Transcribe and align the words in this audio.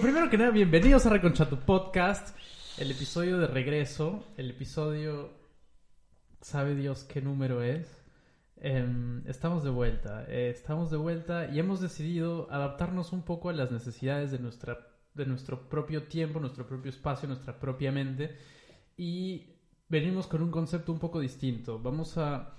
primero 0.00 0.30
que 0.30 0.38
nada, 0.38 0.50
bienvenidos 0.50 1.04
a 1.04 1.10
Reconcha 1.10 1.46
tu 1.46 1.58
podcast, 1.58 2.34
el 2.78 2.90
episodio 2.90 3.38
de 3.38 3.46
regreso, 3.46 4.24
el 4.38 4.48
episodio, 4.48 5.30
sabe 6.40 6.74
Dios 6.74 7.04
qué 7.04 7.20
número 7.20 7.62
es. 7.62 8.02
Em, 8.56 9.22
estamos 9.28 9.62
de 9.62 9.68
vuelta, 9.68 10.24
eh, 10.26 10.48
estamos 10.48 10.90
de 10.90 10.96
vuelta 10.96 11.50
y 11.52 11.58
hemos 11.58 11.82
decidido 11.82 12.50
adaptarnos 12.50 13.12
un 13.12 13.22
poco 13.22 13.50
a 13.50 13.52
las 13.52 13.70
necesidades 13.72 14.30
de, 14.30 14.38
nuestra, 14.38 14.78
de 15.12 15.26
nuestro 15.26 15.68
propio 15.68 16.04
tiempo, 16.04 16.40
nuestro 16.40 16.66
propio 16.66 16.90
espacio, 16.90 17.28
nuestra 17.28 17.60
propia 17.60 17.92
mente 17.92 18.38
y 18.96 19.56
venimos 19.90 20.26
con 20.26 20.42
un 20.42 20.50
concepto 20.50 20.92
un 20.92 20.98
poco 20.98 21.20
distinto. 21.20 21.78
Vamos 21.78 22.16
a 22.16 22.54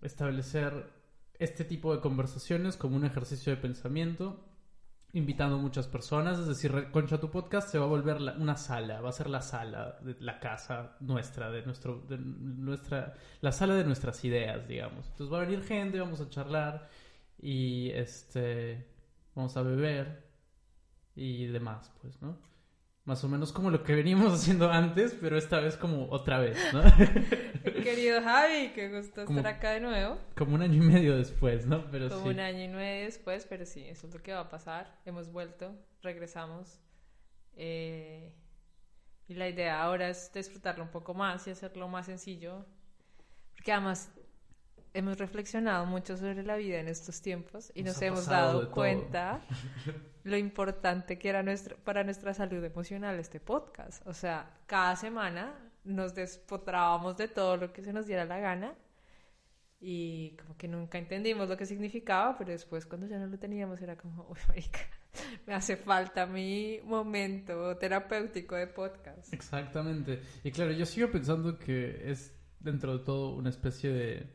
establecer 0.00 0.86
este 1.38 1.64
tipo 1.64 1.94
de 1.94 2.00
conversaciones 2.00 2.78
como 2.78 2.96
un 2.96 3.04
ejercicio 3.04 3.54
de 3.54 3.60
pensamiento 3.60 4.47
invitando 5.14 5.56
muchas 5.58 5.86
personas, 5.86 6.38
es 6.38 6.46
decir, 6.46 6.88
Concha 6.90 7.18
tu 7.18 7.30
podcast 7.30 7.70
se 7.70 7.78
va 7.78 7.86
a 7.86 7.88
volver 7.88 8.20
la- 8.20 8.32
una 8.34 8.56
sala, 8.56 9.00
va 9.00 9.08
a 9.08 9.12
ser 9.12 9.30
la 9.30 9.40
sala 9.40 9.98
de 10.02 10.16
la 10.20 10.38
casa 10.38 10.96
nuestra, 11.00 11.50
de 11.50 11.62
nuestro, 11.62 12.02
de 12.08 12.18
nuestra, 12.18 13.14
la 13.40 13.52
sala 13.52 13.74
de 13.74 13.84
nuestras 13.84 14.22
ideas, 14.24 14.68
digamos. 14.68 15.06
Entonces 15.08 15.32
va 15.32 15.38
a 15.38 15.44
venir 15.46 15.62
gente, 15.64 15.98
vamos 15.98 16.20
a 16.20 16.28
charlar 16.28 16.88
y 17.40 17.90
este, 17.90 18.86
vamos 19.34 19.56
a 19.56 19.62
beber 19.62 20.28
y 21.16 21.46
demás, 21.46 21.90
pues, 22.02 22.20
¿no? 22.20 22.36
Más 23.04 23.24
o 23.24 23.28
menos 23.28 23.52
como 23.52 23.70
lo 23.70 23.82
que 23.82 23.94
veníamos 23.94 24.32
haciendo 24.34 24.70
antes, 24.70 25.16
pero 25.18 25.38
esta 25.38 25.58
vez 25.60 25.76
como 25.78 26.08
otra 26.10 26.38
vez, 26.38 26.58
¿no? 26.74 26.82
Querido 27.84 28.22
Javi, 28.22 28.70
qué 28.74 28.88
gusto 28.88 29.24
Como- 29.24 29.38
estar 29.38 29.54
acá 29.54 29.70
de 29.72 29.80
nuevo. 29.80 30.18
como 30.36 30.54
un 30.54 30.62
año 30.62 30.82
y 30.82 30.86
medio 30.86 31.16
después, 31.16 31.66
¿no? 31.66 31.90
Pero 31.90 32.08
Como 32.08 32.22
sí. 32.24 32.28
un 32.30 32.40
año 32.40 32.62
y 32.64 32.68
nueve 32.68 33.04
después, 33.04 33.46
pero 33.46 33.64
sí, 33.66 33.84
eso 33.84 34.06
es 34.06 34.14
lo 34.14 34.22
que 34.22 34.32
va 34.32 34.40
a 34.40 34.48
pasar. 34.48 34.98
Hemos 35.04 35.30
vuelto, 35.32 35.74
regresamos. 36.02 36.80
eh, 37.56 38.32
y 39.26 39.34
la 39.34 39.46
idea 39.48 39.82
ahora 39.82 40.08
es 40.08 40.32
disfrutarlo 40.32 40.82
un 40.84 40.90
poco 40.90 41.12
más 41.12 41.46
y 41.46 41.50
hacerlo 41.50 41.86
más 41.88 42.06
sencillo. 42.06 42.64
Porque 43.54 43.72
además 43.72 44.10
hemos 44.94 45.18
reflexionado 45.18 45.84
mucho 45.84 46.16
sobre 46.16 46.42
la 46.44 46.56
vida 46.56 46.78
en 46.78 46.88
estos 46.88 47.20
tiempos 47.20 47.70
y 47.74 47.82
Nos 47.82 47.94
nos, 47.96 48.02
hemos 48.02 48.26
dado 48.26 48.70
cuenta 48.70 49.40
lo 50.24 50.36
importante 50.38 51.18
que 51.18 51.28
era 51.28 51.42
nuestra, 51.42 51.76
para 51.76 52.04
nuestra 52.04 52.32
salud 52.32 52.64
emocional 52.64 53.18
este 53.18 53.38
podcast. 53.38 54.06
O 54.06 54.14
sea, 54.14 54.50
cada 54.66 54.96
semana 54.96 55.52
nos 55.84 56.14
despotrábamos 56.14 57.16
de 57.16 57.28
todo 57.28 57.56
lo 57.56 57.72
que 57.72 57.82
se 57.82 57.92
nos 57.92 58.06
diera 58.06 58.24
la 58.24 58.38
gana 58.38 58.74
y 59.80 60.30
como 60.36 60.56
que 60.56 60.66
nunca 60.66 60.98
entendimos 60.98 61.48
lo 61.48 61.56
que 61.56 61.64
significaba, 61.64 62.36
pero 62.36 62.50
después 62.50 62.84
cuando 62.86 63.06
ya 63.06 63.18
no 63.18 63.26
lo 63.26 63.38
teníamos 63.38 63.80
era 63.80 63.96
como, 63.96 64.26
uy, 64.28 64.38
marica, 64.48 64.80
me 65.46 65.54
hace 65.54 65.76
falta 65.76 66.26
mi 66.26 66.80
momento 66.84 67.76
terapéutico 67.76 68.56
de 68.56 68.66
podcast. 68.66 69.32
Exactamente. 69.32 70.20
Y 70.42 70.50
claro, 70.50 70.72
yo 70.72 70.84
sigo 70.84 71.10
pensando 71.10 71.58
que 71.58 72.10
es 72.10 72.34
dentro 72.58 72.98
de 72.98 73.04
todo 73.04 73.34
una 73.34 73.50
especie 73.50 73.92
de, 73.92 74.26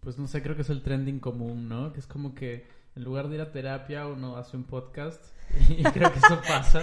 pues 0.00 0.18
no 0.18 0.28
sé, 0.28 0.40
creo 0.42 0.54
que 0.54 0.62
es 0.62 0.70
el 0.70 0.82
trending 0.82 1.18
común, 1.18 1.68
¿no? 1.68 1.92
Que 1.92 1.98
es 1.98 2.06
como 2.06 2.34
que 2.34 2.66
en 2.96 3.04
lugar 3.04 3.28
de 3.28 3.36
ir 3.36 3.40
a 3.42 3.52
terapia 3.52 4.06
uno 4.06 4.36
hace 4.36 4.56
un 4.56 4.64
podcast 4.64 5.22
y 5.68 5.82
creo 5.84 6.10
que 6.12 6.18
eso 6.18 6.40
pasa. 6.48 6.82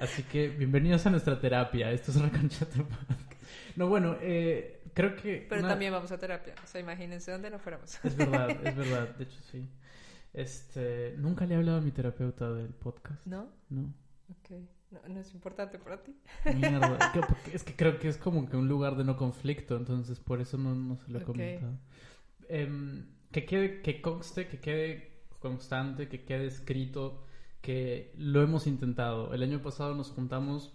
Así 0.00 0.22
que 0.24 0.48
bienvenidos 0.48 1.06
a 1.06 1.10
nuestra 1.10 1.40
terapia. 1.40 1.90
Esto 1.92 2.10
es 2.10 2.20
Reconchate 2.20 2.82
Podcast. 2.82 3.42
No, 3.76 3.88
bueno, 3.88 4.16
eh, 4.20 4.82
creo 4.92 5.14
que... 5.16 5.46
Pero 5.48 5.60
una- 5.60 5.68
también 5.70 5.92
vamos 5.92 6.10
a 6.12 6.18
terapia, 6.18 6.54
o 6.62 6.66
sea, 6.66 6.80
imagínense 6.80 7.30
dónde 7.30 7.50
no 7.50 7.58
fuéramos. 7.58 7.98
Es 8.04 8.16
verdad, 8.16 8.50
es 8.50 8.76
verdad, 8.76 9.08
de 9.16 9.24
hecho 9.24 9.40
sí. 9.50 9.68
Este, 10.34 11.14
nunca 11.16 11.46
le 11.46 11.54
he 11.54 11.56
hablado 11.56 11.78
a 11.78 11.80
mi 11.80 11.92
terapeuta 11.92 12.52
del 12.52 12.74
podcast. 12.74 13.24
¿No? 13.26 13.48
No. 13.70 13.94
Ok, 14.28 14.50
no, 14.90 15.00
no 15.08 15.20
es 15.20 15.32
importante 15.32 15.78
para 15.78 16.02
ti. 16.02 16.14
Mierda. 16.54 16.98
Es 17.52 17.62
que 17.64 17.74
creo 17.74 17.98
que 17.98 18.08
es 18.08 18.18
como 18.18 18.48
que 18.48 18.56
un 18.56 18.68
lugar 18.68 18.96
de 18.96 19.04
no 19.04 19.16
conflicto, 19.16 19.76
entonces 19.76 20.18
por 20.18 20.40
eso 20.40 20.58
no, 20.58 20.74
no 20.74 20.96
se 20.96 21.10
lo 21.10 21.20
he 21.20 21.22
comentado. 21.22 21.78
Em, 22.48 23.06
que 23.30 23.46
quede, 23.46 23.80
que 23.82 24.02
conste, 24.02 24.48
que 24.48 24.58
quede 24.60 25.15
constante, 25.38 26.08
que 26.08 26.24
quede 26.24 26.46
escrito, 26.46 27.24
que 27.60 28.12
lo 28.16 28.42
hemos 28.42 28.66
intentado. 28.66 29.34
El 29.34 29.42
año 29.42 29.62
pasado 29.62 29.94
nos 29.94 30.10
juntamos 30.10 30.72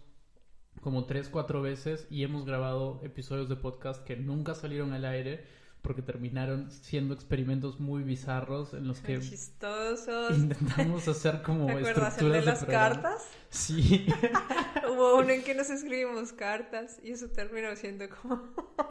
como 0.82 1.06
tres, 1.06 1.30
cuatro 1.30 1.62
veces 1.62 2.08
y 2.10 2.24
hemos 2.24 2.46
grabado 2.46 3.00
episodios 3.04 3.50
de 3.50 3.56
podcast 3.56 4.04
que 4.04 4.16
nunca 4.16 4.56
salieron 4.56 4.94
al 4.94 5.06
aire 5.06 5.44
porque 5.82 6.02
terminaron 6.02 6.70
siendo 6.72 7.14
experimentos 7.14 7.80
muy 7.80 8.04
bizarros 8.04 8.74
en 8.74 8.88
los 8.88 9.00
que 9.00 9.20
Chistosos. 9.20 10.38
intentamos 10.38 11.08
hacer 11.08 11.42
como 11.44 11.66
¿Te 11.66 11.74
acuerdas 11.74 12.18
el 12.20 12.32
de 12.32 12.42
las 12.44 12.64
cartas? 12.64 13.24
Sí. 13.50 14.06
Hubo 14.90 15.18
uno 15.18 15.30
en 15.30 15.44
que 15.44 15.56
nos 15.56 15.70
escribimos 15.72 16.32
cartas 16.34 17.00
y 17.04 17.12
eso 17.12 17.30
terminó 17.30 17.76
siendo 17.76 18.06
como... 18.10 18.42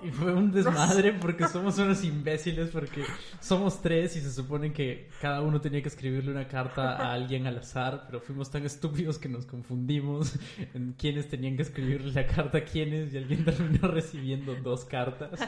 Y 0.02 0.10
fue 0.10 0.34
un 0.34 0.50
desmadre 0.50 1.12
porque 1.14 1.48
somos 1.48 1.78
unos 1.78 2.04
imbéciles 2.04 2.70
porque 2.70 3.04
somos 3.40 3.80
tres 3.80 4.16
y 4.16 4.20
se 4.20 4.32
supone 4.32 4.72
que 4.72 5.08
cada 5.20 5.40
uno 5.40 5.60
tenía 5.60 5.82
que 5.82 5.88
escribirle 5.88 6.32
una 6.32 6.48
carta 6.48 6.96
a 6.96 7.12
alguien 7.12 7.46
al 7.46 7.58
azar, 7.58 8.04
pero 8.06 8.20
fuimos 8.20 8.50
tan 8.50 8.64
estúpidos 8.64 9.18
que 9.18 9.28
nos 9.28 9.46
confundimos 9.46 10.34
en 10.74 10.94
quiénes 10.98 11.28
tenían 11.28 11.56
que 11.56 11.62
escribirle 11.62 12.12
la 12.12 12.26
carta 12.26 12.58
a 12.58 12.64
quiénes 12.64 13.14
y 13.14 13.18
alguien 13.18 13.44
terminó 13.44 13.88
recibiendo 13.88 14.54
dos 14.56 14.84
cartas. 14.84 15.40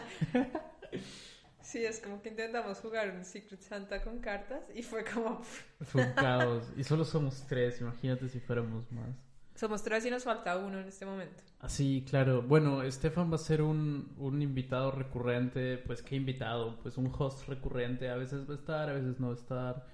Sí, 1.73 1.83
es 1.87 2.01
como 2.01 2.21
que 2.21 2.29
intentamos 2.29 2.81
jugar 2.81 3.11
un 3.17 3.25
Secret 3.25 3.63
Santa 3.63 4.03
con 4.03 4.19
cartas 4.19 4.63
y 4.75 4.83
fue 4.83 5.05
como... 5.05 5.41
Fue 5.81 6.05
un 6.05 6.13
caos. 6.13 6.71
Y 6.77 6.85
solo 6.85 7.03
somos 7.03 7.47
tres, 7.49 7.81
imagínate 7.81 8.29
si 8.29 8.41
fuéramos 8.41 8.93
más. 8.93 9.09
Somos 9.55 9.83
tres 9.83 10.05
y 10.05 10.11
nos 10.11 10.25
falta 10.25 10.59
uno 10.59 10.81
en 10.81 10.89
este 10.89 11.07
momento. 11.07 11.43
Así, 11.61 12.05
claro. 12.07 12.43
Bueno, 12.43 12.83
Estefan 12.83 13.31
va 13.31 13.37
a 13.37 13.39
ser 13.39 13.63
un, 13.63 14.15
un 14.19 14.43
invitado 14.43 14.91
recurrente. 14.91 15.79
Pues, 15.79 16.03
¿qué 16.03 16.17
invitado? 16.17 16.79
Pues 16.83 16.99
un 16.99 17.11
host 17.17 17.49
recurrente. 17.49 18.11
A 18.11 18.17
veces 18.17 18.47
va 18.47 18.53
a 18.53 18.57
estar, 18.57 18.91
a 18.91 18.93
veces 18.93 19.19
no 19.19 19.29
va 19.29 19.33
a 19.33 19.37
estar. 19.37 19.87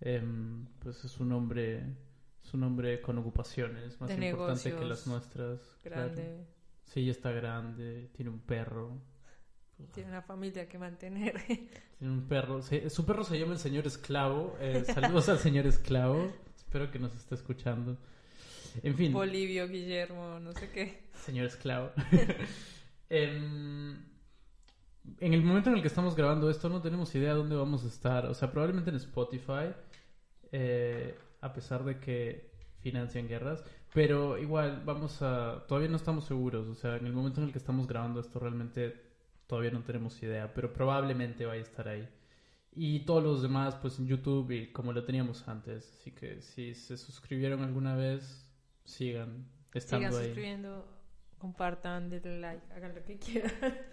Em, 0.00 0.66
pues 0.78 1.06
es 1.06 1.18
un 1.20 1.32
hombre, 1.32 1.86
es 2.42 2.52
un 2.52 2.64
hombre 2.64 3.00
con 3.00 3.16
ocupaciones 3.16 3.98
más 3.98 4.10
De 4.10 4.26
importante 4.26 4.64
que 4.64 4.70
negocios, 4.76 4.88
las 4.90 5.06
nuestras. 5.06 5.78
claro. 5.82 6.02
Grande. 6.02 6.46
Sí, 6.84 7.06
ya 7.06 7.12
está 7.12 7.30
grande. 7.30 8.10
Tiene 8.12 8.30
un 8.30 8.40
perro. 8.40 9.00
Tiene 9.92 10.10
una 10.10 10.22
familia 10.22 10.68
que 10.68 10.78
mantener. 10.78 11.40
Tiene 11.98 12.14
un 12.14 12.28
perro. 12.28 12.60
Su 12.62 13.04
perro 13.04 13.24
se 13.24 13.38
llama 13.38 13.52
el 13.52 13.58
señor 13.58 13.86
esclavo. 13.86 14.56
Eh, 14.60 14.84
saludos 14.94 15.28
al 15.28 15.38
señor 15.38 15.66
esclavo. 15.66 16.32
Espero 16.56 16.90
que 16.90 16.98
nos 16.98 17.14
esté 17.14 17.34
escuchando. 17.34 17.96
En 18.82 18.94
fin. 18.96 19.12
Bolivio, 19.12 19.68
Guillermo, 19.68 20.38
no 20.40 20.52
sé 20.52 20.70
qué. 20.70 21.04
Señor 21.14 21.46
esclavo. 21.46 21.90
Em, 23.10 23.92
en 25.20 25.34
el 25.34 25.42
momento 25.42 25.68
en 25.68 25.76
el 25.76 25.82
que 25.82 25.88
estamos 25.88 26.16
grabando 26.16 26.48
esto 26.48 26.70
no 26.70 26.80
tenemos 26.80 27.14
idea 27.14 27.30
de 27.30 27.36
dónde 27.36 27.54
vamos 27.54 27.84
a 27.84 27.88
estar. 27.88 28.26
O 28.26 28.34
sea, 28.34 28.50
probablemente 28.50 28.90
en 28.90 28.96
Spotify, 28.96 29.72
eh, 30.50 31.14
a 31.40 31.52
pesar 31.52 31.84
de 31.84 32.00
que 32.00 32.50
financian 32.80 33.28
guerras. 33.28 33.62
Pero 33.92 34.38
igual, 34.38 34.82
vamos 34.84 35.22
a... 35.22 35.64
Todavía 35.68 35.90
no 35.90 35.96
estamos 35.96 36.24
seguros. 36.24 36.66
O 36.66 36.74
sea, 36.74 36.96
en 36.96 37.06
el 37.06 37.12
momento 37.12 37.40
en 37.40 37.46
el 37.46 37.52
que 37.52 37.58
estamos 37.58 37.86
grabando 37.86 38.20
esto 38.20 38.40
realmente 38.40 39.03
todavía 39.46 39.70
no 39.70 39.82
tenemos 39.82 40.22
idea. 40.22 40.52
Pero 40.54 40.72
probablemente 40.72 41.46
vaya 41.46 41.60
a 41.60 41.64
estar 41.64 41.88
ahí. 41.88 42.08
Y 42.72 43.00
todos 43.00 43.22
los 43.22 43.42
demás, 43.42 43.76
pues 43.76 43.98
en 43.98 44.06
YouTube 44.08 44.50
y 44.50 44.72
como 44.72 44.92
lo 44.92 45.04
teníamos 45.04 45.46
antes. 45.48 45.92
Así 46.00 46.10
que 46.12 46.42
si 46.42 46.74
se 46.74 46.96
suscribieron 46.96 47.62
alguna 47.62 47.94
vez, 47.96 48.50
sigan 48.84 49.46
estando 49.72 50.08
Sigan 50.08 50.20
ahí. 50.20 50.26
suscribiendo, 50.26 50.88
compartan, 51.38 52.10
denle 52.10 52.40
like, 52.40 52.72
hagan 52.74 52.94
lo 52.94 53.04
que 53.04 53.18
quieran. 53.18 53.52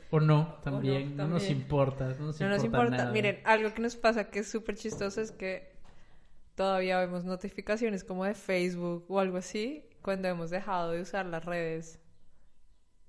O 0.10 0.20
no, 0.20 0.56
también. 0.64 1.16
No 1.16 1.28
nos 1.28 1.44
también. 1.44 1.62
importa. 1.62 2.16
No 2.20 2.26
nos 2.28 2.40
No 2.42 2.50
nos 2.50 2.64
importa. 2.64 2.86
importa. 2.88 2.98
nada. 2.98 3.12
Miren, 3.12 3.40
algo 3.46 3.74
que 3.74 3.82
nos 3.82 3.96
pasa 3.96 4.30
que 4.30 4.40
es 4.40 4.50
súper 4.50 4.76
chistoso 4.76 5.22
es 5.22 5.32
que 5.32 5.72
todavía 6.56 7.00
vemos 7.00 7.24
notificaciones 7.26 8.04
como 8.04 8.26
de 8.26 8.34
Facebook 8.36 9.06
o 9.10 9.20
algo 9.20 9.38
así 9.38 9.86
cuando 10.02 10.28
hemos 10.28 10.50
dejado 10.50 10.92
de 10.92 11.02
usar 11.02 11.26
las 11.28 11.46
redes 11.46 12.01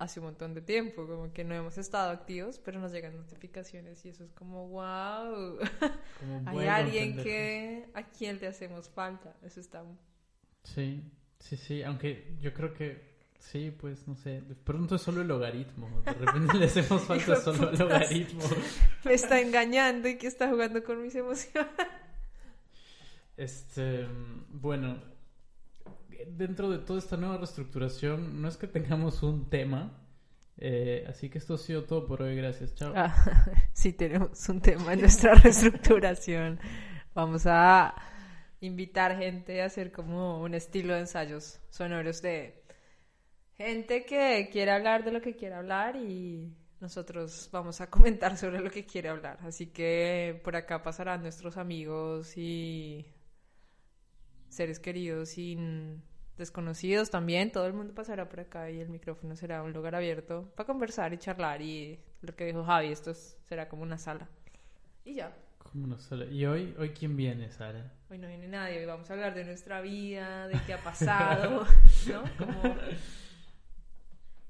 hace 0.02 0.20
un 0.20 0.26
montón 0.26 0.54
de 0.54 0.60
tiempo, 0.62 1.06
como 1.06 1.32
que 1.32 1.44
no 1.44 1.54
hemos 1.54 1.78
estado 1.78 2.10
activos, 2.10 2.60
pero 2.64 2.81
nos 2.81 2.93
llegan 2.93 3.16
notificaciones 3.16 4.04
y 4.04 4.08
eso 4.10 4.25
es 4.25 4.32
como, 4.32 4.69
wow, 4.69 5.58
Como 6.19 6.43
hay 6.46 6.66
alguien 6.66 7.16
que 7.16 7.88
a 7.94 8.02
quien 8.02 8.40
le 8.40 8.49
hacemos 8.49 8.88
falta. 8.88 9.37
Eso 9.43 9.60
está... 9.60 9.84
Sí, 10.64 11.02
sí, 11.38 11.56
sí. 11.56 11.82
Aunque 11.82 12.37
yo 12.40 12.52
creo 12.52 12.72
que. 12.72 13.12
Sí, 13.38 13.72
pues 13.76 14.06
no 14.06 14.14
sé. 14.14 14.40
De 14.43 14.54
pronto 14.54 14.94
es 14.94 15.02
solo 15.02 15.22
el 15.22 15.28
logaritmo. 15.28 15.88
De 16.04 16.12
repente 16.12 16.58
le 16.58 16.66
hacemos 16.66 17.02
falta 17.06 17.37
solo 17.37 17.70
el 17.70 17.78
logaritmo. 17.78 18.43
Me 19.04 19.14
está 19.14 19.40
engañando 19.40 20.08
y 20.08 20.16
que 20.16 20.28
está 20.28 20.49
jugando 20.49 20.84
con 20.84 21.02
mis 21.02 21.14
emociones. 21.14 21.70
Este, 23.37 24.06
bueno, 24.50 25.02
dentro 26.30 26.70
de 26.70 26.78
toda 26.78 26.98
esta 26.98 27.16
nueva 27.16 27.36
reestructuración, 27.38 28.40
no 28.40 28.48
es 28.48 28.56
que 28.56 28.66
tengamos 28.66 29.22
un 29.22 29.48
tema, 29.48 29.98
eh, 30.58 31.04
así 31.08 31.28
que 31.28 31.38
esto 31.38 31.54
ha 31.54 31.58
sido 31.58 31.84
todo 31.84 32.06
por 32.06 32.22
hoy, 32.22 32.36
gracias, 32.36 32.74
chao. 32.74 32.92
Ah, 32.94 33.14
sí, 33.72 33.92
tenemos 33.92 34.48
un 34.48 34.60
tema 34.60 34.92
en 34.92 35.00
nuestra 35.00 35.34
reestructuración. 35.42 36.60
Vamos 37.14 37.46
a 37.46 37.94
invitar 38.60 39.16
gente 39.19 39.62
a 39.62 39.66
hacer 39.66 39.90
como 39.90 40.40
un 40.40 40.54
estilo 40.54 40.94
de 40.94 41.00
ensayos 41.00 41.60
sonoros 41.70 42.22
de 42.22 42.62
gente 43.56 44.04
que 44.04 44.48
quiere 44.52 44.70
hablar 44.70 45.04
de 45.04 45.12
lo 45.12 45.20
que 45.20 45.34
quiere 45.36 45.56
hablar 45.56 45.96
y 45.96 46.52
nosotros 46.80 47.48
vamos 47.52 47.80
a 47.80 47.90
comentar 47.90 48.36
sobre 48.36 48.60
lo 48.60 48.70
que 48.70 48.84
quiere 48.84 49.08
hablar. 49.08 49.38
Así 49.42 49.66
que 49.66 50.40
por 50.42 50.56
acá 50.56 50.82
pasarán 50.82 51.22
nuestros 51.22 51.56
amigos 51.56 52.36
y 52.36 53.06
seres 54.48 54.78
queridos 54.78 55.38
y 55.38 55.56
desconocidos 56.42 57.10
también. 57.10 57.50
Todo 57.52 57.66
el 57.66 57.72
mundo 57.72 57.94
pasará 57.94 58.28
por 58.28 58.40
acá 58.40 58.70
y 58.70 58.80
el 58.80 58.88
micrófono 58.90 59.34
será 59.36 59.62
un 59.62 59.72
lugar 59.72 59.94
abierto 59.94 60.52
para 60.56 60.66
conversar 60.66 61.12
y 61.14 61.18
charlar 61.18 61.62
y 61.62 61.98
lo 62.20 62.34
que 62.36 62.44
dijo 62.44 62.64
Javi, 62.64 62.88
esto 62.92 63.10
es- 63.12 63.38
será 63.48 63.68
como 63.68 63.82
una 63.82 63.96
sala. 63.98 64.28
Y 65.04 65.14
ya. 65.14 65.34
Como 65.58 65.84
una 65.84 65.98
sola- 65.98 66.26
¿Y 66.26 66.44
hoy, 66.44 66.74
hoy 66.78 66.90
quién 66.90 67.16
viene, 67.16 67.50
Sara? 67.50 67.92
Hoy 68.10 68.18
no 68.18 68.28
viene 68.28 68.46
nadie, 68.48 68.78
hoy 68.80 68.84
vamos 68.86 69.08
a 69.08 69.14
hablar 69.14 69.34
de 69.34 69.44
nuestra 69.44 69.80
vida, 69.80 70.46
de 70.48 70.60
qué 70.66 70.74
ha 70.74 70.82
pasado, 70.84 71.64
¿no? 72.08 72.22
Como, 72.36 72.74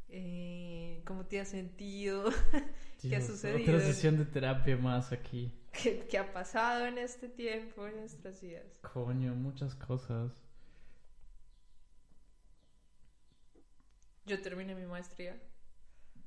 eh, 0.08 1.02
¿Cómo 1.06 1.24
te 1.26 1.40
has 1.40 1.48
sentido? 1.48 2.24
¿Qué 3.00 3.16
ha 3.16 3.18
Dios, 3.18 3.26
sucedido? 3.26 3.74
Otra 3.76 3.86
sesión 3.86 4.18
de 4.18 4.24
terapia 4.24 4.76
más 4.76 5.12
aquí. 5.12 5.52
¿Qué, 5.72 6.06
qué 6.08 6.18
ha 6.18 6.32
pasado 6.32 6.86
en 6.86 6.98
este 6.98 7.28
tiempo, 7.28 7.86
en 7.86 7.96
nuestras 7.96 8.40
vidas? 8.40 8.78
Coño, 8.92 9.34
muchas 9.34 9.74
cosas. 9.74 10.32
Yo 14.26 14.40
terminé 14.40 14.74
mi 14.74 14.86
maestría. 14.86 15.40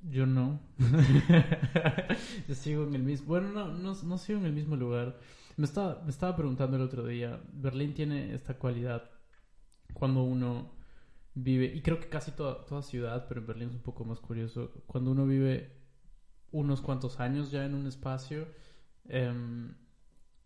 Yo 0.02 0.26
no. 0.26 0.60
Yo 2.48 2.54
sigo 2.54 2.84
en 2.84 2.94
el 2.94 3.02
mismo. 3.02 3.26
Bueno, 3.28 3.48
no, 3.48 3.68
no, 3.68 3.94
no 3.94 4.18
sigo 4.18 4.38
en 4.38 4.46
el 4.46 4.52
mismo 4.52 4.76
lugar. 4.76 5.18
Me 5.56 5.64
estaba, 5.64 6.02
me 6.04 6.10
estaba 6.10 6.36
preguntando 6.36 6.76
el 6.76 6.82
otro 6.82 7.06
día. 7.06 7.40
Berlín 7.52 7.94
tiene 7.94 8.34
esta 8.34 8.58
cualidad 8.58 9.10
cuando 9.94 10.22
uno 10.22 10.76
vive, 11.34 11.66
y 11.66 11.82
creo 11.82 11.98
que 12.00 12.08
casi 12.08 12.32
toda, 12.32 12.64
toda 12.66 12.82
ciudad, 12.82 13.26
pero 13.28 13.40
en 13.40 13.46
Berlín 13.46 13.68
es 13.70 13.74
un 13.74 13.82
poco 13.82 14.04
más 14.04 14.20
curioso. 14.20 14.72
Cuando 14.86 15.10
uno 15.10 15.26
vive 15.26 15.72
unos 16.50 16.80
cuantos 16.80 17.20
años 17.20 17.50
ya 17.50 17.64
en 17.64 17.74
un 17.74 17.86
espacio, 17.86 18.48
em, 19.08 19.74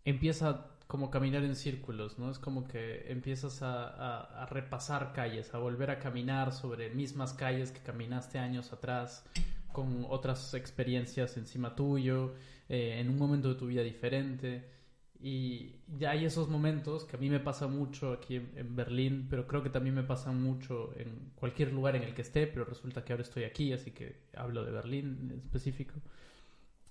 empieza 0.05 0.70
como 0.91 1.09
caminar 1.09 1.45
en 1.45 1.55
círculos, 1.55 2.19
¿no? 2.19 2.29
Es 2.29 2.37
como 2.37 2.67
que 2.67 3.09
empiezas 3.09 3.61
a 3.61 4.45
repasar 4.49 5.13
calles, 5.13 5.53
a 5.53 5.57
volver 5.57 5.89
a 5.89 5.99
caminar 5.99 6.51
sobre 6.51 6.89
mismas 6.89 7.31
calles 7.31 7.71
que 7.71 7.79
caminaste 7.79 8.39
años 8.39 8.73
atrás, 8.73 9.23
con 9.71 10.05
otras 10.09 10.53
experiencias 10.53 11.37
encima 11.37 11.77
tuyo, 11.77 12.33
eh, 12.67 12.99
en 12.99 13.09
un 13.09 13.17
momento 13.17 13.47
de 13.47 13.55
tu 13.55 13.67
vida 13.67 13.83
diferente. 13.83 14.65
Y 15.21 15.77
ya 15.97 16.11
hay 16.11 16.25
esos 16.25 16.49
momentos 16.49 17.05
que 17.05 17.15
a 17.15 17.19
mí 17.21 17.29
me 17.29 17.39
pasa 17.39 17.67
mucho 17.67 18.11
aquí 18.11 18.35
en, 18.35 18.51
en 18.57 18.75
Berlín, 18.75 19.27
pero 19.29 19.47
creo 19.47 19.63
que 19.63 19.69
también 19.69 19.95
me 19.95 20.03
pasa 20.03 20.33
mucho 20.33 20.93
en 20.97 21.31
cualquier 21.35 21.71
lugar 21.71 21.95
en 21.95 22.03
el 22.03 22.13
que 22.13 22.23
esté, 22.23 22.47
pero 22.47 22.65
resulta 22.65 23.05
que 23.05 23.13
ahora 23.13 23.23
estoy 23.23 23.45
aquí, 23.45 23.71
así 23.71 23.91
que 23.91 24.23
hablo 24.35 24.65
de 24.65 24.71
Berlín 24.71 25.29
en 25.31 25.39
específico. 25.39 25.93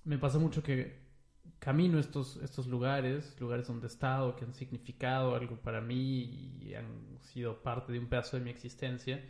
Me 0.05 0.17
pasa 0.17 0.39
mucho 0.39 0.63
que 0.63 1.10
camino 1.59 1.99
estos, 1.99 2.37
estos 2.37 2.67
lugares, 2.67 3.39
lugares 3.39 3.67
donde 3.67 3.87
he 3.87 3.89
estado, 3.89 4.35
que 4.35 4.45
han 4.45 4.53
significado 4.53 5.35
algo 5.35 5.57
para 5.57 5.81
mí 5.81 6.59
y 6.61 6.73
han 6.75 7.19
sido 7.21 7.61
parte 7.61 7.91
de 7.91 7.99
un 7.99 8.07
pedazo 8.07 8.37
de 8.37 8.43
mi 8.43 8.49
existencia, 8.49 9.23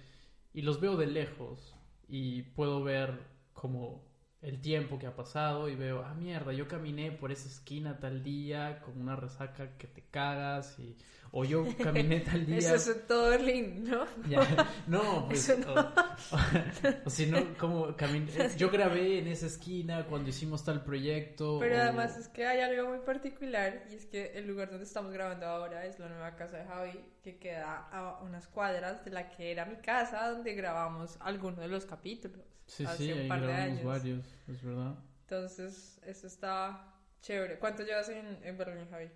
y 0.54 0.62
los 0.62 0.80
veo 0.80 0.98
de 0.98 1.08
lejos 1.08 1.76
y 2.08 2.44
puedo 2.44 2.84
ver 2.84 3.20
como 3.54 4.04
el 4.42 4.60
tiempo 4.60 4.98
que 4.98 5.08
ha 5.08 5.16
pasado 5.16 5.70
y 5.70 5.76
veo, 5.76 6.04
ah, 6.04 6.14
mierda, 6.16 6.52
yo 6.54 6.68
caminé 6.68 7.12
por 7.12 7.32
esa 7.32 7.48
esquina 7.48 8.00
tal 8.00 8.24
día 8.24 8.82
con 8.82 9.00
una 9.00 9.16
resaca 9.16 9.78
que 9.78 9.88
te 9.88 10.01
cagas 10.12 10.78
y 10.80 10.96
o 11.34 11.46
yo 11.46 11.66
caminé 11.82 12.20
tal 12.30 12.46
día 12.46 12.58
Eso 12.58 12.92
es 12.92 13.08
todo 13.08 13.30
Berlín, 13.30 13.86
¿no? 13.90 14.06
ya, 14.30 14.42
no, 14.88 15.28
pues. 15.30 15.58
No. 15.60 15.74
O, 15.76 16.38
o 17.06 17.10
si 17.10 17.26
no, 17.28 17.58
como 17.58 17.96
caminé. 17.96 18.28
Yo 18.58 18.70
grabé 18.70 19.20
en 19.20 19.28
esa 19.30 19.46
esquina 19.46 20.06
cuando 20.08 20.30
hicimos 20.30 20.66
tal 20.66 20.84
proyecto. 20.84 21.58
Pero 21.60 21.76
o- 21.78 21.80
además 21.80 22.18
es 22.18 22.28
que 22.28 22.46
hay 22.46 22.60
algo 22.60 22.90
muy 22.90 23.00
particular 23.00 23.86
y 23.90 23.96
es 23.96 24.06
que 24.06 24.34
el 24.38 24.46
lugar 24.46 24.70
donde 24.70 24.84
estamos 24.84 25.14
grabando 25.14 25.46
ahora 25.46 25.86
es 25.86 25.98
la 26.00 26.10
nueva 26.10 26.36
casa 26.36 26.58
de 26.58 26.66
Javi, 26.66 27.00
que 27.24 27.38
queda 27.40 27.88
a 27.92 28.22
unas 28.24 28.48
cuadras 28.48 29.06
de 29.06 29.12
la 29.12 29.30
que 29.30 29.52
era 29.52 29.66
mi 29.66 29.78
casa 29.78 30.28
donde 30.30 30.54
grabamos 30.54 31.18
algunos 31.22 31.60
de 31.60 31.70
los 31.70 31.86
capítulos. 31.86 32.42
Sí, 32.66 32.84
hace 32.86 33.06
sí, 33.06 33.12
un 33.14 33.20
ahí 33.20 33.28
par 33.30 33.40
de 33.42 33.48
grabamos 33.48 33.80
años. 33.80 33.86
varios, 33.86 34.26
es 34.50 34.62
verdad. 34.62 34.96
Entonces, 35.22 36.00
eso 36.06 36.28
está 36.28 36.94
chévere. 37.22 37.58
¿Cuánto 37.58 37.84
llevas 37.84 38.10
en, 38.10 38.38
en 38.44 38.58
Berlín, 38.58 38.88
Javi? 38.90 39.10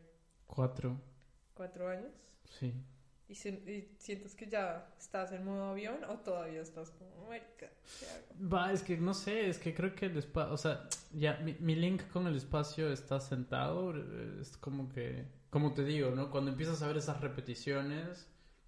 Cuatro, 0.47 0.99
¿Cuatro 1.55 1.87
años? 1.89 2.13
sí. 2.49 2.73
¿Y, 3.27 3.35
si- 3.35 3.49
y 3.49 3.95
sientes 3.99 4.33
que 4.35 4.47
ya 4.47 4.93
estás 4.97 5.31
en 5.31 5.43
modo 5.45 5.65
avión 5.65 6.03
o 6.05 6.17
todavía 6.19 6.61
estás 6.61 6.89
como, 6.91 7.27
marica, 7.27 7.69
¿qué 7.99 8.07
hago? 8.09 8.35
Va, 8.37 8.71
es 8.73 8.83
que 8.83 8.97
no 8.97 9.13
sé, 9.13 9.47
es 9.49 9.59
que 9.59 9.73
creo 9.73 9.95
que 9.95 10.07
el 10.07 10.17
espacio. 10.17 10.53
O 10.53 10.57
sea, 10.57 10.89
ya, 11.13 11.37
mi, 11.37 11.55
mi 11.59 11.75
link 11.75 12.01
con 12.11 12.27
el 12.27 12.35
espacio 12.35 12.91
está 12.91 13.19
sentado. 13.19 13.93
Es 14.41 14.57
como 14.57 14.89
que. 14.89 15.25
Como 15.49 15.73
te 15.73 15.85
digo, 15.85 16.11
¿no? 16.11 16.29
Cuando 16.31 16.51
empiezas 16.51 16.81
a 16.81 16.87
ver 16.87 16.97
esas 16.97 17.21
repeticiones, 17.21 18.27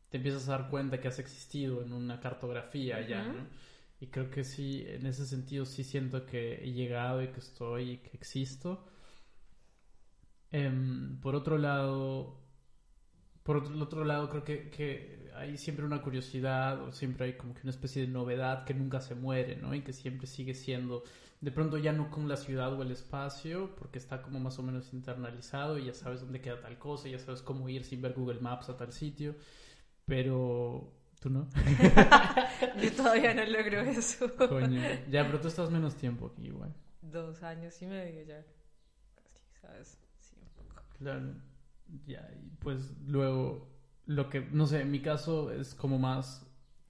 te 0.10 0.17
empiezas 0.17 0.48
a 0.48 0.51
dar 0.57 0.69
cuenta 0.69 1.01
que 1.01 1.10
has 1.10 1.19
existido 1.19 1.81
en 1.84 1.91
una 1.91 2.19
cartografía 2.22 3.01
ya, 3.05 3.24
Ujú. 3.24 3.31
¿no? 3.34 3.48
Y 4.00 4.07
creo 4.07 4.29
que 4.29 4.43
sí, 4.46 4.86
en 4.88 5.05
ese 5.05 5.25
sentido 5.25 5.65
sí 5.65 5.84
siento 5.84 6.25
que 6.25 6.63
he 6.63 6.72
llegado 6.72 7.22
y 7.24 7.27
que 7.29 7.39
estoy 7.39 7.91
y 7.91 7.98
que 7.98 8.12
existo. 8.15 8.86
Em, 10.51 11.20
por 11.20 11.36
otro 11.36 11.58
lado, 11.58 12.39
por 13.44 13.58
otro, 13.58 14.04
lado 14.04 14.30
creo 14.30 14.44
que, 14.44 14.70
que 14.70 15.32
hay 15.36 15.58
siempre 15.58 15.86
una 15.86 16.01
curiosidad 16.01 16.82
o 16.82 16.92
siempre 16.92 17.25
hay 17.25 17.34
como 17.38 17.54
que 17.54 17.62
una 17.62 17.72
especie 17.72 18.01
de 18.01 18.08
novedad 18.08 18.66
que 18.66 18.74
nunca 18.74 19.00
se 19.01 19.16
muere, 19.16 19.56
¿no? 19.56 19.74
Y 19.74 19.82
que 19.82 19.94
siempre 19.94 20.27
sigue 20.27 20.54
siendo, 20.54 21.04
de 21.42 21.51
pronto 21.51 21.77
ya 21.77 21.94
no 21.94 22.10
con 22.10 22.27
la 22.27 22.38
ciudad 22.38 22.74
o 22.74 22.82
el 22.82 22.92
espacio, 22.92 23.75
porque 23.75 24.00
está 24.00 24.22
como 24.22 24.39
más 24.39 24.58
o 24.60 24.63
menos 24.63 24.94
internalizado 24.94 25.77
y 25.77 25.86
ya 25.86 25.94
sabes 25.94 26.22
dónde 26.22 26.42
queda 26.42 26.60
tal 26.60 26.77
cosa, 26.77 27.08
y 27.08 27.12
ya 27.12 27.20
sabes 27.20 27.42
cómo 27.42 27.70
ir 27.70 27.84
sin 27.84 28.01
ver 28.01 28.13
Google 28.13 28.39
Maps 28.39 28.70
a 28.70 28.77
tal 28.77 28.92
sitio, 28.92 29.36
pero 30.06 30.92
tú 31.20 31.30
no. 31.30 31.48
Yo 32.82 32.92
todavía 32.94 33.34
no 33.34 33.46
logro 33.46 33.82
eso. 33.82 34.30
Coño. 34.36 34.82
Ya, 35.10 35.25
pero 35.25 35.39
tú 35.39 35.48
estás 35.48 35.70
menos 35.70 35.96
tiempo 35.96 36.32
aquí 36.34 36.48
igual. 36.48 36.74
Dos 37.01 37.44
años 37.44 37.82
y 37.82 37.86
medio 37.86 38.24
ya. 38.24 38.44
Casi, 39.16 39.39
¿sabes? 39.62 40.06
Claro, 40.98 41.36
ya, 42.06 42.27
pues 42.60 42.98
luego, 43.06 43.70
lo 44.06 44.30
que, 44.30 44.42
no 44.42 44.66
sé, 44.66 44.82
en 44.82 44.92
mi 44.92 45.01
caso 45.01 45.51
es 45.51 45.75
como 45.75 46.00
más 46.00 46.46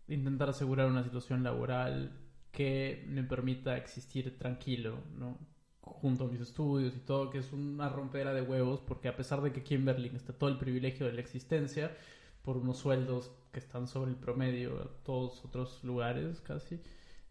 intentar 0.07 0.49
asegurar 0.49 0.87
una 0.87 1.03
situación 1.03 1.43
laboral 1.43 2.17
que 2.51 3.03
me 3.07 3.23
permita 3.23 3.75
existir 3.77 4.37
tranquilo, 4.37 4.99
¿no? 5.17 5.37
Junto 5.81 6.25
a 6.25 6.27
mis 6.27 6.41
estudios 6.41 6.95
y 6.95 6.99
todo, 6.99 7.29
que 7.29 7.39
es 7.39 7.51
una 7.53 7.89
rompera 7.89 8.33
de 8.33 8.41
huevos, 8.41 8.81
porque 8.81 9.09
a 9.09 9.15
pesar 9.15 9.41
de 9.41 9.51
que 9.51 9.61
aquí 9.61 9.75
en 9.75 9.85
Berlín 9.85 10.15
está 10.15 10.33
todo 10.33 10.49
el 10.49 10.57
privilegio 10.57 11.05
de 11.05 11.13
la 11.13 11.21
existencia, 11.21 11.95
por 12.41 12.57
unos 12.57 12.77
sueldos 12.77 13.31
que 13.51 13.59
están 13.59 13.87
sobre 13.87 14.11
el 14.11 14.17
promedio 14.17 14.81
a 14.81 15.03
todos 15.03 15.43
otros 15.43 15.83
lugares 15.83 16.39
casi, 16.41 16.79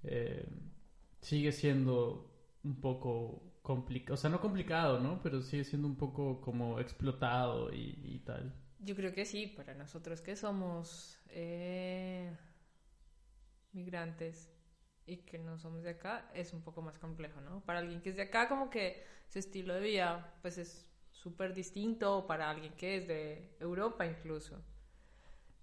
eh, 0.02 0.46
sigue 1.20 1.52
siendo 1.52 2.30
un 2.64 2.80
poco 2.80 3.42
complicado, 3.66 4.14
o 4.14 4.16
sea, 4.16 4.30
no 4.30 4.40
complicado, 4.40 5.00
¿no? 5.00 5.20
Pero 5.24 5.42
sigue 5.42 5.64
siendo 5.64 5.88
un 5.88 5.96
poco 5.96 6.40
como 6.40 6.78
explotado 6.78 7.72
y, 7.72 7.98
y 8.04 8.20
tal. 8.20 8.54
Yo 8.78 8.94
creo 8.94 9.12
que 9.12 9.24
sí, 9.24 9.48
para 9.48 9.74
nosotros 9.74 10.20
que 10.20 10.36
somos 10.36 11.18
eh, 11.30 12.30
migrantes 13.72 14.52
y 15.04 15.16
que 15.16 15.38
no 15.38 15.58
somos 15.58 15.82
de 15.82 15.90
acá, 15.90 16.30
es 16.32 16.52
un 16.52 16.62
poco 16.62 16.80
más 16.80 16.96
complejo, 17.00 17.40
¿no? 17.40 17.60
Para 17.64 17.80
alguien 17.80 18.00
que 18.00 18.10
es 18.10 18.16
de 18.16 18.22
acá, 18.22 18.48
como 18.48 18.70
que 18.70 19.04
su 19.26 19.40
estilo 19.40 19.74
de 19.74 19.80
vida, 19.80 20.38
pues 20.42 20.58
es 20.58 20.88
súper 21.10 21.52
distinto, 21.52 22.24
para 22.28 22.48
alguien 22.48 22.72
que 22.74 22.98
es 22.98 23.08
de 23.08 23.56
Europa 23.58 24.06
incluso. 24.06 24.62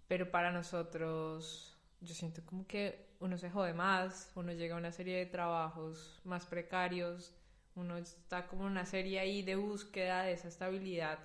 Pero 0.09 0.29
para 0.29 0.51
nosotros, 0.51 1.77
yo 2.01 2.13
siento 2.13 2.45
como 2.45 2.67
que 2.67 3.15
uno 3.21 3.37
se 3.37 3.49
jode 3.49 3.73
más, 3.73 4.29
uno 4.35 4.51
llega 4.51 4.75
a 4.75 4.79
una 4.79 4.91
serie 4.91 5.19
de 5.19 5.25
trabajos 5.25 6.19
más 6.25 6.45
precarios, 6.45 7.33
uno 7.75 7.97
está 7.97 8.47
como 8.47 8.63
en 8.65 8.71
una 8.71 8.85
serie 8.85 9.19
ahí 9.19 9.41
de 9.43 9.55
búsqueda 9.55 10.23
de 10.23 10.33
esa 10.33 10.47
estabilidad 10.47 11.19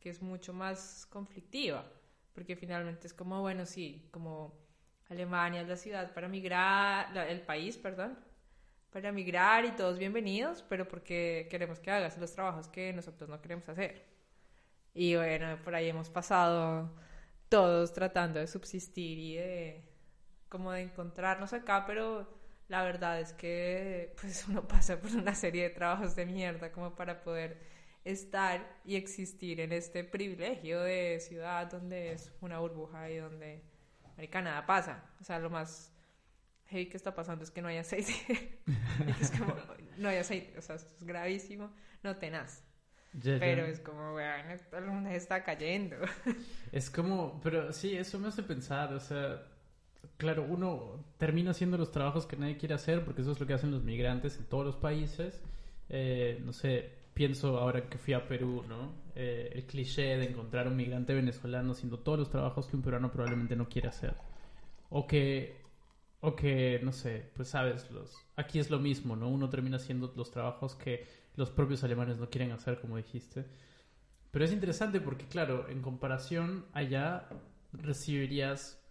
que 0.00 0.10
es 0.10 0.22
mucho 0.22 0.52
más 0.52 1.06
conflictiva, 1.10 1.84
porque 2.34 2.56
finalmente 2.56 3.06
es 3.06 3.14
como, 3.14 3.40
bueno, 3.40 3.64
sí, 3.66 4.08
como 4.10 4.52
Alemania 5.08 5.62
es 5.62 5.68
la 5.68 5.76
ciudad 5.76 6.12
para 6.14 6.28
migrar, 6.28 7.10
la- 7.14 7.28
el 7.28 7.40
país, 7.42 7.76
perdón, 7.78 8.18
para 8.90 9.12
migrar 9.12 9.64
y 9.64 9.72
todos 9.72 9.98
bienvenidos, 9.98 10.64
pero 10.68 10.88
porque 10.88 11.48
queremos 11.50 11.80
que 11.80 11.90
hagas 11.90 12.18
los 12.18 12.32
trabajos 12.32 12.68
que 12.68 12.92
nosotros 12.92 13.28
no 13.30 13.40
queremos 13.42 13.68
hacer. 13.68 14.04
Y 14.94 15.16
bueno, 15.16 15.58
por 15.64 15.74
ahí 15.74 15.88
hemos 15.88 16.08
pasado 16.10 16.90
todos 17.48 17.92
tratando 17.92 18.40
de 18.40 18.46
subsistir 18.46 19.18
y 19.18 19.36
de 19.36 19.84
como 20.48 20.72
de 20.72 20.82
encontrarnos 20.82 21.52
acá, 21.52 21.84
pero 21.86 22.28
la 22.74 22.82
verdad 22.82 23.20
es 23.20 23.32
que 23.32 24.12
pues 24.20 24.48
uno 24.48 24.66
pasa 24.66 25.00
por 25.00 25.12
una 25.12 25.32
serie 25.32 25.62
de 25.62 25.70
trabajos 25.70 26.16
de 26.16 26.26
mierda 26.26 26.72
como 26.72 26.96
para 26.96 27.22
poder 27.22 27.56
estar 28.04 28.80
y 28.84 28.96
existir 28.96 29.60
en 29.60 29.70
este 29.70 30.02
privilegio 30.02 30.80
de 30.80 31.20
ciudad 31.20 31.70
donde 31.70 32.12
es 32.12 32.32
una 32.40 32.58
burbuja 32.58 33.08
y 33.10 33.18
donde 33.18 33.62
marica 34.16 34.42
nada 34.42 34.66
pasa. 34.66 35.04
O 35.20 35.24
sea, 35.24 35.38
lo 35.38 35.50
más 35.50 35.92
heavy 36.66 36.86
que 36.86 36.96
está 36.96 37.14
pasando 37.14 37.44
es 37.44 37.52
que 37.52 37.62
no 37.62 37.68
hay 37.68 37.76
aceite. 37.76 38.58
Es 39.20 39.30
como, 39.30 39.54
no 39.98 40.08
hay 40.08 40.16
aceite, 40.16 40.58
o 40.58 40.62
sea, 40.62 40.74
esto 40.74 40.92
es 40.96 41.04
gravísimo, 41.04 41.70
no 42.02 42.16
tenaz. 42.16 42.64
Ya, 43.12 43.34
ya. 43.34 43.38
Pero 43.38 43.66
es 43.66 43.78
como, 43.78 44.14
weón, 44.14 44.50
el 44.50 44.84
mundo 44.84 45.10
está 45.10 45.44
cayendo. 45.44 45.96
Es 46.72 46.90
como, 46.90 47.40
pero 47.40 47.72
sí, 47.72 47.96
eso 47.96 48.18
me 48.18 48.28
hace 48.28 48.42
pensar, 48.42 48.92
o 48.92 48.98
sea, 48.98 49.44
claro, 50.16 50.44
uno 50.48 51.04
termina 51.18 51.52
haciendo 51.52 51.76
los 51.76 51.90
trabajos 51.90 52.26
que 52.26 52.36
nadie 52.36 52.56
quiere 52.56 52.74
hacer, 52.74 53.04
porque 53.04 53.22
eso 53.22 53.32
es 53.32 53.40
lo 53.40 53.46
que 53.46 53.54
hacen 53.54 53.70
los 53.70 53.82
migrantes 53.82 54.38
en 54.38 54.44
todos 54.46 54.64
los 54.64 54.76
países. 54.76 55.42
Eh, 55.88 56.40
no 56.44 56.52
sé, 56.52 56.90
pienso 57.14 57.58
ahora 57.58 57.88
que 57.88 57.98
fui 57.98 58.14
a 58.14 58.26
Perú, 58.26 58.64
¿no? 58.68 58.92
Eh, 59.14 59.50
el 59.54 59.64
cliché 59.64 60.16
de 60.16 60.28
encontrar 60.28 60.66
un 60.68 60.76
migrante 60.76 61.14
venezolano 61.14 61.72
haciendo 61.72 61.98
todos 61.98 62.18
los 62.18 62.30
trabajos 62.30 62.66
que 62.66 62.76
un 62.76 62.82
peruano 62.82 63.10
probablemente 63.10 63.56
no 63.56 63.68
quiere 63.68 63.88
hacer. 63.88 64.14
O 64.90 65.06
que, 65.06 65.62
o 66.20 66.34
que, 66.36 66.80
no 66.82 66.92
sé, 66.92 67.30
pues 67.34 67.48
sabes, 67.48 67.90
los, 67.90 68.16
aquí 68.36 68.58
es 68.58 68.70
lo 68.70 68.78
mismo, 68.78 69.16
¿no? 69.16 69.28
Uno 69.28 69.48
termina 69.48 69.76
haciendo 69.76 70.12
los 70.16 70.30
trabajos 70.30 70.74
que 70.74 71.06
los 71.36 71.50
propios 71.50 71.84
alemanes 71.84 72.18
no 72.18 72.30
quieren 72.30 72.52
hacer, 72.52 72.80
como 72.80 72.96
dijiste. 72.96 73.46
Pero 74.30 74.44
es 74.44 74.52
interesante 74.52 75.00
porque, 75.00 75.26
claro, 75.26 75.68
en 75.68 75.80
comparación 75.80 76.66
allá 76.72 77.28
recibirías 77.72 78.83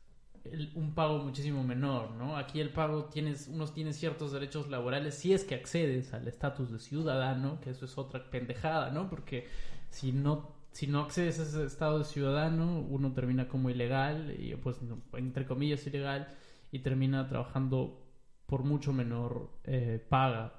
el- 0.45 0.71
un 0.75 0.93
pago 0.93 1.19
muchísimo 1.19 1.63
menor, 1.63 2.11
¿no? 2.11 2.37
Aquí 2.37 2.59
el 2.59 2.71
pago 2.71 3.05
tienes, 3.05 3.47
unos 3.47 3.73
tienes 3.73 3.97
ciertos 3.97 4.31
derechos 4.31 4.69
laborales 4.69 5.15
si 5.15 5.33
es 5.33 5.43
que 5.43 5.55
accedes 5.55 6.13
al 6.13 6.27
estatus 6.27 6.71
de 6.71 6.79
ciudadano, 6.79 7.59
que 7.61 7.69
eso 7.71 7.85
es 7.85 7.97
otra 7.97 8.29
pendejada, 8.29 8.91
¿no? 8.91 9.09
Porque 9.09 9.47
si 9.89 10.11
no, 10.11 10.55
si 10.71 10.87
no 10.87 10.99
accedes 11.01 11.39
a 11.39 11.43
ese 11.43 11.65
estado 11.65 11.99
de 11.99 12.05
ciudadano, 12.05 12.79
uno 12.81 13.13
termina 13.13 13.47
como 13.47 13.69
ilegal, 13.69 14.35
y 14.39 14.55
pues 14.55 14.77
entre 15.13 15.45
comillas 15.45 15.85
ilegal, 15.87 16.27
y 16.71 16.79
termina 16.79 17.27
trabajando 17.27 17.99
por 18.45 18.63
mucho 18.63 18.91
menor 18.93 19.49
eh, 19.63 20.03
paga, 20.09 20.53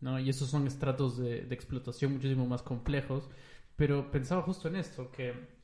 ¿no? 0.00 0.18
Y 0.20 0.30
esos 0.30 0.48
son 0.48 0.66
estratos 0.66 1.18
de 1.18 1.42
explotación 1.50 2.12
muchísimo 2.12 2.46
más 2.46 2.62
complejos. 2.62 3.28
Pero 3.76 4.10
pensaba 4.10 4.42
justo 4.42 4.68
en 4.68 4.76
esto, 4.76 5.10
que 5.12 5.57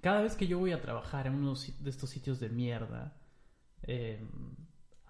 cada 0.00 0.22
vez 0.22 0.36
que 0.36 0.46
yo 0.46 0.58
voy 0.58 0.72
a 0.72 0.80
trabajar 0.80 1.26
en 1.26 1.34
uno 1.34 1.54
de 1.54 1.90
estos 1.90 2.10
sitios 2.10 2.40
de 2.40 2.48
mierda, 2.48 3.16
eh, 3.82 4.24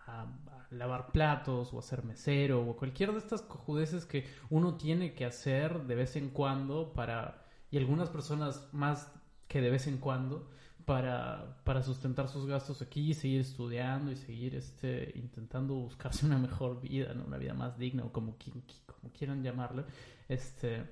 a, 0.07 0.27
lavar 0.71 1.11
platos 1.11 1.73
o 1.73 1.81
a 1.81 1.83
ser 1.83 2.05
mesero 2.05 2.65
o 2.65 2.77
cualquier 2.77 3.11
de 3.11 3.19
estas 3.19 3.43
cojudeces 3.43 4.07
que 4.07 4.29
uno 4.51 4.77
tiene 4.77 5.15
que 5.15 5.25
hacer 5.25 5.83
de 5.87 5.97
vez 5.97 6.15
en 6.15 6.31
cuando 6.31 6.93
para, 6.93 7.45
y 7.73 7.79
algunas 7.79 8.09
personas 8.09 8.69
más 8.73 9.13
que 9.49 9.61
de 9.61 9.71
vez 9.71 9.89
en 9.89 9.99
cuando, 9.99 10.49
para, 10.85 11.61
para 11.65 11.83
sustentar 11.83 12.29
sus 12.29 12.47
gastos 12.47 12.83
aquí 12.83 13.11
y 13.11 13.15
seguir 13.15 13.41
estudiando 13.41 14.13
y 14.13 14.17
seguir 14.17 14.55
este, 14.55 15.13
intentando 15.17 15.75
buscarse 15.75 16.25
una 16.25 16.39
mejor 16.39 16.81
vida, 16.81 17.15
¿no? 17.15 17.25
una 17.25 17.37
vida 17.37 17.55
más 17.55 17.77
digna 17.77 18.05
o 18.05 18.13
como, 18.13 18.37
como 18.87 19.13
quieran 19.13 19.43
llamarlo. 19.43 19.85
Este, 20.29 20.85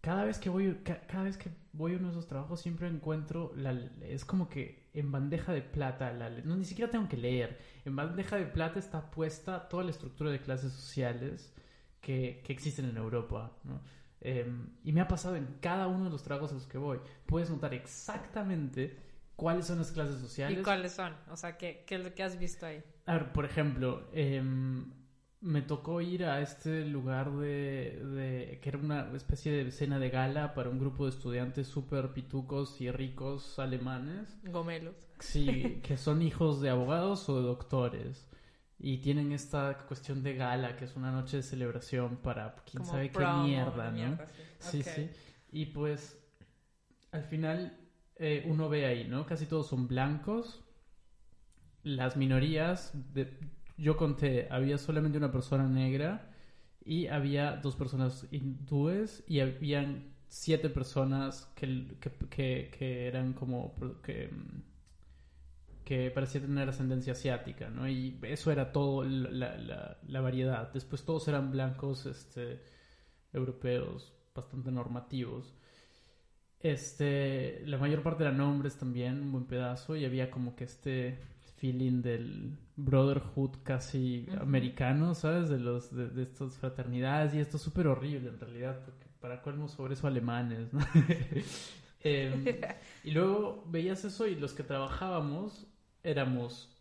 cada 0.00 0.24
vez 0.24 0.38
que 0.38 0.48
voy 0.48 0.74
ca- 0.82 1.00
cada 1.06 1.24
vez 1.24 1.36
que 1.36 1.50
voy 1.72 1.94
a 1.94 1.96
uno 1.96 2.06
de 2.06 2.12
esos 2.12 2.26
trabajos 2.26 2.60
siempre 2.60 2.88
encuentro 2.88 3.52
la, 3.54 3.72
es 4.02 4.24
como 4.24 4.48
que 4.48 4.88
en 4.94 5.12
bandeja 5.12 5.52
de 5.52 5.62
plata 5.62 6.12
la- 6.12 6.30
no 6.30 6.56
ni 6.56 6.64
siquiera 6.64 6.90
tengo 6.90 7.08
que 7.08 7.16
leer 7.16 7.58
en 7.84 7.94
bandeja 7.96 8.36
de 8.36 8.46
plata 8.46 8.78
está 8.78 9.10
puesta 9.10 9.68
toda 9.68 9.84
la 9.84 9.90
estructura 9.90 10.30
de 10.30 10.40
clases 10.40 10.72
sociales 10.72 11.52
que, 12.00 12.40
que 12.44 12.52
existen 12.52 12.86
en 12.86 12.96
Europa 12.96 13.52
¿no? 13.64 13.80
Em, 14.22 14.68
y 14.84 14.92
me 14.92 15.00
ha 15.00 15.08
pasado 15.08 15.36
en 15.36 15.46
cada 15.60 15.86
uno 15.86 16.04
de 16.04 16.10
los 16.10 16.22
trabajos 16.22 16.50
a 16.50 16.54
los 16.54 16.66
que 16.66 16.78
voy 16.78 16.98
puedes 17.26 17.48
notar 17.50 17.72
exactamente 17.74 18.96
cuáles 19.36 19.66
son 19.66 19.78
las 19.78 19.92
clases 19.92 20.20
sociales 20.20 20.58
¿Y 20.58 20.62
cuáles 20.62 20.92
son? 20.92 21.14
O 21.30 21.36
sea, 21.36 21.56
¿qué, 21.56 21.84
qué 21.86 22.12
que 22.14 22.22
has 22.22 22.38
visto 22.38 22.66
ahí? 22.66 22.82
a 23.06 23.14
ver, 23.14 23.32
por 23.32 23.44
ejemplo, 23.44 24.08
em, 24.12 24.92
me 25.40 25.62
tocó 25.62 26.00
ir 26.02 26.24
a 26.24 26.40
este 26.42 26.84
lugar 26.84 27.32
de, 27.32 27.98
de- 28.04 28.58
que 28.62 28.68
era 28.68 28.78
una 28.78 29.10
especie 29.16 29.52
de 29.52 29.70
cena 29.70 29.98
de 29.98 30.10
gala 30.10 30.54
para 30.54 30.68
un 30.68 30.78
grupo 30.78 31.04
de 31.04 31.10
estudiantes 31.10 31.66
súper 31.66 32.12
pitucos 32.12 32.80
y 32.80 32.90
ricos 32.90 33.58
alemanes, 33.58 34.36
Gomelos. 34.44 34.96
sí, 35.18 35.80
que 35.82 35.96
son 35.96 36.22
hijos 36.22 36.60
de 36.60 36.70
abogados 36.70 37.28
o 37.28 37.36
de 37.40 37.46
doctores. 37.46 38.26
Y 38.82 38.98
tienen 38.98 39.32
esta 39.32 39.76
cuestión 39.86 40.22
de 40.22 40.34
gala, 40.36 40.76
que 40.76 40.86
es 40.86 40.96
una 40.96 41.12
noche 41.12 41.38
de 41.38 41.42
celebración 41.42 42.16
para 42.16 42.54
quién 42.64 42.78
Como 42.82 42.90
sabe 42.92 43.10
qué 43.10 43.18
mierda, 43.26 43.90
¿no? 43.90 43.92
mierda 43.92 44.26
Sí, 44.58 44.82
sí. 44.82 45.10
Y 45.52 45.66
pues 45.66 46.18
al 47.12 47.24
final 47.24 47.78
eh, 48.16 48.44
uno 48.48 48.68
ve 48.70 48.86
ahí, 48.86 49.06
¿no? 49.08 49.26
Casi 49.26 49.46
todos 49.46 49.66
son 49.68 49.86
blancos. 49.86 50.62
Las 51.82 52.16
minorías, 52.16 52.92
de- 53.14 53.38
yo 53.80 53.96
conté, 53.96 54.46
había 54.50 54.78
solamente 54.78 55.18
una 55.18 55.32
persona 55.32 55.68
negra 55.68 56.30
y 56.84 57.06
había 57.08 57.56
dos 57.56 57.76
personas 57.76 58.26
hindúes 58.30 59.24
y 59.26 59.40
habían 59.40 60.14
siete 60.28 60.70
personas 60.70 61.46
que, 61.56 61.96
que, 62.00 62.10
que- 62.30 62.70
que 62.78 63.06
eran 63.08 63.32
como 63.34 63.74
que, 64.02 64.30
que 65.84 66.10
parecía 66.10 66.40
tener 66.40 66.68
ascendencia 66.68 67.12
asiática, 67.14 67.68
¿no? 67.70 67.88
Y 67.88 68.18
eso 68.22 68.50
era 68.52 68.72
todo 68.72 69.02
la, 69.04 69.56
la- 69.56 69.98
la 70.06 70.20
variedad. 70.20 70.72
Después 70.72 71.04
todos 71.04 71.26
eran 71.28 71.50
blancos, 71.50 72.06
este, 72.06 72.62
europeos, 73.32 74.14
bastante 74.34 74.70
normativos. 74.72 75.54
Este, 76.60 77.62
la 77.66 77.78
mayor 77.78 78.02
parte 78.02 78.22
eran 78.22 78.40
hombres 78.40 78.76
también, 78.76 79.22
un 79.22 79.32
buen 79.32 79.46
pedazo, 79.46 79.96
y 79.96 80.04
había 80.04 80.30
como 80.30 80.54
que 80.56 80.64
este 80.64 81.18
feeling 81.56 82.02
del 82.02 82.58
brotherhood 82.84 83.56
casi 83.62 84.26
Ujú. 84.28 84.40
americano, 84.40 85.14
¿sabes? 85.14 85.48
De 85.48 85.58
los 85.58 85.94
de, 85.94 86.08
de 86.08 86.22
estas 86.22 86.56
fraternidades, 86.58 87.34
y 87.34 87.40
esto 87.40 87.56
es 87.56 87.62
súper 87.62 87.86
horrible 87.88 88.28
en 88.30 88.40
realidad, 88.40 88.82
porque 88.84 89.06
para 89.20 89.42
colmo 89.42 89.68
sobre 89.68 89.94
eso 89.94 90.06
alemanes, 90.06 90.72
¿no? 90.72 90.80
Em, 92.02 92.72
y 93.04 93.10
luego 93.10 93.64
veías 93.68 94.04
eso 94.06 94.26
y 94.26 94.34
los 94.34 94.54
que 94.54 94.62
trabajábamos 94.62 95.66
éramos 96.02 96.74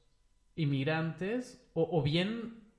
inmigrantes 0.56 1.62
o, 1.74 1.90
o 1.92 2.02
bien 2.04 2.70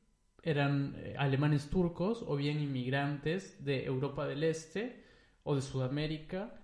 eran 0.42 0.94
eh, 0.98 1.14
alemanes 1.18 1.68
turcos 1.68 2.24
o 2.26 2.36
bien 2.36 2.60
inmigrantes 2.60 3.62
de 3.64 3.84
Europa 3.84 4.26
del 4.26 4.44
Este 4.44 5.04
o 5.42 5.54
de 5.54 5.62
Sudamérica. 5.62 6.54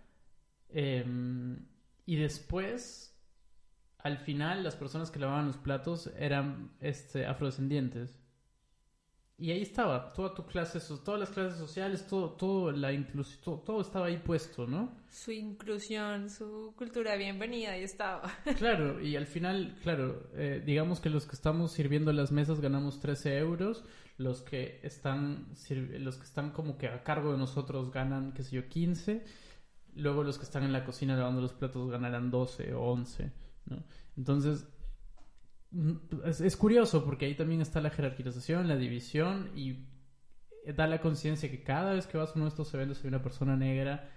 Em, 0.69 1.67
y 2.07 2.17
después, 2.17 3.16
al 4.07 4.19
final, 4.19 4.63
las 4.63 4.77
personas 4.77 5.11
que 5.11 5.19
lavaban 5.19 5.49
los 5.49 5.57
platos 5.57 6.11
eran 6.17 6.71
este, 6.81 7.27
afrodescendientes. 7.27 8.15
y 9.39 9.51
ahí 9.51 9.63
estaba, 9.63 10.13
toda 10.13 10.33
tu 10.33 10.47
clase, 10.47 10.81
todas 11.05 11.21
las 11.21 11.31
clases 11.31 11.59
sociales, 11.59 12.07
todo, 12.07 12.31
todo 12.31 12.71
la 12.71 12.93
inclusión, 12.93 13.41
todo, 13.43 13.59
todo 13.59 13.81
estaba 13.81 14.07
ahí 14.07 14.19
puesto, 14.19 14.67
¿no? 14.67 14.97
Su 15.11 15.33
inclusión, 15.33 16.31
su 16.31 16.73
cultura 16.77 17.17
bienvenida, 17.17 17.73
ahí 17.73 17.83
estaba. 17.83 18.33
Claro, 18.59 19.01
y 19.01 19.17
al 19.17 19.27
final, 19.27 19.77
claro, 19.83 20.31
eh, 20.35 20.63
digamos 20.65 21.01
que 21.01 21.11
los 21.11 21.27
que 21.27 21.35
estamos 21.35 21.73
sirviendo 21.73 22.13
las 22.13 22.31
mesas 22.31 22.61
ganamos 22.61 23.01
13 23.01 23.39
euros, 23.39 23.85
los 24.19 24.41
que 24.41 24.81
están, 24.85 25.49
los 25.99 26.17
que 26.17 26.25
están 26.25 26.53
como 26.53 26.79
que 26.79 26.87
a 26.87 27.03
cargo 27.03 27.33
de 27.33 27.39
nosotros 27.39 27.91
ganan, 27.91 28.33
qué 28.33 28.45
sé 28.45 28.55
yo, 28.57 28.69
15, 28.69 29.25
luego 29.97 30.23
los 30.23 30.39
que 30.39 30.45
están 30.45 30.63
en 30.63 30.73
la 30.73 30.85
cocina 30.85 31.17
lavando 31.17 31.41
los 31.41 31.53
platos 31.53 31.91
ganarán 31.91 32.31
12 32.31 32.73
o 32.75 32.83
11, 32.83 33.33
¿no? 33.67 33.85
Entonces, 34.17 34.67
mm, 35.71 35.93
es, 36.25 36.57
curioso 36.57 37.05
porque 37.05 37.27
ahí 37.27 37.35
también 37.35 37.61
está 37.61 37.81
la 37.81 37.91
jerarquización, 37.91 38.69
la 38.69 38.77
división 38.77 39.51
y 39.55 39.87
da 40.75 40.87
la 40.87 41.01
conciencia 41.01 41.51
que 41.51 41.63
cada 41.63 41.93
vez 41.93 42.07
que 42.07 42.19
vas 42.19 42.31
a 42.31 42.35
uno 42.35 42.45
de 42.45 42.51
estos 42.51 42.73
eventos 42.75 43.03
hay 43.03 43.09
una 43.09 43.23
persona 43.23 43.57
negra 43.57 44.11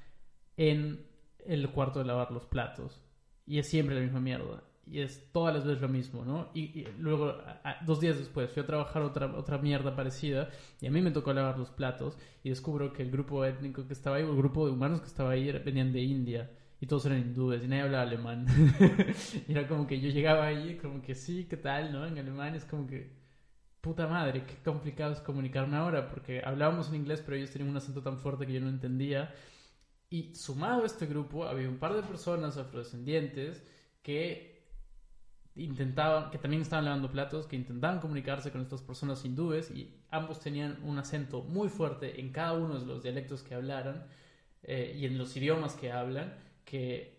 en 0.58 1.06
el 1.46 1.70
cuarto 1.70 2.00
de 2.00 2.06
lavar 2.06 2.32
los 2.32 2.46
platos. 2.46 3.02
Y 3.46 3.60
es 3.60 3.68
siempre 3.68 3.96
la 3.96 4.02
misma 4.02 4.20
mierda. 4.20 4.64
Y 4.86 5.02
es 5.02 5.32
todas 5.32 5.54
las 5.54 5.66
veces 5.66 5.82
lo 5.82 5.88
mismo, 5.88 6.26
¿no? 6.26 6.50
Y, 6.56 6.86
luego, 6.98 7.36
dos 7.86 8.00
días 8.00 8.18
después, 8.18 8.52
fui 8.52 8.64
a 8.64 8.66
trabajar 8.66 9.04
otra, 9.04 9.38
otra 9.38 9.60
mierda 9.60 9.96
parecida 9.96 10.50
y 10.82 10.88
a 10.88 10.92
mí 10.92 11.02
me 11.02 11.12
tocó 11.12 11.32
lavar 11.32 11.60
los 11.60 11.70
platos 11.70 12.18
y 12.44 12.50
descubro 12.50 12.92
que 12.92 13.04
el 13.04 13.12
grupo 13.12 13.46
étnico 13.46 13.86
que 13.86 13.94
estaba 13.94 14.16
ahí, 14.16 14.24
o 14.24 14.32
el 14.32 14.38
grupo 14.38 14.66
de 14.66 14.74
humanos 14.74 15.02
que 15.02 15.08
estaba 15.08 15.32
ahí, 15.32 15.52
venían 15.52 15.94
de 15.94 16.02
India. 16.02 16.52
Y 16.82 16.88
todos 16.88 17.06
eran 17.06 17.20
hindúes 17.20 17.64
y 17.64 17.68
nadie 17.68 17.84
hablaba 17.84 18.04
alemán. 18.04 18.46
y 19.48 19.52
era 19.52 19.68
como 19.68 19.86
que 19.86 20.00
yo 20.00 20.10
llegaba 20.10 20.46
ahí, 20.48 20.78
como 20.78 21.02
que 21.02 21.14
sí, 21.14 21.46
¿qué 21.46 21.58
tal, 21.58 21.92
no? 21.92 22.06
En 22.06 22.18
alemán 22.18 22.56
es 22.56 22.64
como 22.64 22.88
que, 22.88 23.12
puta 23.82 24.08
madre, 24.08 24.46
qué 24.46 24.56
complicado 24.64 25.12
es 25.12 25.20
comunicarme 25.20 25.76
ahora, 25.76 26.10
porque 26.10 26.42
hablábamos 26.44 26.90
en 26.90 26.96
inglés, 26.96 27.22
pero 27.24 27.36
ellos 27.36 27.52
tenían 27.52 27.70
un 27.70 27.78
acento 27.78 28.02
tan 28.02 28.18
fuerte 28.18 28.46
que 28.46 28.54
yo 28.54 28.62
no 28.62 28.70
entendía. 28.70 29.34
Y 30.10 30.34
sumado 30.36 30.84
a 30.84 30.86
este 30.86 31.06
grupo, 31.06 31.46
había 31.46 31.68
un 31.70 31.78
par 31.78 31.94
de 31.94 32.02
personas 32.04 32.58
afrodescendientes 32.58 33.64
que 34.02 34.60
intentaban, 35.56 36.32
que 36.32 36.38
también 36.38 36.62
estaban 36.62 36.86
lavando 36.86 37.12
platos, 37.12 37.46
que 37.46 37.56
intentaban 37.56 38.00
comunicarse 38.00 38.52
con 38.52 38.62
estas 38.62 38.82
personas 38.82 39.24
hindúes 39.26 39.72
y 39.72 40.02
ambos 40.10 40.40
tenían 40.40 40.80
un 40.84 40.98
acento 40.98 41.42
muy 41.44 41.70
fuerte 41.70 42.20
en 42.20 42.32
cada 42.32 42.54
uno 42.54 42.80
de 42.80 42.86
los 42.86 43.04
dialectos 43.04 43.44
que 43.44 43.56
hablaran 43.56 44.08
eh, 44.64 44.96
y 44.98 45.06
en 45.06 45.18
los 45.18 45.36
idiomas 45.36 45.76
que 45.76 45.92
hablan, 45.92 46.36
que, 46.70 47.18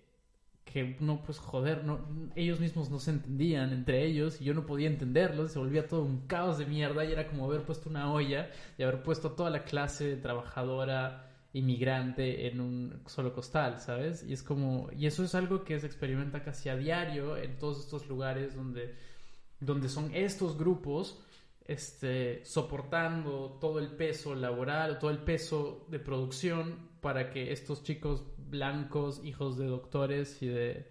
que 0.64 0.96
no, 1.00 1.22
pues 1.24 1.38
joder, 1.38 1.82
no, 1.84 1.98
ellos 2.36 2.60
mismos 2.60 2.88
no 2.88 3.00
se 3.00 3.10
entendían 3.10 3.72
entre 3.72 4.06
ellos 4.06 4.40
y 4.40 4.44
yo 4.44 4.54
no 4.54 4.64
podía 4.64 4.88
entenderlos, 4.88 5.50
se 5.50 5.58
volvía 5.58 5.88
todo 5.88 6.02
un 6.02 6.28
caos 6.28 6.58
de 6.58 6.66
mierda 6.66 7.04
y 7.04 7.10
era 7.10 7.26
como 7.26 7.46
haber 7.46 7.62
puesto 7.62 7.90
una 7.90 8.12
olla 8.12 8.48
y 8.78 8.84
haber 8.84 9.02
puesto 9.02 9.28
a 9.28 9.36
toda 9.36 9.50
la 9.50 9.64
clase 9.64 10.16
trabajadora 10.16 11.26
inmigrante 11.52 12.46
en 12.46 12.60
un 12.60 13.02
solo 13.06 13.34
costal, 13.34 13.80
¿sabes? 13.80 14.22
Y 14.22 14.32
es 14.32 14.44
como, 14.44 14.88
y 14.96 15.06
eso 15.06 15.24
es 15.24 15.34
algo 15.34 15.64
que 15.64 15.80
se 15.80 15.86
experimenta 15.86 16.44
casi 16.44 16.68
a 16.68 16.76
diario 16.76 17.36
en 17.36 17.58
todos 17.58 17.80
estos 17.80 18.08
lugares 18.08 18.54
donde, 18.54 18.94
donde 19.58 19.88
son 19.88 20.14
estos 20.14 20.56
grupos 20.56 21.20
este, 21.64 22.44
soportando 22.44 23.58
todo 23.60 23.80
el 23.80 23.88
peso 23.88 24.36
laboral, 24.36 25.00
todo 25.00 25.10
el 25.10 25.18
peso 25.18 25.86
de 25.88 25.98
producción 25.98 26.88
para 27.00 27.30
que 27.30 27.50
estos 27.50 27.82
chicos 27.82 28.22
blancos, 28.50 29.24
hijos 29.24 29.56
de 29.58 29.66
doctores 29.66 30.42
y 30.42 30.48
de, 30.48 30.86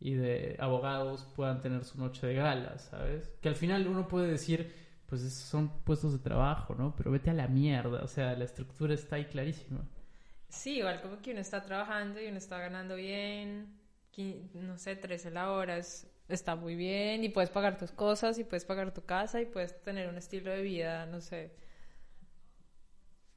y 0.00 0.14
de 0.14 0.56
abogados 0.60 1.26
puedan 1.36 1.60
tener 1.60 1.84
su 1.84 1.98
noche 1.98 2.26
de 2.26 2.34
gala, 2.34 2.78
¿sabes? 2.78 3.30
Que 3.40 3.48
al 3.48 3.56
final 3.56 3.86
uno 3.86 4.08
puede 4.08 4.28
decir, 4.30 4.72
pues 5.06 5.22
esos 5.22 5.42
son 5.44 5.68
puestos 5.84 6.12
de 6.12 6.18
trabajo, 6.20 6.74
¿no? 6.74 6.94
Pero 6.96 7.10
vete 7.10 7.30
a 7.30 7.34
la 7.34 7.48
mierda, 7.48 8.02
o 8.02 8.08
sea, 8.08 8.34
la 8.36 8.44
estructura 8.44 8.94
está 8.94 9.16
ahí 9.16 9.26
clarísima. 9.26 9.84
Sí, 10.48 10.78
igual 10.78 11.00
como 11.02 11.20
que 11.22 11.30
uno 11.32 11.40
está 11.40 11.62
trabajando 11.64 12.20
y 12.20 12.26
uno 12.28 12.38
está 12.38 12.58
ganando 12.58 12.94
bien, 12.96 13.78
no 14.54 14.76
sé, 14.78 14.96
13 14.96 15.30
la 15.30 15.50
hora, 15.52 15.78
es- 15.78 16.06
está 16.28 16.56
muy 16.56 16.76
bien 16.76 17.24
y 17.24 17.28
puedes 17.30 17.50
pagar 17.50 17.78
tus 17.78 17.90
cosas 17.92 18.38
y 18.38 18.44
puedes 18.44 18.64
pagar 18.64 18.92
tu 18.94 19.02
casa 19.04 19.40
y 19.40 19.46
puedes 19.46 19.82
tener 19.82 20.08
un 20.08 20.16
estilo 20.18 20.50
de 20.50 20.62
vida, 20.62 21.06
no 21.06 21.20
sé, 21.20 21.52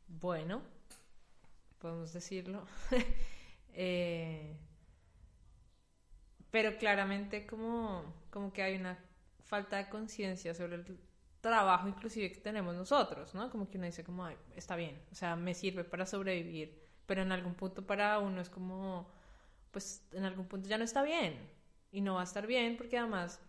bueno, 0.08 0.62
podemos 1.80 2.14
decirlo. 2.14 2.66
Eh, 3.76 4.58
pero 6.52 6.78
claramente 6.78 7.46
como, 7.46 8.04
como 8.30 8.54
que 8.54 8.64
hay 8.64 8.76
una 8.76 8.98
falta 9.44 9.78
de 9.78 9.90
conciencia 9.90 10.54
sobre 10.54 10.76
el 10.76 11.00
trabajo 11.42 11.88
inclusive 11.88 12.32
que 12.32 12.40
tenemos 12.40 12.76
nosotros, 12.76 13.34
¿no? 13.36 13.50
Como 13.50 13.70
que 13.70 13.78
uno 13.78 13.86
dice 13.86 14.04
como, 14.04 14.26
"Ay, 14.26 14.36
está 14.56 14.76
bien, 14.76 15.00
o 15.12 15.16
sea, 15.16 15.36
me 15.36 15.54
sirve 15.54 15.84
para 15.84 16.06
sobrevivir, 16.06 16.82
pero 17.06 17.22
en 17.22 17.32
algún 17.32 17.54
punto 17.56 17.86
para 17.86 18.20
uno 18.20 18.42
es 18.42 18.50
como, 18.50 19.08
pues 19.72 20.04
en 20.14 20.26
algún 20.26 20.48
punto 20.48 20.70
ya 20.70 20.78
no 20.78 20.84
está 20.86 21.04
bien 21.04 21.38
y 21.92 22.02
no 22.02 22.16
va 22.16 22.22
a 22.22 22.24
estar 22.26 22.48
bien 22.48 22.78
porque 22.78 22.98
además 22.98 23.42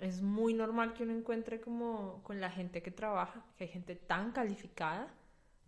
es 0.00 0.22
muy 0.22 0.54
normal 0.54 0.94
que 0.94 1.04
uno 1.04 1.14
encuentre 1.14 1.60
como 1.60 2.22
con 2.24 2.40
la 2.40 2.50
gente 2.50 2.82
que 2.82 2.90
trabaja, 2.92 3.44
que 3.56 3.64
hay 3.64 3.70
gente 3.70 3.96
tan 3.96 4.32
calificada, 4.32 5.14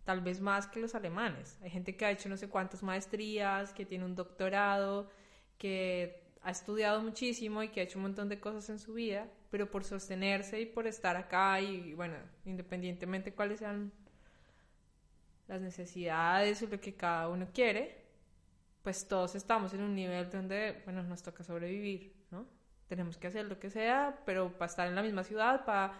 tal 0.03 0.21
vez 0.21 0.41
más 0.41 0.67
que 0.67 0.79
los 0.79 0.95
alemanes. 0.95 1.57
Hay 1.61 1.69
gente 1.69 1.95
que 1.95 2.05
ha 2.05 2.11
hecho 2.11 2.29
no 2.29 2.37
sé 2.37 2.49
cuántas 2.49 2.83
maestrías, 2.83 3.73
que 3.73 3.85
tiene 3.85 4.05
un 4.05 4.15
doctorado, 4.15 5.09
que 5.57 6.23
ha 6.43 6.51
estudiado 6.51 7.01
muchísimo 7.01 7.61
y 7.63 7.69
que 7.69 7.81
ha 7.81 7.83
hecho 7.83 7.99
un 7.99 8.03
montón 8.03 8.29
de 8.29 8.39
cosas 8.39 8.69
en 8.69 8.79
su 8.79 8.93
vida, 8.93 9.27
pero 9.49 9.69
por 9.69 9.83
sostenerse 9.83 10.59
y 10.59 10.65
por 10.65 10.87
estar 10.87 11.15
acá 11.15 11.61
y 11.61 11.93
bueno, 11.93 12.15
independientemente 12.45 13.33
cuáles 13.33 13.59
sean 13.59 13.91
las 15.47 15.61
necesidades 15.61 16.63
o 16.63 16.67
lo 16.67 16.79
que 16.79 16.95
cada 16.95 17.29
uno 17.29 17.47
quiere, 17.53 18.01
pues 18.81 19.07
todos 19.07 19.35
estamos 19.35 19.73
en 19.73 19.81
un 19.81 19.93
nivel 19.93 20.29
donde, 20.31 20.81
bueno, 20.85 21.03
nos 21.03 21.21
toca 21.21 21.43
sobrevivir, 21.43 22.13
¿no? 22.31 22.47
Tenemos 22.87 23.17
que 23.17 23.27
hacer 23.27 23.45
lo 23.45 23.59
que 23.59 23.69
sea, 23.69 24.21
pero 24.25 24.57
para 24.57 24.69
estar 24.69 24.87
en 24.87 24.95
la 24.95 25.03
misma 25.03 25.23
ciudad, 25.23 25.65
para 25.65 25.93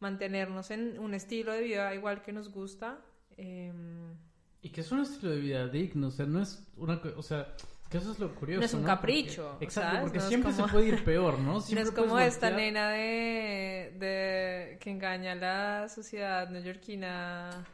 mantenernos 0.00 0.70
en 0.70 0.98
un 0.98 1.14
estilo 1.14 1.52
de 1.52 1.62
vida 1.62 1.94
igual 1.94 2.22
que 2.22 2.32
nos 2.32 2.50
gusta. 2.50 2.98
Em, 3.36 4.14
Y 4.62 4.70
que 4.70 4.80
es 4.80 4.90
un 4.92 5.00
estilo 5.00 5.32
de 5.32 5.40
vida 5.40 5.68
digno, 5.68 6.08
o 6.08 6.10
sea, 6.10 6.26
no 6.26 6.42
es 6.42 6.66
una 6.76 7.00
o 7.16 7.22
sea, 7.22 7.54
que 7.88 7.98
eso 7.98 8.10
es 8.12 8.18
lo 8.18 8.34
curioso. 8.34 8.60
No 8.60 8.66
es 8.66 8.74
un 8.74 8.82
capricho, 8.84 9.56
exacto, 9.60 9.88
¿sabes? 9.90 10.00
porque 10.02 10.18
No 10.18 10.28
siempre 10.28 10.52
como- 10.52 10.66
se 10.66 10.72
puede 10.72 10.86
ir 10.88 11.04
peor, 11.04 11.38
¿no? 11.38 11.52
no 11.54 11.60
Siempre 11.60 11.84
es 11.84 11.90
como 11.92 12.18
esta 12.18 12.50
voltear- 12.50 12.56
nena 12.56 12.90
de, 12.90 13.94
de 13.98 14.78
que 14.80 14.90
engaña 14.90 15.32
a 15.32 15.34
la 15.36 15.88
sociedad 15.88 16.48
neoyorquina 16.50 17.64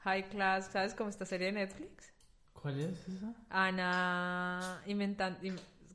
high 0.00 0.28
class, 0.28 0.70
¿sabes? 0.72 0.94
Como 0.94 1.08
esta 1.10 1.24
serie 1.24 1.46
de 1.46 1.52
Netflix. 1.52 2.12
¿Cuál 2.52 2.80
es 2.80 3.08
esa? 3.08 3.32
Ana 3.50 4.82
inventando, 4.86 5.38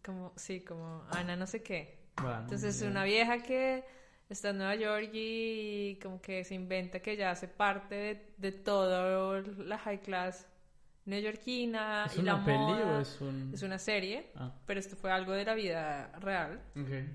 como, 0.06 0.34
sí, 0.36 0.62
como 0.62 1.04
Ana 1.12 1.36
no 1.36 1.46
sé 1.48 1.62
qué. 1.62 1.98
No, 2.22 2.40
Entonces 2.42 2.76
es 2.78 2.82
una 2.90 3.04
vieja 3.04 3.40
que 3.44 3.84
está 4.30 4.50
en 4.50 4.58
Nueva 4.60 4.76
York 4.76 5.10
y 5.14 5.98
como 6.02 6.22
que 6.22 6.44
se 6.44 6.56
inventa 6.56 7.00
que 7.02 7.16
ya 7.18 7.32
hace 7.32 7.48
parte 7.48 7.96
de, 7.96 8.34
de 8.38 8.52
todo 8.52 9.42
la 9.42 9.78
high 9.80 10.02
class 10.02 10.48
neoyorquina 11.06 12.06
¿Es 12.06 12.18
y 12.18 12.22
la 12.22 12.36
una 12.36 12.46
peli 12.46 12.58
moda. 12.60 12.98
o 12.98 13.02
es 13.02 13.20
un...? 13.22 13.52
Es 13.54 13.64
una 13.64 13.80
serie, 13.80 14.28
Ah, 14.36 14.54
pero 14.66 14.80
esto 14.80 14.96
fue 14.96 15.12
algo 15.12 15.32
de 15.34 15.46
la 15.46 15.54
vida 15.56 16.12
real. 16.20 16.62
ok. 16.76 17.10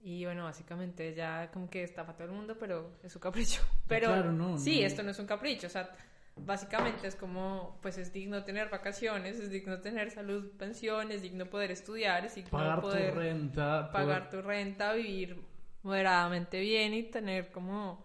Y 0.00 0.24
bueno, 0.26 0.44
básicamente 0.44 1.14
ya 1.14 1.50
como 1.50 1.70
que 1.70 1.82
está 1.82 2.04
para 2.04 2.16
todo 2.18 2.28
el 2.28 2.34
mundo, 2.34 2.56
pero 2.58 2.92
es 3.02 3.10
su 3.12 3.20
capricho. 3.20 3.62
Pero 3.88 4.08
claro, 4.08 4.32
no, 4.32 4.58
sí, 4.58 4.80
no. 4.80 4.86
esto 4.86 5.02
no 5.02 5.10
es 5.10 5.18
un 5.18 5.26
capricho, 5.26 5.66
o 5.66 5.70
sea, 5.70 5.90
básicamente 6.36 7.06
es 7.06 7.16
como, 7.16 7.78
pues 7.80 7.96
es 7.98 8.12
digno 8.12 8.44
tener 8.44 8.68
vacaciones, 8.68 9.38
es 9.40 9.50
digno 9.50 9.80
tener 9.80 10.10
salud, 10.10 10.50
pensión, 10.58 11.10
es 11.10 11.22
digno 11.22 11.46
poder 11.46 11.70
estudiar, 11.70 12.24
es 12.26 12.34
digno 12.34 12.50
Pagar 12.50 12.80
poder 12.82 13.12
tu 13.14 13.18
renta, 13.18 13.90
pagar 13.92 14.28
poder- 14.28 14.42
tu 14.42 14.46
renta, 14.48 14.92
vivir 14.92 15.42
moderadamente 15.84 16.60
bien 16.60 16.94
y 16.94 17.04
tener 17.04 17.50
como 17.52 18.04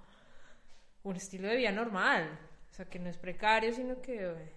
un 1.04 1.15
estilo 1.18 1.48
de 1.50 1.58
vida 1.58 1.72
normal. 1.74 2.39
O 2.72 2.74
sea, 2.74 2.86
que 2.89 3.00
no 3.00 3.10
es 3.10 3.18
precario, 3.18 3.74
sino 3.74 4.02
que... 4.02 4.26
eh, 4.26 4.54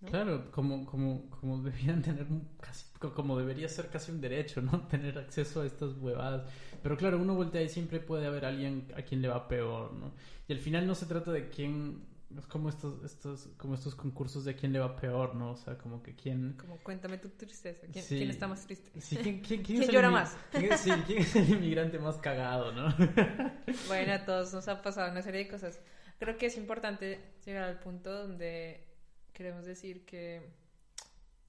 bien. 0.00 0.10
Claro, 0.10 0.50
como, 0.52 0.86
como, 0.86 1.28
como 1.28 1.58
debían 1.62 2.00
tener 2.02 2.26
casi, 2.60 2.86
co- 2.98 3.12
como 3.14 3.36
debería 3.38 3.68
ser 3.68 3.88
casi 3.90 4.10
un 4.10 4.20
derecho, 4.22 4.62
¿no? 4.62 4.86
Tener 4.88 5.18
acceso 5.18 5.60
a 5.60 5.66
estas 5.66 5.92
huevadas. 5.98 6.48
Pero 6.82 6.96
claro, 6.96 7.18
uno 7.18 7.34
voltea 7.34 7.62
y 7.62 7.68
siempre 7.68 8.00
puede 8.00 8.26
haber 8.26 8.44
alguien 8.46 8.86
a 8.96 9.02
quien 9.02 9.20
le 9.20 9.28
va 9.28 9.48
peor, 9.48 9.92
¿no? 9.92 10.12
Y 10.48 10.52
al 10.54 10.60
final 10.60 10.86
no 10.86 10.94
se 10.94 11.04
trata 11.06 11.30
de 11.30 11.50
quién, 11.50 12.06
es 12.36 12.46
como 12.46 12.68
estos, 12.68 13.02
estos, 13.04 13.48
como 13.56 13.74
estos 13.74 13.94
concursos 13.94 14.44
de 14.44 14.54
quién 14.54 14.72
le 14.72 14.78
va 14.80 14.96
peor, 14.96 15.34
¿no? 15.34 15.52
O 15.52 15.56
sea, 15.56 15.78
como 15.78 16.02
que 16.02 16.14
quién... 16.14 16.54
Como 16.58 16.76
cuéntame 16.78 17.16
tu 17.18 17.30
tristeza. 17.30 17.86
¿Quién, 17.90 18.04
Sí. 18.04 18.18
quién 18.18 18.30
está 18.30 18.46
más 18.46 18.66
triste? 18.66 19.00
Sí, 19.00 19.16
¿quién, 19.16 19.40
quién, 19.40 19.62
¿Quién 19.62 19.82
llora 19.90 20.10
más? 20.10 20.36
quién 20.50 20.76
sí, 20.76 20.90
¿quién 21.06 21.20
es 21.20 21.34
el 21.36 21.48
inmigrante 21.48 21.98
más 21.98 22.16
cagado, 22.18 22.72
no? 22.72 22.94
Bueno, 23.86 24.12
a 24.12 24.24
todos 24.24 24.52
nos 24.52 24.68
ha 24.68 24.82
pasado 24.82 25.10
una 25.10 25.22
serie 25.22 25.44
de 25.44 25.48
cosas. 25.48 25.80
Creo 26.18 26.36
que 26.36 26.46
es 26.46 26.56
importante 26.58 27.20
llegar 27.46 27.64
al 27.64 27.78
punto 27.78 28.12
donde 28.12 28.84
queremos 29.32 29.64
decir 29.64 30.04
que 30.04 30.50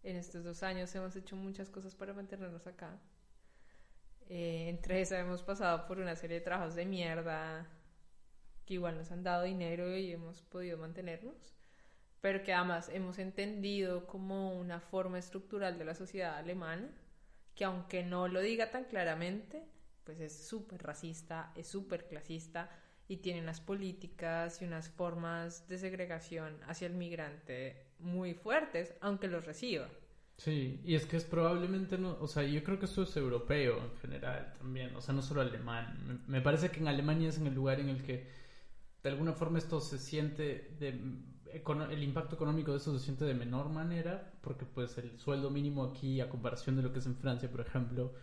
en 0.03 0.15
estos 0.15 0.43
dos 0.45 0.63
años 0.63 0.93
hemos 0.95 1.15
hecho 1.15 1.35
muchas 1.35 1.69
cosas 1.69 1.93
para 1.95 2.13
mantenernos 2.13 2.65
acá. 2.67 2.97
Eh, 4.29 4.69
entre 4.69 5.01
esas 5.01 5.19
hemos 5.19 5.41
pasado 5.41 5.87
por 5.87 5.97
una 5.99 6.15
serie 6.15 6.39
de 6.39 6.45
trabajos 6.45 6.75
de 6.75 6.85
mierda 6.85 7.67
que 8.69 8.75
igual 8.75 8.99
nos 8.99 9.11
han 9.11 9.23
dado 9.23 9.45
dinero 9.45 9.97
y 9.97 10.11
hemos 10.11 10.43
podido 10.43 10.77
mantenernos, 10.77 11.55
pero 12.21 12.43
que 12.43 12.53
además 12.53 12.87
hemos 12.93 13.17
entendido 13.17 14.05
como 14.05 14.53
una 14.53 14.79
forma 14.79 15.17
estructural 15.17 15.79
de 15.79 15.85
la 15.85 15.95
sociedad 15.95 16.37
alemana, 16.37 16.87
que 17.55 17.65
aunque 17.65 18.03
no 18.03 18.27
lo 18.27 18.41
diga 18.41 18.69
tan 18.69 18.83
claramente, 18.83 19.63
pues 20.03 20.19
es 20.19 20.47
súper 20.47 20.83
racista, 20.83 21.51
es 21.55 21.65
súper 21.65 22.07
clasista 22.07 22.69
y 23.07 23.17
tiene 23.17 23.41
unas 23.41 23.59
políticas 23.59 24.61
y 24.61 24.65
unas 24.65 24.87
formas 24.87 25.67
de 25.67 25.79
segregación 25.79 26.55
hacia 26.67 26.85
el 26.85 26.93
migrante 26.93 27.87
muy 27.97 28.35
fuertes, 28.35 28.93
aunque 29.01 29.27
los 29.27 29.47
reciba. 29.47 29.89
Sí, 30.37 30.79
y 30.85 30.93
es 30.93 31.07
que 31.07 31.17
es 31.17 31.25
probablemente, 31.25 31.97
no, 31.97 32.17
o 32.21 32.27
sea, 32.27 32.43
yo 32.43 32.63
creo 32.63 32.77
que 32.77 32.85
eso 32.85 33.01
es 33.01 33.17
europeo 33.17 33.79
en 33.79 33.97
general 33.97 34.53
también, 34.59 34.95
o 34.95 35.01
sea, 35.01 35.15
no 35.15 35.23
solo 35.23 35.41
alemán. 35.41 35.97
Me, 36.27 36.37
me 36.37 36.41
parece 36.41 36.69
que 36.69 36.81
en 36.81 36.87
Alemania 36.87 37.29
es 37.29 37.39
en 37.39 37.47
el 37.47 37.55
lugar 37.55 37.79
en 37.79 37.89
el 37.89 38.03
que 38.03 38.47
de 39.03 39.09
alguna 39.09 39.33
forma 39.33 39.57
esto 39.59 39.79
se 39.81 39.97
siente, 39.97 40.75
de, 40.79 40.89
el 41.91 42.03
impacto 42.03 42.35
económico 42.35 42.71
de 42.71 42.77
eso 42.77 42.97
se 42.97 43.03
siente 43.03 43.25
de 43.25 43.33
menor 43.33 43.69
manera, 43.69 44.33
porque 44.41 44.65
pues 44.65 44.97
el 44.97 45.17
sueldo 45.17 45.49
mínimo 45.49 45.83
aquí, 45.83 46.21
a 46.21 46.29
comparación 46.29 46.75
de 46.75 46.83
lo 46.83 46.91
que 46.93 46.99
es 46.99 47.05
en 47.05 47.15
Francia, 47.15 47.49
por 47.49 47.61
ejemplo, 47.61 48.13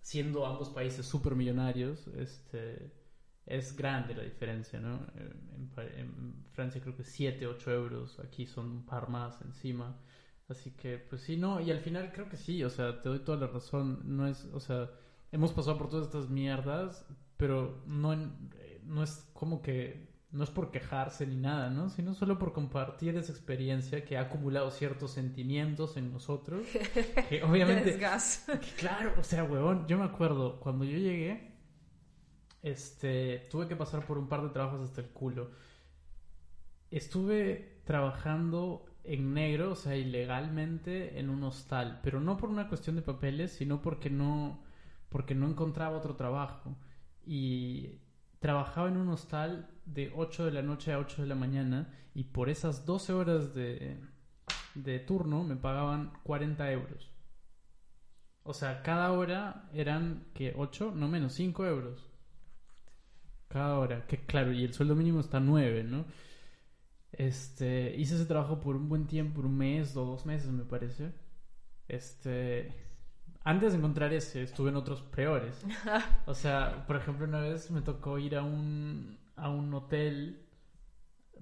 siendo 0.00 0.46
ambos 0.46 0.70
países 0.70 1.06
súper 1.06 1.34
millonarios, 1.34 2.06
este, 2.08 2.92
es 3.46 3.76
grande 3.76 4.14
la 4.14 4.22
diferencia, 4.22 4.80
¿no? 4.80 5.06
En, 5.16 5.70
en 5.96 6.44
Francia 6.52 6.80
creo 6.80 6.96
que 6.96 7.04
7, 7.04 7.46
8 7.46 7.70
euros, 7.72 8.18
aquí 8.20 8.46
son 8.46 8.70
un 8.70 8.86
par 8.86 9.08
más 9.08 9.40
encima. 9.42 9.96
Así 10.48 10.72
que, 10.72 10.98
pues 10.98 11.22
sí, 11.22 11.36
no, 11.36 11.60
y 11.60 11.70
al 11.70 11.80
final 11.80 12.10
creo 12.12 12.28
que 12.28 12.36
sí, 12.38 12.64
o 12.64 12.70
sea, 12.70 13.00
te 13.02 13.08
doy 13.10 13.20
toda 13.20 13.38
la 13.38 13.46
razón, 13.48 14.00
no 14.04 14.26
es, 14.26 14.46
o 14.52 14.60
sea, 14.60 14.90
hemos 15.30 15.52
pasado 15.52 15.76
por 15.76 15.88
todas 15.90 16.06
estas 16.06 16.28
mierdas, 16.30 17.04
pero 17.36 17.82
no, 17.86 18.12
en- 18.14 18.50
no 18.88 19.02
es 19.02 19.28
como 19.32 19.62
que, 19.62 20.08
no 20.30 20.44
es 20.44 20.50
por 20.50 20.70
quejarse 20.70 21.26
ni 21.26 21.36
nada, 21.36 21.70
¿no? 21.70 21.88
Sino 21.88 22.14
solo 22.14 22.38
por 22.38 22.52
compartir 22.52 23.16
esa 23.16 23.32
experiencia 23.32 24.04
que 24.04 24.18
ha 24.18 24.22
acumulado 24.22 24.70
ciertos 24.70 25.12
sentimientos 25.12 25.96
en 25.96 26.12
nosotros, 26.12 26.66
que 27.28 27.42
obviamente... 27.44 27.92
Desgas. 27.92 28.46
Claro, 28.78 29.14
o 29.18 29.22
sea, 29.22 29.44
huevón, 29.44 29.86
yo 29.86 29.98
me 29.98 30.04
acuerdo, 30.04 30.60
cuando 30.60 30.84
yo 30.84 30.98
llegué, 30.98 31.56
este, 32.62 33.46
tuve 33.50 33.68
que 33.68 33.76
pasar 33.76 34.04
por 34.06 34.18
un 34.18 34.28
par 34.28 34.42
de 34.42 34.50
trabajos 34.50 34.80
hasta 34.82 35.00
el 35.00 35.08
culo. 35.08 35.50
Estuve 36.90 37.80
trabajando 37.84 38.84
en 39.04 39.32
negro, 39.32 39.72
o 39.72 39.76
sea, 39.76 39.96
ilegalmente 39.96 41.18
en 41.18 41.30
un 41.30 41.42
hostal, 41.44 42.00
pero 42.02 42.20
no 42.20 42.36
por 42.36 42.50
una 42.50 42.68
cuestión 42.68 42.96
de 42.96 43.02
papeles, 43.02 43.52
sino 43.52 43.80
porque 43.80 44.10
no, 44.10 44.62
porque 45.08 45.34
no 45.34 45.48
encontraba 45.48 45.96
otro 45.96 46.16
trabajo. 46.16 46.76
Y 47.24 48.00
trabajaba 48.40 48.88
en 48.88 48.96
un 48.96 49.08
hostal 49.08 49.68
de 49.84 50.12
8 50.14 50.46
de 50.46 50.52
la 50.52 50.62
noche 50.62 50.92
a 50.92 50.98
8 50.98 51.22
de 51.22 51.28
la 51.28 51.34
mañana 51.34 51.94
y 52.14 52.24
por 52.24 52.48
esas 52.50 52.84
12 52.86 53.12
horas 53.12 53.54
de, 53.54 54.00
de 54.74 54.98
turno 55.00 55.44
me 55.44 55.56
pagaban 55.56 56.12
40 56.24 56.70
euros. 56.72 57.10
O 58.42 58.54
sea, 58.54 58.82
cada 58.82 59.12
hora 59.12 59.68
eran 59.74 60.26
que 60.34 60.54
8, 60.56 60.92
no 60.94 61.08
menos, 61.08 61.34
5 61.34 61.66
euros. 61.66 62.10
Cada 63.48 63.78
hora. 63.78 64.06
Que 64.06 64.24
claro, 64.24 64.52
y 64.52 64.64
el 64.64 64.72
sueldo 64.72 64.94
mínimo 64.94 65.20
está 65.20 65.40
9, 65.40 65.84
¿no? 65.84 66.06
Este, 67.12 67.94
hice 67.96 68.14
ese 68.14 68.26
trabajo 68.26 68.60
por 68.60 68.76
un 68.76 68.88
buen 68.88 69.06
tiempo, 69.06 69.36
por 69.36 69.46
un 69.46 69.56
mes 69.56 69.96
o 69.96 70.04
dos 70.04 70.26
meses, 70.26 70.50
me 70.50 70.64
parece. 70.64 71.12
Este, 71.88 72.87
antes 73.48 73.72
de 73.72 73.78
encontrar 73.78 74.12
ese, 74.12 74.42
estuve 74.42 74.68
en 74.68 74.76
otros 74.76 75.00
peores. 75.00 75.64
O 76.26 76.34
sea, 76.34 76.84
por 76.86 76.96
ejemplo, 76.96 77.26
una 77.26 77.40
vez 77.40 77.70
me 77.70 77.80
tocó 77.80 78.18
ir 78.18 78.36
a 78.36 78.42
un, 78.42 79.18
a 79.36 79.48
un 79.48 79.72
hotel 79.72 80.44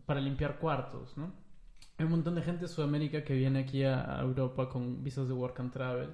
para 0.06 0.20
limpiar 0.20 0.60
cuartos, 0.60 1.16
¿no? 1.16 1.34
Hay 1.98 2.04
un 2.04 2.12
montón 2.12 2.36
de 2.36 2.42
gente 2.42 2.62
de 2.62 2.68
Sudamérica 2.68 3.24
que 3.24 3.34
viene 3.34 3.58
aquí 3.60 3.82
a, 3.82 4.20
a 4.20 4.22
Europa 4.22 4.68
con 4.68 5.02
visas 5.02 5.26
de 5.26 5.34
work 5.34 5.58
and 5.58 5.72
travel. 5.72 6.10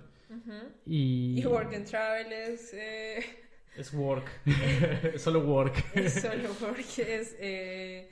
Y, 0.87 1.39
Y 1.39 1.45
Work 1.45 1.75
and 1.75 1.87
Travel 1.87 2.33
es, 2.33 2.73
eh, 2.73 3.23
es 3.77 3.93
work. 3.93 4.27
Es 5.15 5.21
solo 5.27 5.41
work. 5.41 5.75
es 5.95 6.23
solo 6.23 6.49
porque 6.59 7.17
es 7.17 7.37
eh, 7.39 8.11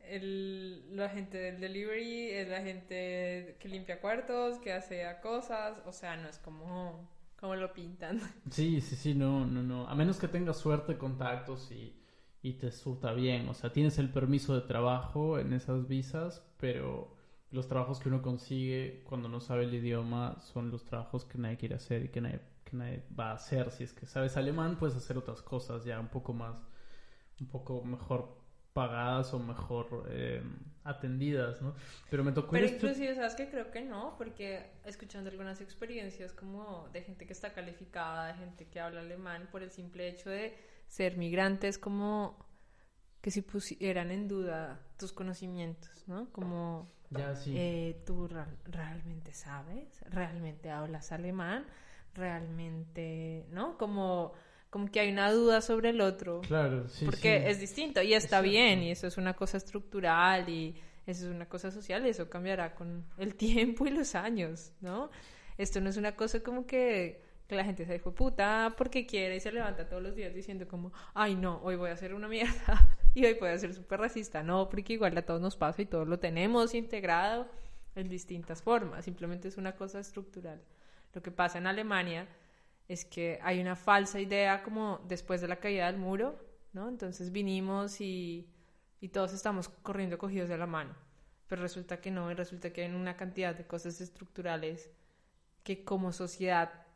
el, 0.00 0.96
la 0.96 1.10
gente 1.10 1.36
del 1.36 1.60
delivery, 1.60 2.30
es 2.30 2.48
la 2.48 2.62
gente 2.62 3.56
que 3.60 3.68
limpia 3.68 4.00
cuartos, 4.00 4.58
que 4.60 4.72
hace 4.72 5.04
cosas, 5.22 5.76
o 5.84 5.92
sea, 5.92 6.16
no 6.16 6.26
es 6.26 6.38
como, 6.38 7.17
como 7.38 7.54
lo 7.56 7.72
pintan. 7.72 8.20
Sí, 8.50 8.80
sí, 8.80 8.96
sí, 8.96 9.14
no, 9.14 9.46
no, 9.46 9.62
no. 9.62 9.86
A 9.88 9.94
menos 9.94 10.18
que 10.18 10.28
tengas 10.28 10.56
suerte, 10.58 10.96
contactos 10.96 11.70
y, 11.70 11.94
y 12.42 12.54
te 12.54 12.70
surta 12.72 13.12
bien. 13.12 13.48
O 13.48 13.54
sea, 13.54 13.72
tienes 13.72 13.98
el 13.98 14.10
permiso 14.10 14.54
de 14.54 14.62
trabajo 14.62 15.38
en 15.38 15.52
esas 15.52 15.86
visas, 15.86 16.42
pero 16.58 17.14
los 17.50 17.68
trabajos 17.68 18.00
que 18.00 18.08
uno 18.08 18.22
consigue 18.22 19.02
cuando 19.04 19.28
no 19.28 19.40
sabe 19.40 19.64
el 19.64 19.74
idioma 19.74 20.38
son 20.40 20.70
los 20.70 20.84
trabajos 20.84 21.24
que 21.26 21.38
nadie 21.38 21.58
quiere 21.58 21.74
hacer 21.74 22.04
y 22.06 22.08
que 22.08 22.20
nadie, 22.22 22.40
que 22.64 22.76
nadie 22.76 23.04
va 23.18 23.30
a 23.32 23.34
hacer. 23.34 23.70
Si 23.70 23.84
es 23.84 23.92
que 23.92 24.06
sabes 24.06 24.36
alemán, 24.36 24.78
puedes 24.78 24.96
hacer 24.96 25.18
otras 25.18 25.42
cosas 25.42 25.84
ya 25.84 26.00
un 26.00 26.08
poco 26.08 26.32
más, 26.32 26.66
un 27.40 27.48
poco 27.48 27.84
mejor 27.84 28.37
pagadas 28.78 29.32
o 29.34 29.38
mejor 29.38 29.86
eh, 30.10 30.42
atendidas, 30.84 31.60
¿no? 31.62 31.74
Pero 32.10 32.24
me 32.24 32.32
tocó 32.32 32.52
Pero 32.52 32.64
este- 32.66 32.76
inclusive, 32.76 33.14
¿sabes 33.14 33.34
que 33.34 33.48
Creo 33.48 33.70
que 33.70 33.82
no, 33.82 34.14
porque 34.16 34.70
escuchando 34.84 35.30
algunas 35.30 35.60
experiencias 35.60 36.32
como 36.32 36.88
de 36.92 37.02
gente 37.02 37.26
que 37.26 37.32
está 37.32 37.52
calificada, 37.52 38.28
de 38.28 38.34
gente 38.34 38.62
que 38.70 38.80
habla 38.80 39.00
alemán, 39.00 39.48
por 39.52 39.62
el 39.62 39.70
simple 39.70 40.08
hecho 40.08 40.30
de 40.30 40.56
ser 40.86 41.16
migrantes, 41.16 41.78
como 41.78 42.36
que 43.20 43.30
si 43.30 43.42
pusieran 43.42 44.10
en 44.10 44.28
duda 44.28 44.80
tus 44.98 45.12
conocimientos, 45.12 46.04
¿no? 46.06 46.30
Como 46.32 46.90
Ya, 47.10 47.34
sí. 47.34 47.52
eh, 47.56 48.02
tú 48.06 48.28
realmente 48.64 49.32
sabes, 49.32 49.88
realmente 50.10 50.70
hablas 50.70 51.10
alemán, 51.12 51.66
realmente, 52.14 53.46
¿no? 53.50 53.76
Como, 53.78 54.32
como 54.70 54.90
que 54.90 55.00
hay 55.00 55.10
una 55.10 55.30
duda 55.32 55.60
sobre 55.60 55.90
el 55.90 56.00
otro. 56.00 56.40
claro, 56.42 56.88
sí, 56.88 57.04
porque 57.04 57.40
sí. 57.40 57.50
es 57.50 57.60
distinto 57.60 58.02
y 58.02 58.14
está 58.14 58.38
Exacto. 58.38 58.50
bien 58.50 58.82
y 58.82 58.90
eso 58.90 59.06
es 59.06 59.16
una 59.16 59.34
cosa 59.34 59.56
estructural 59.56 60.48
y 60.48 60.74
eso 61.06 61.26
es 61.26 61.34
una 61.34 61.48
cosa 61.48 61.70
social 61.70 62.04
y 62.06 62.10
eso 62.10 62.28
cambiará 62.28 62.74
con 62.74 63.04
el 63.16 63.34
tiempo 63.36 63.86
y 63.86 63.90
los 63.90 64.14
años, 64.14 64.72
¿no? 64.80 65.10
Esto 65.56 65.80
no 65.80 65.88
es 65.88 65.96
una 65.96 66.14
cosa 66.14 66.40
como 66.40 66.66
que, 66.66 67.22
que 67.48 67.54
la 67.56 67.64
gente 67.64 67.86
se 67.86 67.94
dijo 67.94 68.14
puta 68.14 68.74
porque 68.76 69.06
quiere 69.06 69.36
y 69.36 69.40
se 69.40 69.50
levanta 69.50 69.88
todos 69.88 70.02
los 70.02 70.14
días 70.14 70.34
diciendo 70.34 70.68
como, 70.68 70.92
ay 71.14 71.34
no, 71.34 71.60
hoy 71.62 71.76
voy 71.76 71.90
a 71.90 71.94
hacer 71.94 72.14
una 72.14 72.28
mierda 72.28 72.96
y 73.14 73.24
hoy 73.24 73.34
voy 73.34 73.48
a 73.48 73.58
ser 73.58 73.74
súper 73.74 74.00
racista. 74.00 74.42
No, 74.42 74.68
porque 74.68 74.92
igual 74.92 75.16
a 75.16 75.22
todos 75.22 75.40
nos 75.40 75.56
pasa 75.56 75.82
y 75.82 75.86
todos 75.86 76.06
lo 76.06 76.18
tenemos 76.18 76.74
integrado 76.74 77.48
en 77.94 78.08
distintas 78.08 78.62
formas, 78.62 79.06
simplemente 79.06 79.48
es 79.48 79.56
una 79.56 79.74
cosa 79.74 79.98
estructural. 79.98 80.60
Lo 81.14 81.22
que 81.22 81.30
pasa 81.32 81.58
en 81.58 81.66
Alemania 81.66 82.28
es 82.88 83.04
que 83.04 83.38
hay 83.42 83.60
una 83.60 83.76
falsa 83.76 84.18
idea 84.20 84.62
como 84.62 85.00
después 85.06 85.40
de 85.40 85.48
la 85.48 85.56
caída 85.56 85.86
del 85.86 86.00
muro, 86.00 86.38
¿no? 86.72 86.88
Entonces 86.88 87.30
vinimos 87.32 88.00
y, 88.00 88.48
y 89.00 89.08
todos 89.08 89.32
estamos 89.32 89.68
corriendo 89.68 90.18
cogidos 90.18 90.48
de 90.48 90.56
la 90.58 90.66
mano, 90.66 90.94
pero 91.46 91.62
resulta 91.62 92.00
que 92.00 92.10
no, 92.10 92.30
y 92.30 92.34
resulta 92.34 92.72
que 92.72 92.84
hay 92.84 92.92
una 92.94 93.16
cantidad 93.16 93.54
de 93.54 93.66
cosas 93.66 94.00
estructurales 94.00 94.90
que 95.62 95.84
como 95.84 96.12
sociedad 96.12 96.86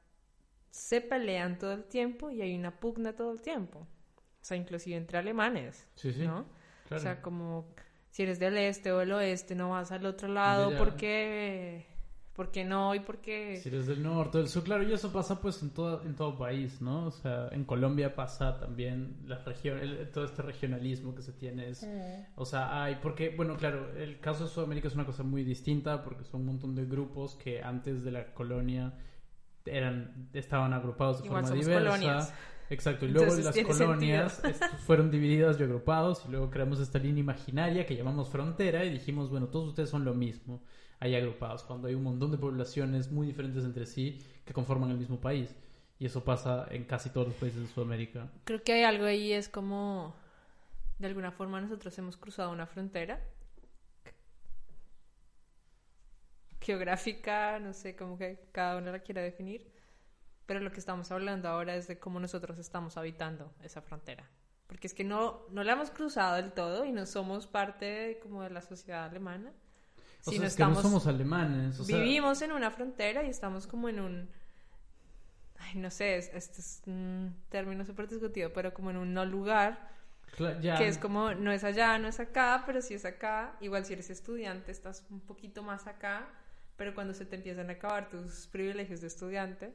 se 0.70 1.02
pelean 1.02 1.58
todo 1.58 1.72
el 1.72 1.84
tiempo 1.84 2.30
y 2.30 2.40
hay 2.40 2.54
una 2.56 2.80
pugna 2.80 3.14
todo 3.14 3.32
el 3.32 3.42
tiempo, 3.42 3.80
o 3.80 4.44
sea, 4.44 4.56
inclusive 4.56 4.96
entre 4.96 5.18
alemanes, 5.18 5.86
Sí, 5.94 6.12
sí. 6.14 6.26
¿no? 6.26 6.46
claro. 6.88 7.00
O 7.00 7.02
sea, 7.02 7.20
como 7.22 7.66
si 8.10 8.22
eres 8.22 8.38
del 8.38 8.56
este 8.56 8.92
o 8.92 8.98
del 8.98 9.12
oeste, 9.12 9.54
no 9.54 9.70
vas 9.70 9.92
al 9.92 10.06
otro 10.06 10.28
lado 10.28 10.70
Ya. 10.70 10.78
porque, 10.78 11.86
porque 12.34 12.64
no 12.64 12.94
y 12.94 13.00
porque... 13.00 13.58
Si 13.62 13.68
eres 13.68 13.86
del 13.86 14.02
norte, 14.02 14.38
del 14.38 14.48
sur, 14.48 14.62
claro, 14.64 14.82
y 14.82 14.92
eso 14.92 15.12
pasa 15.12 15.40
pues 15.40 15.62
en 15.62 15.70
todo, 15.70 16.02
en 16.04 16.14
todo 16.16 16.36
país, 16.38 16.80
¿no? 16.80 17.06
O 17.06 17.10
sea, 17.10 17.48
en 17.52 17.64
Colombia 17.64 18.14
pasa 18.14 18.58
también 18.58 19.16
la 19.26 19.36
región, 19.38 19.78
el- 19.78 20.10
todo 20.10 20.24
este 20.24 20.40
regionalismo 20.42 21.14
que 21.14 21.20
se 21.22 21.32
tiene 21.32 21.68
es, 21.68 21.86
o 22.34 22.44
sea, 22.46 22.82
hay, 22.82 22.96
porque, 23.02 23.34
bueno, 23.36 23.56
claro, 23.56 23.94
el 23.96 24.18
caso 24.18 24.44
de 24.44 24.50
Sudamérica 24.50 24.88
es 24.88 24.94
una 24.94 25.04
cosa 25.04 25.22
muy 25.22 25.44
distinta 25.44 26.02
porque 26.02 26.24
son 26.24 26.40
un 26.40 26.46
montón 26.46 26.74
de 26.74 26.86
grupos 26.86 27.34
que 27.34 27.62
antes 27.62 28.02
de 28.02 28.10
la 28.12 28.32
colonia 28.32 28.94
eran, 29.64 30.28
estaban 30.32 30.72
agrupados 30.72 31.20
de 31.20 31.26
Igual 31.26 31.42
forma 31.44 31.48
somos 31.56 31.66
diversa. 31.66 31.90
colonias. 31.96 32.34
Exacto, 32.72 33.04
y 33.04 33.10
luego 33.10 33.34
Entonces 33.34 33.44
las 33.44 33.66
colonias 33.66 34.42
est- 34.44 34.64
fueron 34.86 35.10
divididas 35.10 35.60
y 35.60 35.62
agrupados 35.62 36.24
y 36.26 36.30
luego 36.30 36.50
creamos 36.50 36.80
esta 36.80 36.98
línea 36.98 37.20
imaginaria 37.20 37.84
que 37.84 37.94
llamamos 37.96 38.30
frontera 38.30 38.84
y 38.84 38.90
dijimos, 38.90 39.28
bueno, 39.28 39.48
todos 39.48 39.68
ustedes 39.68 39.90
son 39.90 40.04
lo 40.06 40.14
mismo, 40.14 40.62
ahí 40.98 41.14
agrupados, 41.14 41.64
cuando 41.64 41.88
hay 41.88 41.94
un 41.94 42.02
montón 42.02 42.30
de 42.30 42.38
poblaciones 42.38 43.12
muy 43.12 43.26
diferentes 43.26 43.64
entre 43.64 43.84
sí 43.84 44.18
que 44.46 44.54
conforman 44.54 44.90
el 44.90 44.96
mismo 44.96 45.20
país. 45.20 45.54
Y 45.98 46.06
eso 46.06 46.24
pasa 46.24 46.66
en 46.70 46.84
casi 46.84 47.10
todos 47.10 47.28
los 47.28 47.36
países 47.36 47.60
de 47.60 47.68
Sudamérica. 47.68 48.28
Creo 48.44 48.62
que 48.62 48.72
hay 48.72 48.84
algo 48.84 49.04
ahí, 49.04 49.32
es 49.32 49.48
como, 49.50 50.14
de 50.98 51.06
alguna 51.08 51.30
forma 51.30 51.60
nosotros 51.60 51.96
hemos 51.98 52.16
cruzado 52.16 52.50
una 52.50 52.66
frontera 52.66 53.20
geográfica, 56.60 57.58
no 57.60 57.72
sé 57.72 57.96
cómo 57.96 58.16
que 58.16 58.38
cada 58.52 58.78
uno 58.78 58.92
la 58.92 59.00
quiera 59.00 59.20
definir, 59.22 59.71
pero 60.46 60.60
lo 60.60 60.72
que 60.72 60.80
estamos 60.80 61.10
hablando 61.10 61.48
ahora 61.48 61.74
es 61.76 61.86
de 61.88 61.98
cómo 61.98 62.20
nosotros 62.20 62.58
estamos 62.58 62.96
habitando 62.96 63.52
esa 63.62 63.80
frontera. 63.82 64.28
Porque 64.66 64.86
es 64.86 64.94
que 64.94 65.04
no, 65.04 65.42
no 65.50 65.64
la 65.64 65.72
hemos 65.72 65.90
cruzado 65.90 66.36
del 66.36 66.52
todo 66.52 66.84
y 66.84 66.92
no 66.92 67.04
somos 67.06 67.46
parte 67.46 67.84
de, 67.84 68.18
como 68.20 68.42
de 68.42 68.50
la 68.50 68.62
sociedad 68.62 69.04
alemana. 69.04 69.52
O 70.24 70.30
sino 70.30 70.40
sea, 70.42 70.48
es 70.48 70.56
que 70.56 70.62
no 70.64 70.74
somos 70.80 71.06
alemanes. 71.06 71.78
o 71.80 71.84
sea, 71.84 71.96
vivimos 71.96 72.40
en 72.42 72.52
una 72.52 72.70
frontera 72.70 73.22
y 73.24 73.28
estamos 73.28 73.66
como 73.66 73.88
en 73.88 74.00
un... 74.00 74.30
Ay, 75.58 75.78
no 75.78 75.90
sé, 75.90 76.16
es- 76.16 76.30
este 76.34 76.60
es 76.60 76.82
un 76.86 77.36
término 77.48 77.84
súper 77.84 78.08
discutido, 78.08 78.52
pero 78.52 78.72
como 78.74 78.90
en 78.90 78.96
un 78.96 79.14
no 79.14 79.24
lugar, 79.24 79.90
cla- 80.36 80.60
ya- 80.60 80.76
que 80.76 80.88
es 80.88 80.98
como 80.98 81.34
no 81.34 81.52
es 81.52 81.64
allá, 81.64 81.98
no 81.98 82.08
es 82.08 82.18
acá, 82.20 82.62
pero 82.66 82.80
si 82.82 82.94
es 82.94 83.04
acá, 83.04 83.56
igual 83.60 83.84
si 83.84 83.92
eres 83.92 84.10
estudiante 84.10 84.72
estás 84.72 85.04
un 85.10 85.20
poquito 85.20 85.62
más 85.62 85.86
acá, 85.86 86.28
pero 86.76 86.94
cuando 86.94 87.14
se 87.14 87.26
te 87.26 87.36
empiezan 87.36 87.68
a 87.70 87.74
acabar 87.74 88.08
tus 88.10 88.46
privilegios 88.48 89.00
de 89.02 89.06
estudiante, 89.08 89.74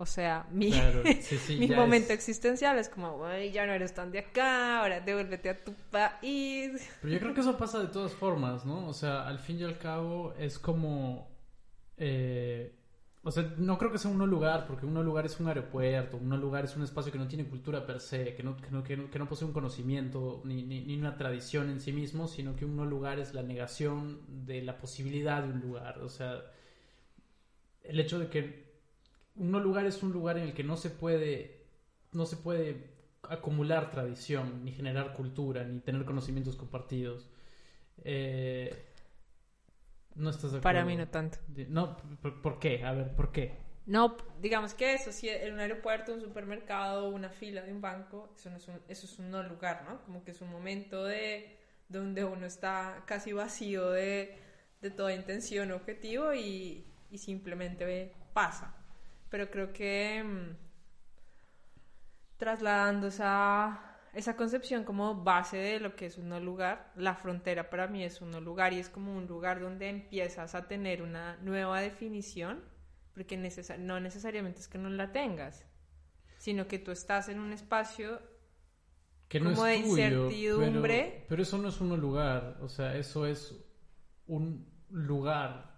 o 0.00 0.06
sea, 0.06 0.46
mi, 0.50 0.70
Claro, 0.70 1.02
sí, 1.20 1.38
sí, 1.38 1.58
mi 1.58 1.68
momento 1.68 2.12
es- 2.12 2.18
existencial 2.18 2.78
es 2.78 2.88
como, 2.88 3.18
güey, 3.18 3.52
ya 3.52 3.66
no 3.66 3.72
eres 3.72 3.94
tan 3.94 4.10
de 4.12 4.20
acá, 4.20 4.80
ahora 4.80 5.00
devuélvete 5.00 5.50
a 5.50 5.64
tu 5.64 5.74
país. 5.90 6.72
Pero 7.00 7.12
yo 7.14 7.20
creo 7.20 7.34
que 7.34 7.40
eso 7.40 7.56
pasa 7.56 7.78
de 7.80 7.88
todas 7.88 8.12
formas, 8.12 8.64
¿no? 8.66 8.86
O 8.88 8.92
sea, 8.92 9.26
al 9.26 9.38
fin 9.38 9.58
y 9.58 9.64
al 9.64 9.78
cabo 9.78 10.34
es 10.38 10.58
como... 10.58 11.30
eh, 11.96 12.74
o 13.22 13.30
sea, 13.30 13.54
no 13.58 13.78
creo 13.78 13.92
que 13.92 13.98
sea 13.98 14.10
un 14.10 14.18
lugar, 14.30 14.66
porque 14.66 14.86
un 14.86 14.94
lugar 15.04 15.26
es 15.26 15.40
un 15.40 15.48
aeropuerto, 15.48 16.16
un 16.18 16.40
lugar 16.40 16.64
es 16.64 16.76
un 16.76 16.82
espacio 16.84 17.12
que 17.12 17.18
no 17.18 17.28
tiene 17.28 17.46
cultura 17.48 17.86
per 17.86 18.00
se, 18.00 18.34
que 18.34 18.42
no, 18.42 18.56
que 18.56 18.70
no, 18.70 18.82
que 18.82 18.96
no, 18.96 19.10
que 19.10 19.18
no 19.18 19.28
posee 19.28 19.46
un 19.48 19.52
conocimiento 19.54 20.42
ni, 20.44 20.62
ni, 20.64 20.82
ni 20.82 20.96
una 20.98 21.16
tradición 21.18 21.70
en 21.70 21.80
sí 21.80 21.92
mismo, 21.92 22.28
sino 22.28 22.56
que 22.56 22.64
un 22.66 22.88
lugar 22.90 23.18
es 23.20 23.34
la 23.34 23.42
negación 23.42 24.20
de 24.46 24.62
la 24.62 24.78
posibilidad 24.78 25.42
de 25.42 25.50
un 25.52 25.60
lugar. 25.60 26.00
O 26.00 26.08
sea, 26.08 26.42
el 27.82 28.00
hecho 28.00 28.18
de 28.18 28.28
que 28.28 28.69
un 29.40 29.62
lugar 29.62 29.86
es 29.86 30.02
un 30.02 30.12
lugar 30.12 30.38
en 30.38 30.44
el 30.44 30.54
que 30.54 30.64
no 30.64 30.76
se 30.76 30.90
puede, 30.90 31.66
no 32.12 32.26
se 32.26 32.36
puede 32.36 32.90
acumular 33.22 33.90
tradición, 33.90 34.64
ni 34.64 34.72
generar 34.72 35.14
cultura, 35.14 35.64
ni 35.64 35.80
tener 35.80 36.04
conocimientos 36.04 36.56
compartidos. 36.56 37.28
Eh, 38.04 38.86
no 40.14 40.30
estás 40.30 40.52
de 40.52 40.58
acuerdo. 40.58 40.62
Para 40.62 40.84
mí 40.84 40.96
no 40.96 41.08
tanto. 41.08 41.38
No, 41.68 41.96
¿por, 42.22 42.40
por 42.42 42.58
qué? 42.58 42.84
A 42.84 42.92
ver, 42.92 43.14
¿por 43.14 43.32
qué? 43.32 43.58
No, 43.86 44.16
digamos 44.40 44.74
que 44.74 44.94
eso, 44.94 45.10
si 45.12 45.28
en 45.28 45.54
un 45.54 45.60
aeropuerto, 45.60 46.14
un 46.14 46.20
supermercado, 46.20 47.08
una 47.08 47.30
fila 47.30 47.62
de 47.62 47.72
un 47.72 47.80
banco, 47.80 48.32
eso, 48.36 48.50
no 48.50 48.56
es, 48.58 48.68
un, 48.68 48.80
eso 48.88 49.06
es 49.06 49.18
un 49.18 49.30
no 49.30 49.42
lugar, 49.42 49.84
¿no? 49.88 50.02
Como 50.04 50.22
que 50.24 50.30
es 50.32 50.40
un 50.40 50.50
momento 50.50 51.04
de 51.04 51.56
donde 51.88 52.24
uno 52.24 52.46
está 52.46 53.02
casi 53.06 53.32
vacío 53.32 53.90
de, 53.90 54.38
de 54.80 54.90
toda 54.90 55.12
intención 55.14 55.72
o 55.72 55.76
objetivo 55.76 56.34
y, 56.34 56.84
y 57.10 57.18
simplemente 57.18 57.84
ve- 57.84 58.12
pasa. 58.32 58.76
Pero 59.30 59.50
creo 59.50 59.72
que 59.72 60.22
mm, 60.24 60.56
trasladando 62.36 63.08
esa, 63.08 63.80
esa 64.14 64.36
concepción 64.36 64.84
como 64.84 65.22
base 65.22 65.56
de 65.58 65.80
lo 65.80 65.94
que 65.96 66.06
es 66.06 66.18
un 66.18 66.28
no 66.28 66.40
lugar, 66.40 66.92
la 66.96 67.14
frontera 67.14 67.70
para 67.70 67.86
mí 67.86 68.02
es 68.02 68.20
un 68.20 68.30
no 68.30 68.40
lugar 68.40 68.72
y 68.72 68.78
es 68.78 68.88
como 68.88 69.14
un 69.16 69.26
lugar 69.26 69.60
donde 69.60 69.88
empiezas 69.88 70.54
a 70.54 70.66
tener 70.66 71.02
una 71.02 71.36
nueva 71.42 71.80
definición, 71.80 72.60
porque 73.14 73.36
necesa- 73.36 73.76
no 73.78 74.00
necesariamente 74.00 74.60
es 74.60 74.68
que 74.68 74.78
no 74.78 74.88
la 74.88 75.12
tengas, 75.12 75.64
sino 76.38 76.66
que 76.66 76.78
tú 76.78 76.90
estás 76.92 77.28
en 77.28 77.40
un 77.40 77.52
espacio 77.52 78.20
Que 79.28 79.38
no 79.38 79.50
Como 79.50 79.64
de 79.64 79.76
es 79.76 79.82
tuyo, 79.82 79.92
incertidumbre. 79.92 81.12
Pero, 81.12 81.26
pero 81.28 81.42
eso 81.42 81.58
no 81.58 81.68
es 81.68 81.80
un 81.80 82.00
lugar, 82.00 82.58
o 82.62 82.68
sea, 82.68 82.96
eso 82.96 83.26
es 83.26 83.54
un 84.26 84.66
lugar 84.90 85.69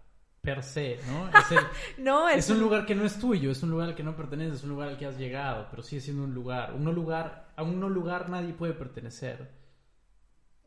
per 0.42 0.62
se, 0.62 0.98
¿no? 1.07 1.28
Es, 1.38 1.52
el- 1.52 2.05
No, 2.05 2.28
es, 2.28 2.38
es 2.44 2.50
un 2.50 2.61
lugar 2.61 2.85
que 2.85 2.94
no 2.94 3.05
es 3.05 3.18
tuyo, 3.18 3.50
es 3.50 3.62
un 3.62 3.70
lugar 3.70 3.88
al 3.88 3.94
que 3.94 4.02
no 4.02 4.14
perteneces, 4.16 4.57
es 4.59 4.64
un 4.64 4.70
lugar 4.70 4.88
al 4.88 4.98
que 4.98 5.07
has 5.07 5.16
llegado, 5.16 5.68
pero 5.70 5.83
sigue 5.83 6.02
siendo 6.02 6.24
un 6.24 6.35
lugar. 6.35 6.74
Un 6.74 6.85
no 6.85 6.92
lugar, 6.92 7.52
a 7.57 7.62
un 7.62 7.78
no 7.81 7.88
lugar 7.88 8.28
nadie 8.28 8.52
puede 8.52 8.74
pertenecer. 8.74 9.50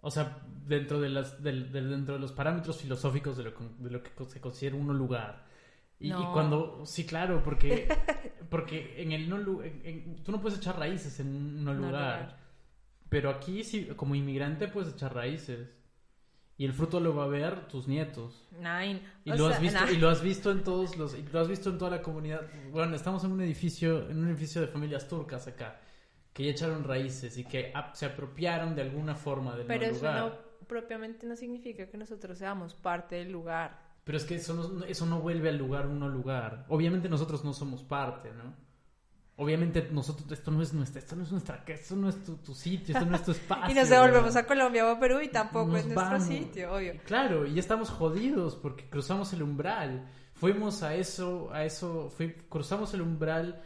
O 0.02 0.10
sea, 0.12 0.38
dentro 0.66 1.02
de, 1.02 1.10
las, 1.10 1.44
del- 1.44 1.72
dentro 1.72 2.16
de 2.16 2.20
los 2.22 2.32
parámetros 2.32 2.78
filosóficos 2.78 3.36
de 3.38 3.44
lo, 3.44 3.52
de 3.80 4.02
que 4.02 4.26
se 4.26 4.40
considera 4.40 4.76
un 4.78 4.88
no 4.88 4.94
lugar. 4.94 5.44
Y, 6.00 6.08
y 6.08 6.12
No. 6.12 6.32
cuando, 6.32 6.86
sí, 6.86 7.06
claro, 7.06 7.42
porque, 7.44 7.88
porque 8.50 9.02
en 9.02 9.12
el 9.12 9.30
no 9.30 9.62
en- 9.62 9.82
en- 9.84 10.16
tú 10.24 10.32
no 10.32 10.40
puedes 10.42 10.58
echar 10.60 10.80
raíces 10.80 11.20
en 11.20 11.28
un 11.28 11.64
no 11.66 11.74
No 11.74 11.80
lugar. 11.88 11.92
lugar. 12.22 12.38
Pero 13.10 13.30
aquí, 13.30 13.64
sí, 13.64 13.88
como 13.96 14.16
inmigrante, 14.16 14.68
puedes 14.70 14.94
echar 14.94 15.14
raíces. 15.14 15.70
Y 16.58 16.64
el 16.66 16.72
fruto 16.74 17.00
lo 17.02 17.14
va 17.14 17.26
a 17.26 17.28
ver 17.28 17.68
tus 17.68 17.88
nietos. 17.88 18.48
Nine. 18.58 19.02
Y 19.26 19.32
O 19.32 19.36
lo, 19.36 19.48
has 19.48 19.54
sea, 19.56 19.62
visto, 19.62 19.80
na- 19.86 19.92
y 19.92 19.98
lo 19.98 20.10
has 20.10 20.22
visto 20.22 20.52
en 20.52 20.64
todos 20.64 20.96
los, 20.98 21.14
y 21.14 21.24
lo 21.24 21.40
has 21.42 21.48
visto 21.50 21.70
en 21.70 21.78
toda 21.78 21.92
la 21.92 22.02
comunidad. 22.02 22.42
Bueno, 22.72 22.96
estamos 22.96 23.24
en 23.26 23.32
un 23.34 23.42
edificio, 23.42 24.10
en 24.10 24.20
un 24.20 24.28
edificio 24.30 24.62
de 24.62 24.68
familias 24.68 25.08
turcas 25.08 25.48
acá, 25.48 25.82
que 26.32 26.46
ya 26.46 26.52
echaron 26.52 26.84
raíces 26.86 27.38
y 27.38 27.44
que 27.44 27.72
ap- 27.74 27.94
se 27.96 28.06
apropiaron 28.06 28.74
de 28.74 28.84
alguna 28.84 29.16
forma 29.16 29.56
del 29.56 29.68
Pero 29.68 29.82
no 29.88 29.92
eso 29.92 30.00
lugar. 30.06 30.20
no 30.20 30.46
propiamente 30.66 31.28
no 31.28 31.36
significa 31.36 31.88
que 31.88 31.98
nosotros 31.98 32.38
seamos 32.38 32.74
parte 32.74 33.16
del 33.18 33.32
lugar. 33.32 33.84
Pero 34.06 34.18
es 34.18 34.24
que 34.24 34.36
eso 34.36 34.54
no, 34.54 34.86
eso 34.86 35.06
no 35.06 35.20
vuelve 35.20 35.50
al 35.50 35.58
lugar 35.58 35.88
un 35.88 36.00
no 36.00 36.08
lugar. 36.08 36.66
Obviamente 36.70 37.10
nosotros 37.10 37.44
no 37.44 37.54
somos 37.54 37.84
parte, 37.84 38.32
¿no? 38.32 38.54
Obviamente 39.38 39.90
nosotros, 39.92 40.32
esto 40.32 40.50
no 40.50 40.62
es 40.62 40.74
nuestra, 40.74 41.00
esto 41.00 41.16
no 41.18 41.24
es 41.24 41.32
nuestra, 41.32 41.62
esto 41.68 41.96
no 41.98 42.08
es 42.08 42.24
tu, 42.24 42.38
tu 42.38 42.54
sitio, 42.54 42.94
esto 42.98 43.06
no 43.06 43.18
es 43.18 43.24
tu 43.26 43.32
espacio. 43.32 43.70
y 43.72 43.74
nos 43.78 43.90
devolvemos 43.90 44.34
¿verdad? 44.34 44.44
a 44.44 44.48
Colombia 44.48 44.88
o 44.88 44.92
a 44.92 45.00
Perú 45.00 45.20
y 45.22 45.28
tampoco 45.28 45.72
Nos 45.72 45.80
es 45.82 45.86
nuestro 45.88 46.06
vamos. 46.06 46.24
sitio, 46.28 46.74
obvio. 46.74 46.94
Claro, 47.06 47.46
y 47.46 47.60
estamos 47.60 47.90
jodidos 47.90 48.56
porque 48.56 48.90
cruzamos 48.90 49.34
el 49.34 49.44
umbral. 49.44 50.10
Fuimos 50.36 50.84
a 50.84 50.96
eso, 50.96 51.52
a 51.54 51.66
eso, 51.66 52.10
fui- 52.10 52.34
cruzamos 52.48 52.94
el 52.94 53.02
umbral 53.02 53.62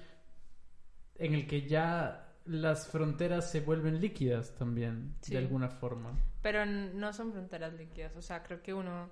en 1.16 1.34
el 1.36 1.46
que 1.46 1.68
ya 1.68 2.34
las 2.46 2.88
fronteras 2.88 3.52
se 3.52 3.62
vuelven 3.62 4.02
líquidas 4.02 4.56
también, 4.56 5.16
Sí. 5.22 5.34
de 5.34 5.38
alguna 5.38 5.70
forma. 5.70 6.18
Pero 6.42 6.66
no 6.66 7.14
son 7.14 7.32
fronteras 7.32 7.74
líquidas, 7.74 8.16
o 8.16 8.22
sea, 8.24 8.42
creo 8.42 8.64
que 8.64 8.74
uno 8.74 9.12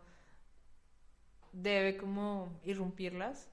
debe 1.51 1.97
como 1.97 2.59
irrumpirlas 2.63 3.49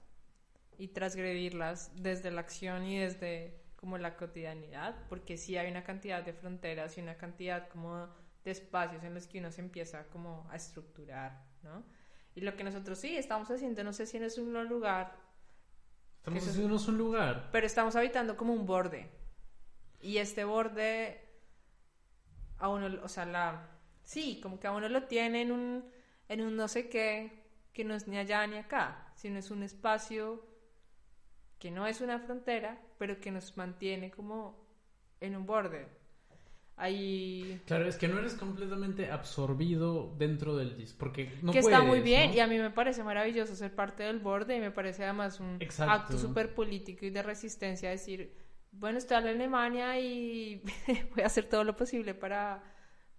y 0.77 0.89
transgredirlas 0.89 1.91
desde 2.01 2.31
la 2.31 2.41
acción 2.41 2.83
y 2.85 2.97
desde 2.99 3.59
como 3.75 3.97
la 3.97 4.15
cotidianidad, 4.17 4.95
porque 5.09 5.37
sí 5.37 5.57
hay 5.57 5.69
una 5.69 5.83
cantidad 5.83 6.23
de 6.23 6.33
fronteras 6.33 6.97
y 6.97 7.01
una 7.01 7.15
cantidad 7.17 7.67
como 7.69 8.07
de 8.43 8.51
espacios 8.51 9.03
en 9.03 9.13
los 9.13 9.27
que 9.27 9.39
uno 9.39 9.51
se 9.51 9.61
empieza 9.61 10.05
como 10.07 10.47
a 10.49 10.55
estructurar, 10.55 11.43
¿no? 11.63 11.83
Y 12.35 12.41
lo 12.41 12.55
que 12.55 12.63
nosotros 12.63 12.97
sí 12.99 13.15
estamos 13.15 13.49
haciendo, 13.51 13.83
no 13.83 13.93
sé 13.93 14.05
si 14.05 14.17
es 14.17 14.37
un 14.37 14.53
lugar, 14.67 15.23
Estamos 16.17 16.41
Eso 16.47 16.63
es- 16.75 16.87
un 16.87 16.97
lugar. 16.97 17.49
pero 17.51 17.67
estamos 17.67 17.95
habitando 17.95 18.35
como 18.35 18.51
un 18.53 18.65
borde. 18.65 19.07
Y 20.01 20.17
este 20.17 20.43
borde 20.43 21.21
a 22.57 22.69
uno, 22.69 22.87
o 23.03 23.07
sea, 23.07 23.25
la 23.27 23.67
sí, 24.03 24.39
como 24.41 24.59
que 24.59 24.65
a 24.67 24.71
uno 24.71 24.89
lo 24.89 25.03
tiene 25.03 25.43
en 25.43 25.51
un 25.51 25.91
en 26.27 26.41
un 26.41 26.55
no 26.55 26.67
sé 26.67 26.89
qué, 26.89 27.43
que 27.73 27.83
no 27.83 27.93
es 27.93 28.07
ni 28.07 28.17
allá 28.17 28.47
ni 28.47 28.57
acá, 28.57 29.11
sino 29.15 29.37
es 29.37 29.51
un 29.51 29.61
espacio 29.61 30.43
que 31.59 31.71
no 31.71 31.87
es 31.87 32.01
una 32.01 32.19
frontera, 32.19 32.81
pero 32.97 33.19
que 33.19 33.31
nos 33.31 33.55
mantiene 33.57 34.11
como 34.11 34.65
en 35.21 35.35
un 35.35 35.45
borde. 35.45 35.87
Ahí 36.77 37.61
Claro, 37.65 37.87
es 37.87 37.95
que 37.95 38.09
no 38.09 38.19
eres 38.19 38.33
completamente 38.33 39.09
absorbido 39.09 40.13
dentro 40.17 40.57
del 40.57 40.75
disco, 40.75 40.97
porque 40.99 41.31
no 41.41 41.53
que 41.53 41.59
está 41.59 41.81
muy 41.81 42.01
bien 42.01 42.31
¿no? 42.31 42.35
y 42.35 42.39
a 42.41 42.47
mí 42.47 42.57
me 42.57 42.69
parece 42.69 43.01
maravilloso 43.01 43.55
ser 43.55 43.73
parte 43.73 44.03
del 44.03 44.19
borde 44.19 44.57
y 44.57 44.59
me 44.59 44.71
parece 44.71 45.05
además 45.05 45.39
un 45.39 45.55
Exacto. 45.61 45.93
acto 45.93 46.17
súper 46.17 46.53
político 46.53 47.05
y 47.05 47.11
de 47.11 47.23
resistencia 47.23 47.89
decir, 47.89 48.35
bueno, 48.73 48.97
estoy 48.97 49.17
en 49.19 49.27
Alemania 49.27 49.97
y 50.01 50.61
voy 51.15 51.23
a 51.23 51.27
hacer 51.27 51.47
todo 51.47 51.63
lo 51.63 51.77
posible 51.77 52.13
para 52.13 52.61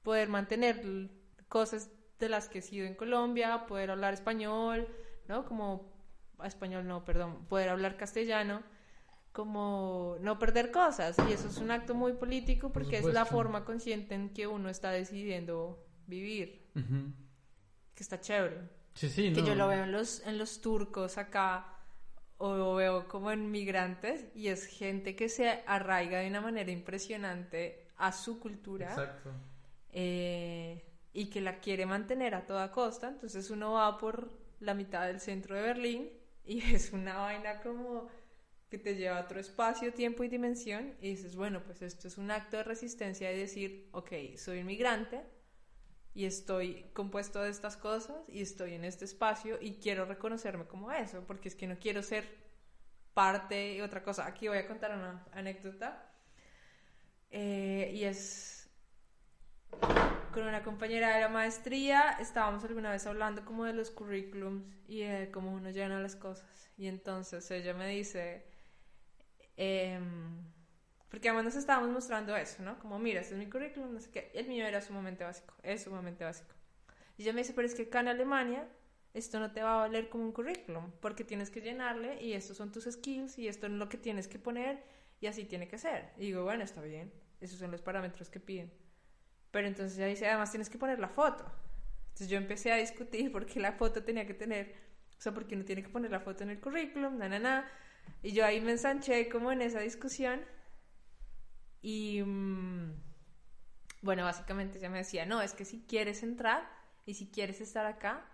poder 0.02 0.28
mantener 0.28 1.10
cosas 1.48 1.90
de 2.18 2.28
las 2.28 2.50
que 2.50 2.58
he 2.58 2.62
sido 2.62 2.86
en 2.86 2.94
Colombia, 2.94 3.66
poder 3.66 3.90
hablar 3.90 4.12
español, 4.12 4.86
¿no? 5.28 5.46
Como 5.46 5.95
español 6.44 6.86
no, 6.86 7.04
perdón, 7.04 7.46
poder 7.46 7.68
hablar 7.70 7.96
castellano, 7.96 8.62
como 9.32 10.16
no 10.20 10.38
perder 10.38 10.70
cosas 10.70 11.16
y 11.28 11.32
eso 11.32 11.48
es 11.48 11.58
un 11.58 11.70
acto 11.70 11.94
muy 11.94 12.14
político 12.14 12.72
Por 12.72 12.82
porque 12.84 12.98
es 12.98 13.04
la 13.04 13.26
forma 13.26 13.64
consciente 13.64 14.14
en 14.14 14.30
que 14.30 14.46
uno 14.46 14.70
está 14.70 14.90
decidiendo 14.90 15.84
vivir, 16.06 16.66
que 17.94 18.02
está 18.02 18.20
chévere 18.20 18.60
Sí, 18.94 19.10
sí, 19.10 19.30
que 19.34 19.42
no. 19.42 19.48
yo 19.48 19.54
lo 19.54 19.68
veo 19.68 19.84
en 19.84 19.92
los, 19.92 20.26
en 20.26 20.38
los 20.38 20.62
turcos 20.62 21.18
acá 21.18 21.66
o 22.38 22.54
lo 22.56 22.74
veo 22.76 23.08
como 23.08 23.30
en 23.30 23.50
migrantes 23.50 24.24
y 24.34 24.48
es 24.48 24.64
gente 24.66 25.14
que 25.14 25.28
se 25.28 25.62
arraiga 25.66 26.20
de 26.20 26.28
una 26.28 26.40
manera 26.40 26.70
impresionante 26.70 27.88
a 27.98 28.12
su 28.12 28.40
cultura 28.40 28.88
Exacto. 28.88 29.32
eh, 29.92 30.82
y 31.12 31.26
que 31.26 31.42
la 31.42 31.60
quiere 31.60 31.84
mantener 31.84 32.34
a 32.34 32.46
toda 32.46 32.70
costa. 32.72 33.08
Entonces 33.08 33.50
uno 33.50 33.72
va 33.72 33.98
por 33.98 34.32
la 34.60 34.72
mitad 34.72 35.06
del 35.06 35.20
centro 35.20 35.56
de 35.56 35.62
Berlín 35.62 36.10
y 36.48 36.74
es 36.74 36.92
una 36.92 37.16
vaina 37.16 37.60
como 37.60 38.08
que 38.70 38.78
te 38.78 38.96
lleva 38.96 39.18
a 39.18 39.22
otro 39.22 39.38
espacio, 39.38 39.92
tiempo 39.92 40.24
y 40.24 40.28
dimensión 40.28 40.96
y 41.00 41.10
dices, 41.10 41.36
bueno, 41.36 41.62
pues 41.64 41.82
esto 41.82 42.08
es 42.08 42.18
un 42.18 42.30
acto 42.30 42.56
de 42.56 42.64
resistencia 42.64 43.32
y 43.32 43.38
decir, 43.38 43.88
ok, 43.92 44.12
soy 44.36 44.58
inmigrante 44.58 45.22
y 46.14 46.24
estoy 46.24 46.90
compuesto 46.92 47.42
de 47.42 47.50
estas 47.50 47.76
cosas 47.76 48.16
y 48.28 48.40
estoy 48.40 48.74
en 48.74 48.84
este 48.84 49.04
espacio 49.04 49.58
y 49.60 49.74
quiero 49.74 50.04
reconocerme 50.04 50.66
como 50.66 50.90
eso, 50.90 51.24
porque 51.26 51.48
es 51.48 51.54
que 51.54 51.66
no 51.66 51.78
quiero 51.78 52.02
ser 52.02 52.24
parte 53.14 53.74
y 53.74 53.80
otra 53.80 54.02
cosa. 54.02 54.26
Aquí 54.26 54.48
voy 54.48 54.58
a 54.58 54.66
contar 54.66 54.94
una 54.96 55.24
anécdota. 55.32 56.12
Eh, 57.30 57.90
y 57.94 58.04
es 58.04 58.68
con 60.36 60.46
una 60.46 60.62
compañera 60.62 61.14
de 61.14 61.22
la 61.22 61.30
maestría. 61.30 62.10
Estábamos 62.20 62.62
alguna 62.62 62.90
vez 62.90 63.06
hablando 63.06 63.42
como 63.46 63.64
de 63.64 63.72
los 63.72 63.90
currículums 63.90 64.66
y 64.86 65.00
de 65.00 65.30
cómo 65.30 65.50
uno 65.50 65.70
llena 65.70 65.98
las 65.98 66.14
cosas. 66.14 66.70
Y 66.76 66.88
entonces 66.88 67.50
ella 67.50 67.72
me 67.72 67.88
dice, 67.88 68.44
em, 69.56 70.44
porque 71.08 71.30
además 71.30 71.46
nos 71.46 71.56
estábamos 71.56 71.88
mostrando 71.88 72.36
eso, 72.36 72.62
¿no? 72.62 72.78
Como, 72.80 72.98
mira, 72.98 73.22
este 73.22 73.32
es 73.32 73.38
mi 73.38 73.48
currículum, 73.48 73.94
no 73.94 73.98
sé 73.98 74.10
qué. 74.10 74.30
El 74.34 74.46
mío 74.46 74.66
era 74.66 74.82
sumamente 74.82 75.24
básico, 75.24 75.54
es 75.62 75.84
sumamente 75.84 76.22
básico. 76.22 76.54
Y 77.16 77.22
ella 77.22 77.32
me 77.32 77.40
dice, 77.40 77.54
pero 77.54 77.66
es 77.66 77.74
que 77.74 77.84
acá 77.84 78.00
en 78.00 78.08
Alemania 78.08 78.68
esto 79.14 79.40
no 79.40 79.52
te 79.52 79.62
va 79.62 79.76
a 79.76 79.88
valer 79.88 80.10
como 80.10 80.24
un 80.24 80.32
currículum, 80.32 80.92
porque 81.00 81.24
tienes 81.24 81.48
que 81.48 81.62
llenarle 81.62 82.22
y 82.22 82.34
estos 82.34 82.58
son 82.58 82.72
tus 82.72 82.84
skills 82.84 83.38
y 83.38 83.48
esto 83.48 83.68
es 83.68 83.72
lo 83.72 83.88
que 83.88 83.96
tienes 83.96 84.28
que 84.28 84.38
poner 84.38 84.82
y 85.18 85.28
así 85.28 85.46
tiene 85.46 85.66
que 85.66 85.78
ser. 85.78 86.10
Y 86.18 86.26
digo, 86.26 86.44
bueno, 86.44 86.62
está 86.62 86.82
bien, 86.82 87.10
esos 87.40 87.58
son 87.58 87.70
los 87.70 87.80
parámetros 87.80 88.28
que 88.28 88.38
piden. 88.38 88.70
Pero 89.56 89.68
entonces 89.68 89.96
ella 89.96 90.08
dice, 90.08 90.26
además 90.26 90.50
tienes 90.50 90.68
que 90.68 90.76
poner 90.76 90.98
la 90.98 91.08
foto. 91.08 91.50
Entonces 92.08 92.28
yo 92.28 92.36
empecé 92.36 92.72
a 92.72 92.76
discutir 92.76 93.32
por 93.32 93.46
qué 93.46 93.58
la 93.58 93.72
foto 93.72 94.04
tenía 94.04 94.26
que 94.26 94.34
tener, 94.34 94.74
o 95.18 95.22
sea, 95.22 95.32
por 95.32 95.46
qué 95.46 95.56
no 95.56 95.64
tiene 95.64 95.82
que 95.82 95.88
poner 95.88 96.10
la 96.10 96.20
foto 96.20 96.44
en 96.44 96.50
el 96.50 96.60
currículum, 96.60 97.16
na, 97.16 97.26
na, 97.26 97.38
na. 97.38 97.70
Y 98.22 98.32
yo 98.32 98.44
ahí 98.44 98.60
me 98.60 98.72
ensanché 98.72 99.30
como 99.30 99.50
en 99.50 99.62
esa 99.62 99.80
discusión. 99.80 100.42
Y 101.80 102.22
mm, 102.22 103.00
bueno, 104.02 104.24
básicamente 104.24 104.76
ella 104.76 104.90
me 104.90 104.98
decía, 104.98 105.24
no, 105.24 105.40
es 105.40 105.54
que 105.54 105.64
si 105.64 105.86
quieres 105.88 106.22
entrar 106.22 106.70
y 107.06 107.14
si 107.14 107.28
quieres 107.30 107.62
estar 107.62 107.86
acá, 107.86 108.28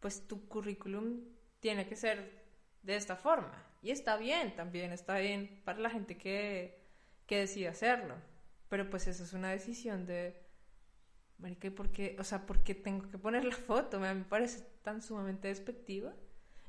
pues 0.00 0.26
tu 0.28 0.48
currículum 0.48 1.26
tiene 1.60 1.86
que 1.86 1.94
ser 1.94 2.42
de 2.82 2.96
esta 2.96 3.16
forma. 3.16 3.52
Y 3.82 3.90
está 3.90 4.16
bien, 4.16 4.56
también 4.56 4.92
está 4.92 5.18
bien 5.18 5.60
para 5.66 5.78
la 5.78 5.90
gente 5.90 6.16
que, 6.16 6.80
que 7.26 7.36
decide 7.36 7.68
hacerlo. 7.68 8.14
Pero 8.68 8.90
pues 8.90 9.06
eso 9.08 9.24
es 9.24 9.32
una 9.32 9.50
decisión 9.50 10.06
de, 10.06 10.36
marica, 11.38 11.68
¿y 11.68 11.70
por 11.70 11.90
qué? 11.90 12.16
O 12.18 12.24
sea, 12.24 12.44
¿por 12.46 12.62
qué 12.62 12.74
tengo 12.74 13.08
que 13.10 13.18
poner 13.18 13.44
la 13.44 13.56
foto? 13.56 13.98
Me, 14.00 14.14
parece 14.24 14.62
tan 14.82 15.02
sumamente 15.02 15.48
despectiva. 15.48 16.12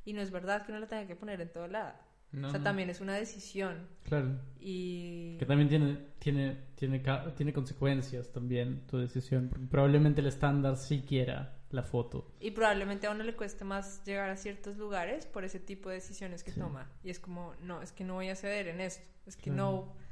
Y 0.06 0.14
no 0.14 0.22
es 0.22 0.32
verdad 0.32 0.66
que 0.66 0.72
uno 0.72 0.80
la 0.80 0.88
tenga 0.88 1.06
que 1.08 1.16
poner 1.16 1.42
en 1.42 1.52
todo 1.52 1.68
lado. 1.68 1.94
No, 2.32 2.48
o 2.48 2.52
sea, 2.52 2.60
no. 2.60 2.64
también 2.64 2.90
es 2.90 3.02
una 3.02 3.16
decisión. 3.16 3.88
Claro. 4.04 4.40
Y... 4.60 5.36
Que 5.40 5.46
también 5.46 5.68
tiene, 5.68 5.98
tiene, 6.20 6.58
tiene, 6.76 7.04
tiene 7.36 7.54
consecuencias 7.54 8.32
también 8.32 8.86
tu 8.88 8.98
decisión. 8.98 9.50
Probablemente 9.70 10.22
el 10.22 10.28
estándar 10.28 10.78
sí 10.78 11.04
quiera 11.08 11.58
la 11.72 11.84
foto. 11.84 12.32
Y 12.40 12.52
probablemente 12.52 13.08
a 13.08 13.12
uno 13.12 13.24
le 13.24 13.36
cueste 13.36 13.66
más 13.66 14.04
llegar 14.06 14.30
a 14.30 14.38
ciertos 14.38 14.78
lugares 14.78 15.26
por 15.26 15.44
ese 15.44 15.60
tipo 15.60 15.90
de 15.90 15.96
decisiones 15.96 16.44
que 16.44 16.52
Sí. 16.52 16.60
toma. 16.60 16.90
Y 17.04 17.10
es 17.10 17.20
como, 17.20 17.56
no, 17.62 17.82
es 17.82 17.92
que 17.92 18.04
no 18.04 18.14
voy 18.16 18.30
a 18.30 18.36
ceder 18.36 18.68
en 18.68 18.80
esto. 18.80 19.06
Es 19.26 19.36
que 19.36 19.52
Claro. 19.52 19.58
no. 19.58 20.09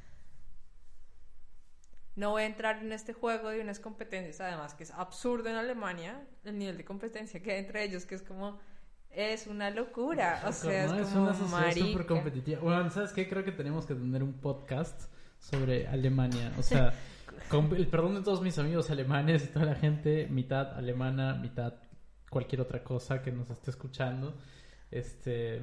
No 2.17 2.31
voy 2.31 2.41
a 2.41 2.45
entrar 2.47 2.79
en 2.79 2.91
este 2.91 3.13
juego 3.13 3.49
de 3.49 3.61
unas 3.61 3.79
competencias, 3.79 4.41
además 4.41 4.73
que 4.73 4.83
es 4.83 4.91
absurdo 4.91 5.49
en 5.49 5.55
Alemania 5.55 6.25
el 6.43 6.57
nivel 6.57 6.75
de 6.75 6.83
competencia 6.83 7.43
que 7.43 7.51
hay 7.51 7.59
entre 7.59 7.83
ellos, 7.83 8.05
que 8.05 8.15
es 8.15 8.23
como. 8.23 8.59
Es 9.11 9.45
una 9.45 9.69
locura. 9.69 10.43
O 10.47 10.51
sea, 10.51 10.87
¿no? 10.87 10.95
es 10.95 11.07
es 11.07 11.13
como 11.13 11.25
una 11.25 11.71
súper 11.71 12.05
competitiva. 12.07 12.59
Bueno, 12.59 12.89
¿sabes 12.89 13.13
qué? 13.13 13.29
Creo 13.29 13.43
que 13.43 13.51
tenemos 13.51 13.85
que 13.85 13.93
tener 13.93 14.23
un 14.23 14.33
podcast 14.33 15.09
sobre 15.37 15.87
Alemania. 15.87 16.51
O 16.57 16.63
sea, 16.63 16.91
con 17.49 17.73
el 17.75 17.87
perdón 17.87 18.15
de 18.15 18.21
todos 18.21 18.41
mis 18.41 18.57
amigos 18.57 18.89
alemanes 18.89 19.45
y 19.45 19.47
toda 19.47 19.65
la 19.65 19.75
gente, 19.75 20.27
mitad 20.27 20.75
alemana, 20.75 21.35
mitad 21.35 21.75
cualquier 22.31 22.61
otra 22.61 22.83
cosa 22.83 23.21
que 23.21 23.31
nos 23.31 23.51
esté 23.51 23.69
escuchando. 23.69 24.35
Este, 24.89 25.61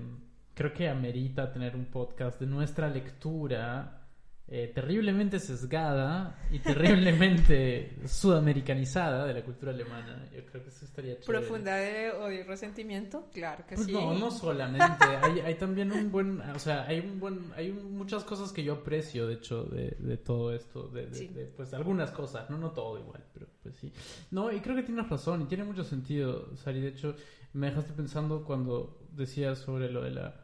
creo 0.55 0.73
que 0.73 0.88
amerita 0.88 1.53
tener 1.53 1.75
un 1.75 1.87
podcast 1.87 2.40
de 2.40 2.47
nuestra 2.47 2.88
lectura 2.88 4.04
eh, 4.47 4.71
terriblemente 4.75 5.39
sesgada 5.41 6.37
y 6.51 6.59
terriblemente 6.59 7.97
sudamericanizada 8.07 9.25
de 9.27 9.33
la 9.35 9.43
cultura 9.43 9.73
alemana. 9.73 10.29
Yo 10.35 10.45
creo 10.45 10.63
que 10.63 10.69
eso 10.69 10.85
estaría 10.85 11.19
chévere. 11.19 11.39
Profunda 11.41 11.77
de 11.77 12.11
odio 12.13 12.41
y 12.41 12.43
resentimiento, 12.43 13.29
claro 13.33 13.65
que 13.67 13.75
Pues 13.75 13.87
sí. 13.87 13.93
no, 13.93 14.13
no 14.19 14.31
solamente. 14.31 15.05
hay, 15.23 15.41
hay 15.41 15.55
también 15.55 15.91
un 15.93 16.13
buen, 16.13 16.41
o 16.43 16.59
sea, 16.59 16.85
hay 16.87 17.01
un 17.01 17.19
buen, 17.19 17.53
hay 17.57 17.73
muchas 17.73 18.23
cosas 18.25 18.53
que 18.53 18.63
yo 18.63 18.75
aprecio, 18.75 19.27
de 19.27 19.35
hecho, 19.35 19.65
de, 19.65 19.97
de 19.99 20.17
todo 20.19 20.53
esto, 20.55 20.89
de, 20.89 21.07
de- 21.07 21.15
Sí. 21.15 21.29
de, 21.29 21.47
pues 21.47 21.73
algunas 21.73 22.11
cosas, 22.11 22.51
no, 22.51 22.59
no 22.59 22.71
todo 22.73 22.99
igual, 22.99 23.25
pero 23.33 23.47
pues 23.63 23.77
sí. 23.77 23.91
No, 24.31 24.53
y 24.53 24.61
creo 24.61 24.77
que 24.77 24.83
tienes 24.83 25.09
razón 25.09 25.41
y 25.43 25.47
tiene 25.47 25.65
mucho 25.65 25.85
sentido, 25.85 26.55
Sari. 26.57 26.81
De 26.83 26.89
hecho, 26.89 27.17
me 27.55 27.69
dejaste 27.69 27.95
pensando 27.95 28.45
cuando 28.45 28.99
decías 29.13 29.59
sobre 29.59 29.91
lo 29.91 30.03
de 30.03 30.11
la 30.11 30.41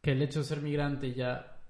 que 0.00 0.12
el 0.12 0.22
hecho 0.22 0.40
de 0.40 0.46
ser 0.46 0.60
migrante 0.62 1.12
ya 1.14 1.60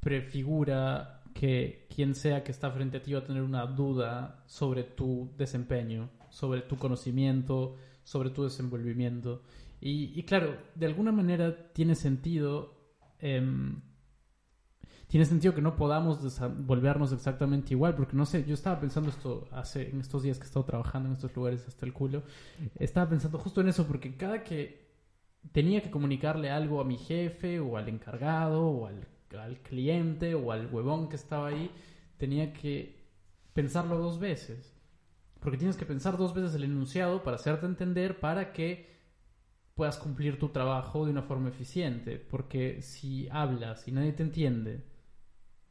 prefigura 0.00 1.22
que 1.34 1.86
quien 1.94 2.14
sea 2.14 2.42
que 2.42 2.50
está 2.50 2.70
frente 2.70 2.96
a 2.98 3.02
ti 3.02 3.12
va 3.12 3.20
a 3.20 3.24
tener 3.24 3.42
una 3.42 3.66
duda 3.66 4.42
sobre 4.46 4.82
tu 4.82 5.32
desempeño, 5.36 6.10
sobre 6.30 6.62
tu 6.62 6.76
conocimiento, 6.76 7.76
sobre 8.02 8.30
tu 8.30 8.44
desenvolvimiento. 8.44 9.42
Y, 9.80 10.20
claro, 10.24 10.58
de 10.74 10.86
alguna 10.86 11.12
manera 11.12 11.72
tiene 11.72 11.94
sentido. 11.94 12.74
em, 13.20 13.80
tiene 15.08 15.24
sentido 15.24 15.54
que 15.54 15.62
no 15.62 15.74
podamos 15.74 16.18
volvernos 16.66 17.12
exactamente 17.12 17.72
igual, 17.72 17.94
porque 17.94 18.14
no 18.14 18.26
sé, 18.26 18.44
yo 18.44 18.52
estaba 18.52 18.78
pensando 18.78 19.08
esto 19.08 19.48
hace 19.52 19.88
en 19.88 20.00
estos 20.00 20.22
días 20.22 20.38
que 20.38 20.44
he 20.44 20.46
estado 20.46 20.66
trabajando 20.66 21.08
en 21.08 21.14
estos 21.14 21.34
lugares 21.34 21.66
hasta 21.66 21.86
el 21.86 21.94
culo, 21.94 22.22
estaba 22.78 23.08
pensando 23.08 23.38
justo 23.38 23.62
en 23.62 23.68
eso, 23.68 23.86
porque 23.86 24.16
cada 24.16 24.44
que 24.44 24.86
tenía 25.52 25.82
que 25.82 25.90
comunicarle 25.90 26.50
algo 26.50 26.80
a 26.80 26.84
mi 26.84 26.98
jefe 26.98 27.58
o 27.58 27.78
al 27.78 27.88
encargado 27.88 28.66
o 28.66 28.86
al, 28.86 29.08
al 29.36 29.58
cliente 29.60 30.34
o 30.34 30.52
al 30.52 30.72
huevón 30.72 31.08
que 31.08 31.16
estaba 31.16 31.48
ahí, 31.48 31.70
tenía 32.16 32.52
que 32.52 32.98
pensarlo 33.52 33.98
dos 33.98 34.18
veces. 34.18 34.74
Porque 35.40 35.58
tienes 35.58 35.76
que 35.76 35.86
pensar 35.86 36.16
dos 36.16 36.34
veces 36.34 36.54
el 36.54 36.64
enunciado 36.64 37.22
para 37.22 37.36
hacerte 37.36 37.66
entender 37.66 38.18
para 38.20 38.52
que 38.52 38.88
puedas 39.74 39.96
cumplir 39.96 40.38
tu 40.38 40.48
trabajo 40.48 41.04
de 41.04 41.12
una 41.12 41.22
forma 41.22 41.48
eficiente. 41.48 42.18
Porque 42.18 42.82
si 42.82 43.28
hablas 43.30 43.86
y 43.86 43.92
nadie 43.92 44.12
te 44.12 44.22
entiende, 44.22 44.84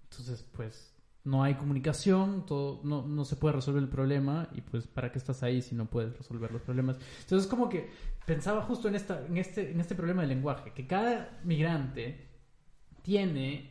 entonces 0.04 0.44
pues 0.56 0.98
no 1.28 1.44
hay 1.44 1.56
comunicación, 1.56 2.46
todo, 2.46 2.80
no, 2.86 3.06
no 3.06 3.26
se 3.26 3.36
puede 3.36 3.56
resolver 3.56 3.84
el 3.84 3.90
problema 3.90 4.48
y 4.56 4.62
pues 4.62 4.88
para 4.88 5.12
qué 5.12 5.20
estás 5.20 5.44
ahí 5.44 5.62
si 5.62 5.76
no 5.76 5.86
puedes 5.86 6.18
resolver 6.18 6.52
los 6.52 6.62
problemas. 6.62 6.98
Entonces 7.22 7.46
es 7.46 7.48
como 7.48 7.68
que 7.68 7.90
pensaba 8.26 8.62
justo 8.62 8.88
en, 8.88 8.96
esta, 8.96 9.26
en, 9.26 9.38
este, 9.38 9.72
en 9.72 9.80
este 9.82 9.94
problema 9.94 10.22
del 10.22 10.30
lenguaje, 10.30 10.72
que 10.72 10.88
cada 10.88 11.38
migrante 11.44 12.28
tiene, 13.08 13.70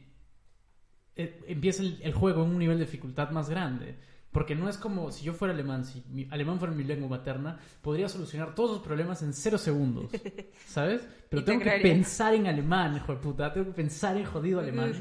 eh, 1.14 1.44
empieza 1.46 1.83
el, 1.83 1.99
el 2.03 2.14
juego 2.14 2.42
en 2.42 2.53
un 2.53 2.59
nivel 2.59 2.79
de 2.79 2.87
dificultad 2.87 3.31
más 3.33 3.51
grande. 3.51 3.94
Porque 4.31 4.55
no 4.55 4.66
es 4.66 4.79
como 4.79 5.12
si 5.12 5.27
yo 5.27 5.35
fuera 5.35 5.53
alemán, 5.53 5.85
si 5.85 6.03
mi 6.09 6.27
alemán 6.31 6.59
fuera 6.59 6.72
mi 6.75 6.85
lengua 6.85 7.07
materna, 7.09 7.59
podría 7.83 8.09
solucionar 8.09 8.55
todos 8.55 8.70
los 8.70 8.81
problemas 8.81 9.22
en 9.22 9.35
cero 9.35 9.59
segundos. 9.59 10.11
¿Sabes? 10.66 11.07
Pero 11.29 11.42
Y 11.42 11.44
te 11.44 11.51
tengo 11.53 11.64
que 11.64 11.81
pensar 11.83 12.35
en 12.35 12.46
alemán, 12.46 12.96
hijo 12.96 13.14
de 13.14 13.18
puta. 13.20 13.53
Tengo 13.53 13.66
que 13.66 13.72
pensar 13.72 14.16
en 14.16 14.25
jodido 14.25 14.59
alemán 14.59 14.94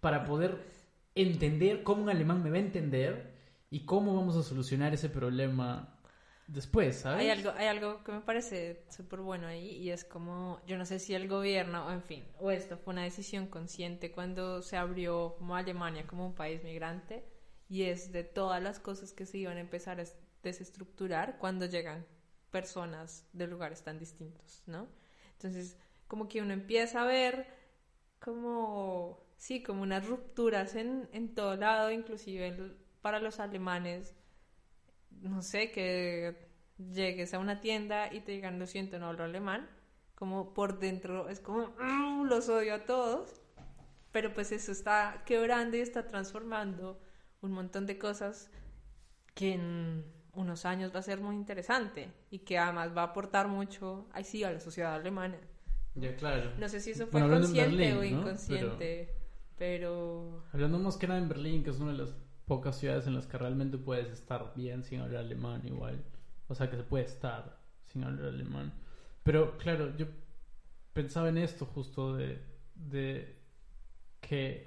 para 0.00 0.24
poder 0.24 0.56
entender 1.14 1.82
cómo 1.82 2.02
un 2.02 2.08
alemán 2.08 2.42
me 2.42 2.48
va 2.48 2.56
a 2.56 2.60
entender 2.60 3.34
y 3.68 3.80
cómo 3.80 4.16
vamos 4.16 4.36
a 4.36 4.42
solucionar 4.42 4.94
ese 4.94 5.10
problema 5.10 5.91
después, 6.52 6.96
¿sabes? 7.00 7.20
Hay 7.20 7.30
algo, 7.30 7.50
hay 7.56 7.66
algo 7.66 8.02
que 8.04 8.12
me 8.12 8.20
parece 8.20 8.84
súper 8.88 9.20
bueno 9.20 9.46
ahí 9.46 9.68
y 9.76 9.90
es 9.90 10.04
como, 10.04 10.60
yo 10.66 10.78
no 10.78 10.86
sé 10.86 10.98
si 10.98 11.14
el 11.14 11.28
gobierno, 11.28 11.86
o 11.86 11.90
en 11.92 12.02
fin, 12.02 12.24
o 12.38 12.50
esto 12.50 12.78
fue 12.78 12.92
una 12.94 13.02
decisión 13.02 13.46
consciente 13.48 14.12
cuando 14.12 14.62
se 14.62 14.76
abrió 14.76 15.34
como 15.38 15.56
Alemania 15.56 16.06
como 16.06 16.26
un 16.26 16.34
país 16.34 16.62
migrante 16.64 17.24
y 17.68 17.82
es 17.84 18.12
de 18.12 18.24
todas 18.24 18.62
las 18.62 18.78
cosas 18.80 19.12
que 19.12 19.26
se 19.26 19.38
iban 19.38 19.56
a 19.58 19.60
empezar 19.60 19.98
a 19.98 20.02
es- 20.02 20.16
desestructurar 20.42 21.38
cuando 21.38 21.66
llegan 21.66 22.06
personas 22.50 23.26
de 23.32 23.46
lugares 23.46 23.82
tan 23.82 23.98
distintos, 23.98 24.62
¿no? 24.66 24.88
Entonces, 25.32 25.78
como 26.08 26.28
que 26.28 26.40
uno 26.42 26.52
empieza 26.52 27.02
a 27.02 27.06
ver 27.06 27.46
como, 28.20 29.20
sí, 29.36 29.62
como 29.62 29.82
unas 29.82 30.06
rupturas 30.06 30.74
en, 30.76 31.08
en 31.12 31.34
todo 31.34 31.56
lado, 31.56 31.90
inclusive 31.90 32.46
en- 32.48 32.76
para 33.00 33.18
los 33.20 33.40
alemanes 33.40 34.14
no 35.22 35.42
sé, 35.42 35.70
que 35.70 36.48
llegues 36.78 37.32
a 37.34 37.38
una 37.38 37.60
tienda 37.60 38.12
y 38.12 38.20
te 38.20 38.32
digan, 38.32 38.58
lo 38.58 38.66
siento, 38.66 38.98
no 38.98 39.06
hablo 39.06 39.24
alemán, 39.24 39.68
como 40.14 40.52
por 40.54 40.78
dentro 40.78 41.28
es 41.28 41.40
como, 41.40 41.68
"Mm, 41.80 42.24
los 42.26 42.48
odio 42.48 42.74
a 42.74 42.84
todos, 42.84 43.40
pero 44.10 44.32
pues 44.34 44.52
eso 44.52 44.72
está 44.72 45.22
quebrando 45.26 45.76
y 45.76 45.80
está 45.80 46.06
transformando 46.06 47.00
un 47.40 47.52
montón 47.52 47.86
de 47.86 47.98
cosas 47.98 48.50
que 49.34 49.54
en 49.54 50.04
unos 50.34 50.64
años 50.64 50.94
va 50.94 51.00
a 51.00 51.02
ser 51.02 51.20
muy 51.20 51.34
interesante 51.36 52.10
y 52.30 52.40
que 52.40 52.58
además 52.58 52.96
va 52.96 53.02
a 53.02 53.06
aportar 53.06 53.48
mucho, 53.48 54.08
ahí 54.12 54.24
sí, 54.24 54.44
a 54.44 54.50
la 54.52 54.60
sociedad 54.60 54.94
alemana. 54.94 55.38
Ya, 55.94 56.16
claro. 56.16 56.52
No 56.58 56.68
sé 56.68 56.80
si 56.80 56.92
eso 56.92 57.06
fue 57.06 57.20
Bueno, 57.20 57.36
consciente 57.36 57.94
o 57.94 58.02
inconsciente, 58.04 59.14
pero... 59.58 60.42
Hablando 60.52 60.78
más 60.78 60.96
que 60.96 61.06
nada 61.06 61.20
en 61.20 61.28
Berlín, 61.28 61.62
que 61.62 61.70
es 61.70 61.78
una 61.80 61.92
de 61.92 61.98
las 61.98 62.14
pocas 62.52 62.76
ciudades 62.80 63.06
en 63.06 63.14
las 63.14 63.26
que 63.26 63.38
realmente 63.38 63.78
puedes 63.78 64.08
estar 64.18 64.52
bien 64.54 64.82
sin 64.84 65.00
hablar 65.00 65.20
alemán 65.26 65.60
igual. 65.66 65.96
O 66.48 66.54
sea, 66.54 66.68
que 66.70 66.76
se 66.76 66.84
puede 66.84 67.04
estar 67.04 67.42
sin 67.88 68.04
hablar 68.04 68.26
alemán. 68.28 68.72
Pero 69.22 69.40
claro, 69.62 69.84
yo 69.96 70.06
pensaba 70.92 71.28
en 71.28 71.38
esto 71.38 71.66
justo 71.66 72.14
de 72.16 72.28
de 72.74 73.06
que 74.20 74.64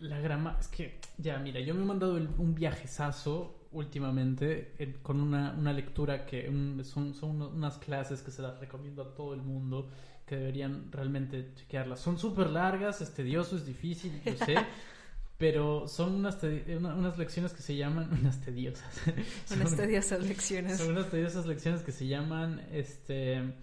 la 0.00 0.20
grama... 0.20 0.56
Es 0.60 0.68
que, 0.68 1.00
ya, 1.18 1.38
mira, 1.38 1.60
yo 1.60 1.74
me 1.74 1.82
he 1.82 1.84
mandado 1.84 2.16
el- 2.16 2.28
un 2.38 2.54
viajezazo 2.54 3.54
últimamente 3.72 4.74
en- 4.78 4.94
con 5.02 5.20
una, 5.20 5.52
una 5.52 5.72
lectura 5.72 6.24
que 6.24 6.46
son, 6.84 7.14
son 7.14 7.42
unas 7.42 7.78
clases 7.78 8.22
que 8.22 8.30
se 8.30 8.42
las 8.42 8.58
recomiendo 8.60 9.02
a 9.02 9.14
todo 9.14 9.34
el 9.34 9.42
mundo 9.42 9.88
que 10.26 10.36
deberían 10.36 10.90
realmente 10.92 11.52
chequearlas. 11.54 12.00
Son 12.00 12.18
súper 12.18 12.48
largas, 12.50 13.00
es 13.00 13.18
es 13.18 13.66
difícil, 13.66 14.12
yo 14.24 14.36
sé, 14.36 14.56
pero 15.38 15.86
son 15.88 16.14
unas, 16.16 16.38
unas 16.42 17.16
lecciones 17.16 17.52
que 17.52 17.62
se 17.62 17.76
llaman 17.76 18.10
unas 18.20 18.40
tediosas. 18.40 19.00
Son- 19.46 19.60
Unas 19.60 19.76
tediosas 19.76 20.26
lecciones. 20.26 20.76
son 20.78 20.90
unas 20.90 21.08
tediosas 21.10 21.46
lecciones 21.46 21.82
que 21.82 21.92
se 21.92 22.06
llaman 22.06 22.60
este 22.72 23.54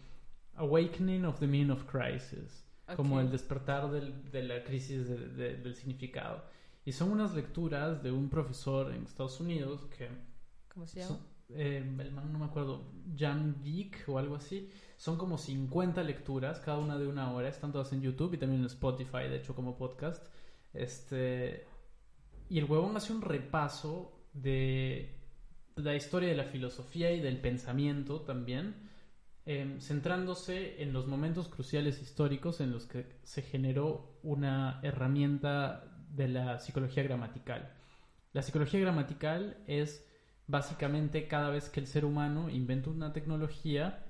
Awakening 0.56 1.26
of 1.26 1.40
the 1.40 1.48
Meaning 1.48 1.72
of 1.72 1.84
Crisis, 1.84 2.66
como 2.96 3.20
el 3.20 3.30
despertar 3.30 3.92
del- 3.92 4.32
de 4.32 4.44
la 4.44 4.64
crisis 4.64 5.08
de- 5.10 5.28
de- 5.30 5.58
del 5.58 5.76
significado. 5.76 6.44
Y 6.86 6.92
son 6.92 7.12
unas 7.12 7.34
lecturas 7.34 8.02
de 8.04 8.12
un 8.12 8.30
profesor 8.30 8.94
en 8.94 9.04
Estados 9.04 9.40
Unidos 9.40 9.86
que 9.98 10.08
¿Cómo 10.74 10.86
se 10.86 11.00
llama? 11.02 11.16
son- 11.18 11.36
eh, 11.50 11.78
el 12.00 12.12
man 12.12 12.32
no 12.32 12.40
me 12.40 12.46
acuerdo, 12.46 12.92
Jan 13.18 13.62
Vick 13.64 14.04
o 14.08 14.18
algo 14.18 14.36
así. 14.36 14.70
Son 14.98 15.18
como 15.18 15.38
50 15.38 16.04
lecturas, 16.04 16.60
cada 16.60 16.78
una 16.80 16.98
de 16.98 17.06
una 17.08 17.32
hora. 17.34 17.50
Están 17.50 17.72
todas 17.72 17.92
en 17.94 18.02
YouTube 18.02 18.34
y 18.34 18.38
también 18.38 18.62
en 18.62 18.68
Spotify, 18.68 19.28
de 19.30 19.38
hecho, 19.38 19.54
como 19.56 19.78
podcast. 19.78 20.26
Este, 20.76 21.68
y 22.50 22.60
el 22.60 22.66
huevón 22.66 22.96
hace 22.98 23.14
un 23.14 23.22
repaso 23.22 24.28
de 24.34 25.16
la 25.76 25.96
historia 25.96 26.30
de 26.30 26.36
la 26.36 26.46
filosofía 26.46 27.12
y 27.12 27.20
del 27.20 27.40
pensamiento 27.40 28.22
también, 28.22 28.90
eh, 29.46 29.78
centrándose 29.80 30.82
en 30.82 30.94
los 30.94 31.08
momentos 31.08 31.50
cruciales 31.50 32.02
históricos 32.02 32.62
en 32.62 32.72
los 32.72 32.86
que 32.86 33.20
se 33.24 33.42
generó 33.42 34.20
una 34.24 34.80
herramienta 34.84 35.84
de 36.10 36.28
la 36.28 36.60
psicología 36.60 37.04
gramatical. 37.04 37.74
La 38.34 38.42
psicología 38.42 38.80
gramatical 38.80 39.58
es 39.68 40.08
básicamente 40.48 41.28
cada 41.28 41.50
vez 41.50 41.70
que 41.70 41.80
el 41.80 41.88
ser 41.88 42.06
humano 42.06 42.50
inventa 42.50 42.90
una 42.90 43.14
tecnología 43.14 44.06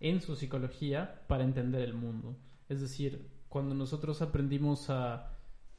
en 0.00 0.20
su 0.20 0.36
psicología 0.36 1.22
para 1.28 1.44
entender 1.44 1.82
el 1.82 1.94
mundo. 1.94 2.36
Es 2.68 2.80
decir, 2.80 3.30
cuando 3.48 3.74
nosotros 3.74 4.22
aprendimos 4.22 4.90
a 4.90 5.31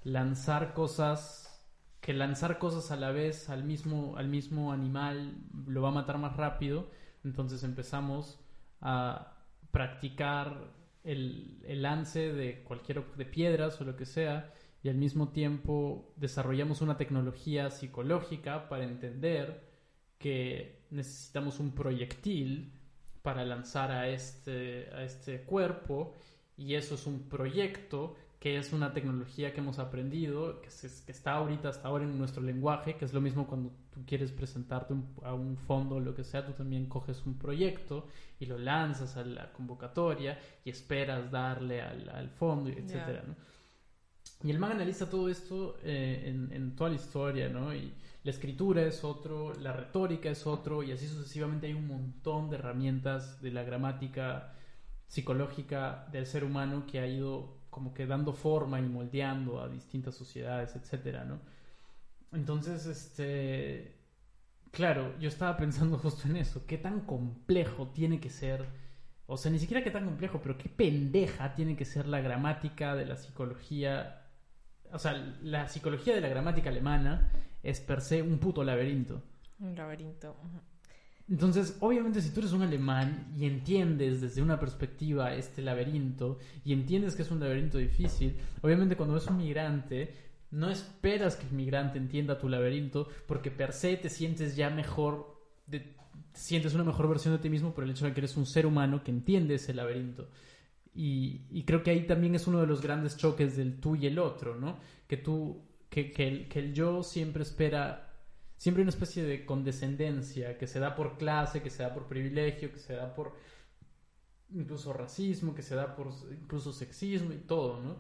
lanzar 0.04 0.74
cosas, 0.74 1.66
que 2.02 2.14
lanzar 2.14 2.60
cosas 2.60 2.92
a 2.92 2.96
la 2.96 3.12
vez 3.12 3.50
al 3.50 3.64
mismo, 3.64 4.18
al 4.18 4.28
mismo 4.28 4.72
animal 4.72 5.38
lo 5.68 5.82
va 5.82 5.90
a 5.90 5.94
matar 5.94 6.18
más 6.18 6.36
rápido, 6.38 6.90
entonces 7.24 7.64
empezamos 7.64 8.40
a 8.82 9.38
practicar 9.72 10.72
el, 11.04 11.62
el 11.66 11.82
lance 11.82 12.34
de 12.34 12.64
cualquier 12.64 13.06
de 13.16 13.26
piedras 13.26 13.80
o 13.82 13.86
lo 13.86 13.96
que 13.96 14.06
sea 14.06 14.54
y 14.84 14.90
al 14.90 14.96
mismo 14.96 15.30
tiempo 15.30 16.14
desarrollamos 16.18 16.82
una 16.82 16.98
tecnología 16.98 17.70
psicológica 17.72 18.68
para 18.68 18.84
entender 18.84 19.64
que 20.18 20.86
necesitamos 20.90 21.60
un 21.60 21.74
proyectil 21.74 22.74
para 23.22 23.46
lanzar 23.46 23.92
a 23.92 24.10
este, 24.10 24.90
a 24.94 25.04
este 25.04 25.44
cuerpo 25.44 26.14
y 26.58 26.76
eso 26.76 26.96
es 26.96 27.08
un 27.08 27.30
proyecto 27.30 28.16
que 28.44 28.58
es 28.58 28.74
una 28.74 28.92
tecnología 28.94 29.54
que 29.54 29.62
hemos 29.62 29.80
aprendido, 29.80 30.60
que, 30.62 30.70
se- 30.70 31.06
que 31.06 31.14
está 31.14 31.32
ahorita 31.36 31.70
hasta 31.70 31.88
ahora 31.88 32.04
en 32.04 32.18
nuestro 32.18 32.44
lenguaje, 32.44 32.98
que 32.98 33.06
es 33.06 33.14
lo 33.14 33.22
mismo 33.22 33.48
cuando 33.48 33.72
tú 33.94 34.02
quieres 34.06 34.34
presentarte 34.34 34.92
un- 34.94 35.16
a 35.24 35.34
un 35.34 35.56
fondo 35.56 35.96
o 35.96 36.00
lo 36.02 36.14
que 36.14 36.26
sea, 36.26 36.46
tú 36.46 36.52
también 36.52 36.88
coges 36.88 37.26
un 37.26 37.38
proyecto 37.38 38.06
y 38.42 38.46
lo 38.46 38.58
lanzas 38.58 39.16
a 39.16 39.24
la 39.24 39.54
convocatoria 39.54 40.38
y 40.66 40.72
esperas 40.72 41.32
darle 41.32 41.82
al, 41.82 42.10
al 42.10 42.30
fondo, 42.32 42.70
etcétera, 42.70 43.24
¿no? 43.26 43.36
Y 44.46 44.52
el 44.52 44.60
man 44.60 44.74
analiza 44.74 45.10
todo 45.10 45.30
esto 45.30 45.78
eh, 45.82 46.24
en, 46.26 46.52
en 46.52 46.76
toda 46.76 46.90
la 46.90 46.98
historia, 46.98 47.48
¿no? 47.48 47.74
Y 47.74 47.94
la 48.26 48.32
escritura 48.32 48.82
es 48.84 49.06
otro, 49.06 49.54
la 49.62 49.72
retórica 49.72 50.30
es 50.30 50.46
otro, 50.46 50.84
y 50.84 50.92
así 50.92 51.08
sucesivamente 51.08 51.68
hay 51.68 51.74
un 51.76 51.88
montón 51.88 52.50
de 52.50 52.58
herramientas 52.58 53.42
de 53.42 53.52
la 53.52 53.64
gramática 53.64 54.52
psicológica 55.08 56.08
del 56.12 56.26
ser 56.26 56.44
humano 56.44 56.86
que 56.92 57.00
ha 57.00 57.08
ido 57.08 57.63
como 57.74 57.94
que 57.94 58.06
dando 58.06 58.34
forma 58.34 58.80
y 58.80 58.84
moldeando 58.84 59.60
a 59.60 59.68
distintas 59.68 60.16
sociedades, 60.16 60.76
etcétera, 60.76 61.26
¿no? 61.26 61.40
Entonces, 62.32 62.86
este, 62.86 63.96
claro, 64.72 65.18
yo 65.20 65.28
estaba 65.28 65.58
pensando 65.58 65.98
justo 66.04 66.28
en 66.28 66.38
eso, 66.38 66.66
qué 66.68 66.78
tan 66.78 67.02
complejo 67.02 67.88
tiene 67.88 68.22
que 68.22 68.30
ser, 68.30 68.66
o 69.26 69.38
sea, 69.38 69.52
ni 69.52 69.58
siquiera 69.58 69.84
qué 69.84 69.92
tan 69.92 70.06
complejo, 70.06 70.40
pero 70.42 70.58
qué 70.58 70.70
pendeja 70.70 71.56
tiene 71.56 71.76
que 71.76 71.86
ser 71.86 72.08
la 72.08 72.22
gramática 72.22 72.96
de 72.96 73.08
la 73.08 73.16
psicología, 73.16 74.22
o 74.92 75.00
sea, 75.00 75.14
la 75.42 75.68
psicología 75.68 76.14
de 76.14 76.22
la 76.22 76.30
gramática 76.30 76.70
alemana 76.70 77.32
es 77.64 77.80
per 77.80 78.02
se 78.02 78.22
un 78.22 78.38
puto 78.38 78.64
laberinto. 78.64 79.24
Un 79.60 79.76
laberinto. 79.76 80.38
ujú. 80.44 80.73
Entonces, 81.30 81.78
obviamente, 81.80 82.22
si 82.22 82.32
tú 82.32 82.42
eres 82.42 82.52
un 82.52 82.64
alemán 82.64 83.34
y 83.38 83.46
entiendes 83.46 84.20
desde 84.22 84.42
una 84.42 84.60
perspectiva 84.60 85.34
este 85.36 85.62
laberinto 85.62 86.38
y 86.66 86.74
entiendes 86.74 87.16
que 87.16 87.22
es 87.22 87.32
un 87.32 87.40
laberinto 87.40 87.78
difícil, 87.78 88.36
obviamente 88.62 88.98
cuando 88.98 89.16
ves 89.16 89.28
un 89.28 89.38
migrante, 89.38 90.14
no 90.52 90.70
esperas 90.70 91.36
que 91.38 91.48
el 91.48 91.54
migrante 91.54 91.98
entienda 91.98 92.38
tu 92.38 92.50
laberinto 92.50 93.08
porque 93.26 93.52
per 93.52 93.72
se 93.72 93.96
te 93.98 94.10
sientes 94.10 94.56
ya 94.56 94.70
mejor, 94.70 95.42
de- 95.66 95.80
te 95.80 96.40
sientes 96.40 96.74
una 96.74 96.84
mejor 96.84 97.08
versión 97.08 97.34
de 97.34 97.40
ti 97.40 97.50
mismo 97.50 97.74
por 97.74 97.86
el 97.86 97.92
hecho 97.92 98.06
de 98.06 98.14
que 98.14 98.20
eres 98.20 98.36
un 98.38 98.46
ser 98.46 98.66
humano 98.66 99.02
que 99.04 99.12
entiende 99.12 99.56
ese 99.56 99.74
laberinto. 99.74 100.30
Y, 100.94 101.42
y 101.52 101.64
creo 101.64 101.82
que 101.82 101.90
ahí 101.92 102.06
también 102.06 102.36
es 102.36 102.46
uno 102.48 102.60
de 102.62 102.68
los 102.68 102.82
grandes 102.82 103.18
choques 103.18 103.58
del 103.58 103.80
tú 103.80 103.96
y 103.96 104.06
el 104.08 104.20
otro, 104.20 104.56
¿no? 104.56 104.78
Que 105.08 105.18
tú, 105.18 105.64
que, 105.90 106.12
que 106.12 106.28
el, 106.28 106.48
que 106.50 106.60
el 106.60 106.74
yo 106.74 107.02
siempre 107.02 107.42
espera 107.44 108.13
siempre 108.64 108.80
hay 108.80 108.84
una 108.84 108.92
especie 108.92 109.24
de 109.24 109.46
condescendencia 109.46 110.58
que 110.58 110.68
se 110.68 110.80
da 110.80 110.96
por 110.96 111.18
clase, 111.18 111.62
que 111.62 111.70
se 111.70 111.84
da 111.84 111.94
por 111.94 112.08
privilegio, 112.08 112.72
que 112.72 112.80
se 112.80 112.94
da 112.94 113.14
por 113.14 113.36
incluso 114.54 114.94
racismo, 114.94 115.54
que 115.54 115.62
se 115.62 115.76
da 115.76 115.98
por 115.98 116.14
incluso 116.32 116.72
sexismo 116.72 117.34
y 117.34 117.40
todo, 117.40 117.82
¿no? 117.82 117.98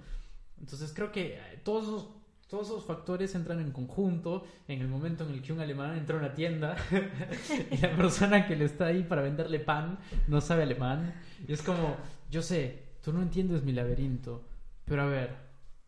Entonces 0.62 0.94
creo 0.96 1.12
que 1.12 1.36
eh, 1.36 1.60
todos 1.66 1.84
esos, 1.84 2.08
todos 2.48 2.68
esos 2.68 2.86
factores 2.86 3.36
entran 3.36 3.60
en 3.60 3.74
conjunto 3.74 4.46
en 4.70 4.80
el 4.80 4.88
momento 4.88 5.26
en 5.26 5.32
el 5.32 5.42
que 5.42 5.52
un 5.52 5.60
alemán 5.60 5.98
entra 5.98 6.16
a 6.16 6.20
una 6.20 6.34
tienda 6.34 6.78
y 7.70 7.76
la 7.80 7.94
persona 7.98 8.48
que 8.48 8.56
le 8.56 8.64
está 8.64 8.86
ahí 8.86 9.04
para 9.04 9.22
venderle 9.22 9.60
pan 9.60 10.00
no 10.30 10.40
sabe 10.40 10.64
alemán. 10.64 11.14
Y 11.46 11.52
es 11.52 11.62
como, 11.62 11.98
yo 12.32 12.42
sé, 12.42 12.84
tú 13.04 13.12
no 13.12 13.22
entiendes 13.22 13.64
mi 13.64 13.74
laberinto, 13.74 14.48
pero 14.86 15.02
a 15.02 15.08
ver, 15.08 15.36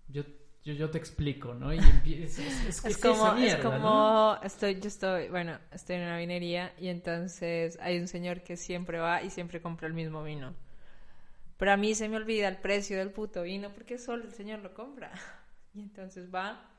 yo, 0.10 0.24
yo, 0.66 0.74
yo 0.74 0.90
te 0.92 0.98
explico, 0.98 1.54
¿no? 1.54 1.74
Y 1.74 2.24
es, 2.24 2.40
es- 2.40 2.64
es- 2.64 2.84
Es 2.84 2.98
es 2.98 2.98
como, 2.98 3.06
esa 3.06 3.32
mierda, 3.32 3.56
es 3.56 3.58
¿no? 3.80 3.96
como, 3.96 4.38
estoy, 4.44 4.80
yo 4.80 4.88
estoy, 4.88 5.30
bueno, 5.30 5.58
estoy 5.72 5.98
en 5.98 6.04
una 6.04 6.18
vinería 6.18 6.74
y 6.80 6.88
entonces 6.90 7.78
hay 7.82 8.00
un 8.00 8.08
señor 8.08 8.42
que 8.44 8.58
siempre 8.58 9.00
va 9.00 9.22
y 9.24 9.30
siempre 9.30 9.62
compra 9.62 9.88
el 9.88 9.94
mismo 9.94 10.24
vino. 10.24 10.54
Pero 11.58 11.72
a 11.72 11.78
mí 11.78 11.96
se 11.96 12.10
me 12.10 12.18
olvida 12.18 12.48
el 12.48 12.58
precio 12.58 12.98
del 12.98 13.12
puto 13.12 13.44
vino 13.44 13.70
porque 13.74 13.98
solo 13.98 14.24
el 14.26 14.34
señor 14.34 14.60
lo 14.60 14.74
compra. 14.74 15.12
Y 15.74 15.82
entonces 15.82 16.34
va, 16.34 16.72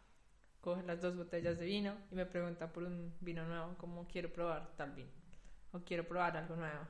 coge 0.63 0.83
las 0.85 1.03
dos 1.03 1.17
botellas 1.17 1.59
de 1.59 1.67
vino 1.67 1.95
y 2.11 2.15
me 2.15 2.27
pregunta 2.27 2.73
por 2.73 2.85
un 2.85 3.15
vino 3.21 3.45
nuevo, 3.47 3.77
como 3.79 4.09
quiero 4.09 4.33
probar 4.33 4.75
tal 4.77 4.93
vino 4.93 5.11
o 5.73 5.81
quiero 5.81 6.07
probar 6.09 6.37
algo 6.37 6.57
nuevo. 6.57 6.81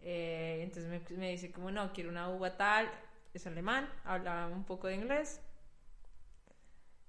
Eh, 0.00 0.60
entonces 0.62 0.90
me, 0.90 1.16
me 1.18 1.30
dice 1.30 1.52
como 1.52 1.70
no, 1.70 1.92
quiero 1.92 2.10
una 2.10 2.28
uva 2.30 2.56
tal, 2.56 2.90
es 3.34 3.46
alemán, 3.46 3.88
habla 4.04 4.48
un 4.48 4.64
poco 4.64 4.88
de 4.88 4.96
inglés. 4.96 5.40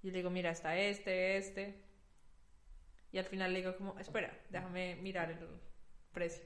Y 0.05 0.11
le 0.11 0.19
digo, 0.19 0.29
mira, 0.29 0.51
está 0.51 0.77
este, 0.77 1.35
este. 1.35 1.81
Y 3.11 3.17
al 3.17 3.25
final 3.25 3.51
le 3.51 3.59
digo 3.59 3.75
como, 3.75 3.97
espera, 3.97 4.31
déjame 4.51 4.97
mirar 4.97 5.31
el 5.31 5.39
precio. 6.11 6.43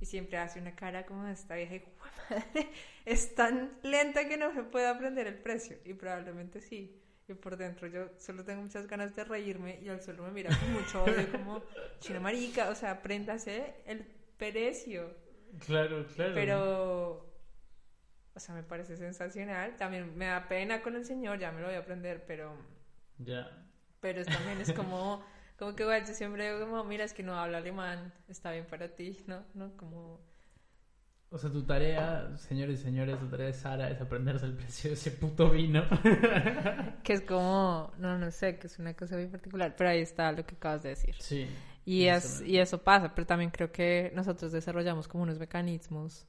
Y 0.00 0.06
siempre 0.06 0.38
hace 0.38 0.58
una 0.58 0.74
cara 0.74 1.06
como 1.06 1.24
esta 1.28 1.54
vieja 1.54 1.76
y 1.76 1.78
"Jue 1.78 2.10
madre, 2.28 2.68
es 3.04 3.32
tan 3.36 3.78
lenta 3.84 4.28
que 4.28 4.36
no 4.36 4.52
se 4.52 4.64
puede 4.64 4.88
aprender 4.88 5.28
el 5.28 5.38
precio. 5.38 5.78
Y 5.84 5.94
probablemente 5.94 6.60
sí. 6.60 7.00
Y 7.28 7.34
por 7.34 7.56
dentro 7.56 7.86
yo 7.86 8.10
solo 8.18 8.44
tengo 8.44 8.62
muchas 8.62 8.88
ganas 8.88 9.14
de 9.14 9.22
reírme 9.22 9.78
y 9.80 9.88
él 9.88 10.00
solo 10.00 10.24
me 10.24 10.32
mira 10.32 10.50
con 10.58 10.72
mucho 10.72 11.04
odio 11.04 11.30
como, 11.30 11.62
chino 12.00 12.20
marica, 12.20 12.70
o 12.70 12.74
sea, 12.74 12.90
apréndase 12.90 13.74
el 13.86 14.04
precio. 14.36 15.16
Claro, 15.64 16.04
claro. 16.08 16.34
Pero, 16.34 17.34
o 18.34 18.40
sea, 18.40 18.52
me 18.52 18.64
parece 18.64 18.96
sensacional. 18.96 19.76
También 19.76 20.16
me 20.18 20.26
da 20.26 20.48
pena 20.48 20.82
con 20.82 20.96
el 20.96 21.04
señor, 21.04 21.38
ya 21.38 21.52
me 21.52 21.60
lo 21.60 21.68
voy 21.68 21.76
a 21.76 21.80
aprender, 21.80 22.24
pero, 22.26 22.56
Ya. 23.18 23.50
pero 24.00 24.20
es- 24.20 24.26
también 24.26 24.60
es 24.60 24.72
como, 24.72 25.22
como 25.58 25.74
que 25.74 25.82
igual 25.84 26.04
yo 26.06 26.14
siempre 26.14 26.44
digo 26.52 26.66
como, 26.66 26.84
mira, 26.84 27.04
es 27.04 27.12
que 27.14 27.22
no 27.22 27.34
habla 27.38 27.58
alemán, 27.58 28.12
está 28.28 28.52
bien 28.52 28.66
para 28.66 28.88
ti, 28.94 29.18
¿no? 29.26 29.42
¿No? 29.54 29.76
Como, 29.76 30.20
O 31.30 31.38
sea, 31.38 31.50
tu 31.50 31.64
tarea, 31.64 32.36
señores 32.36 32.80
y 32.80 32.82
señores, 32.84 33.18
tu 33.18 33.26
tarea 33.28 33.46
de 33.46 33.52
Sara 33.52 33.90
es 33.90 34.00
aprenderse 34.00 34.46
el 34.46 34.54
precio 34.54 34.90
de 34.90 34.94
ese 34.94 35.10
puto 35.10 35.50
vino. 35.50 35.82
que 37.02 37.12
es 37.14 37.20
como, 37.22 37.92
no, 37.98 38.16
no 38.18 38.30
sé, 38.30 38.58
que 38.58 38.66
es 38.68 38.78
una 38.78 38.94
cosa 38.94 39.16
muy 39.16 39.26
particular, 39.26 39.74
pero 39.76 39.90
ahí 39.90 40.00
está 40.00 40.30
lo 40.32 40.44
que 40.46 40.54
acabas 40.54 40.82
de 40.82 40.90
decir. 40.90 41.14
sí. 41.18 41.48
Y, 41.84 42.06
es, 42.06 42.40
y 42.42 42.58
eso 42.58 42.82
pasa, 42.82 43.14
pero 43.14 43.26
también 43.28 43.50
creo 43.50 43.70
que 43.70 44.10
nosotros 44.14 44.50
desarrollamos 44.50 45.06
como 45.06 45.22
unos 45.22 45.38
mecanismos 45.38 46.26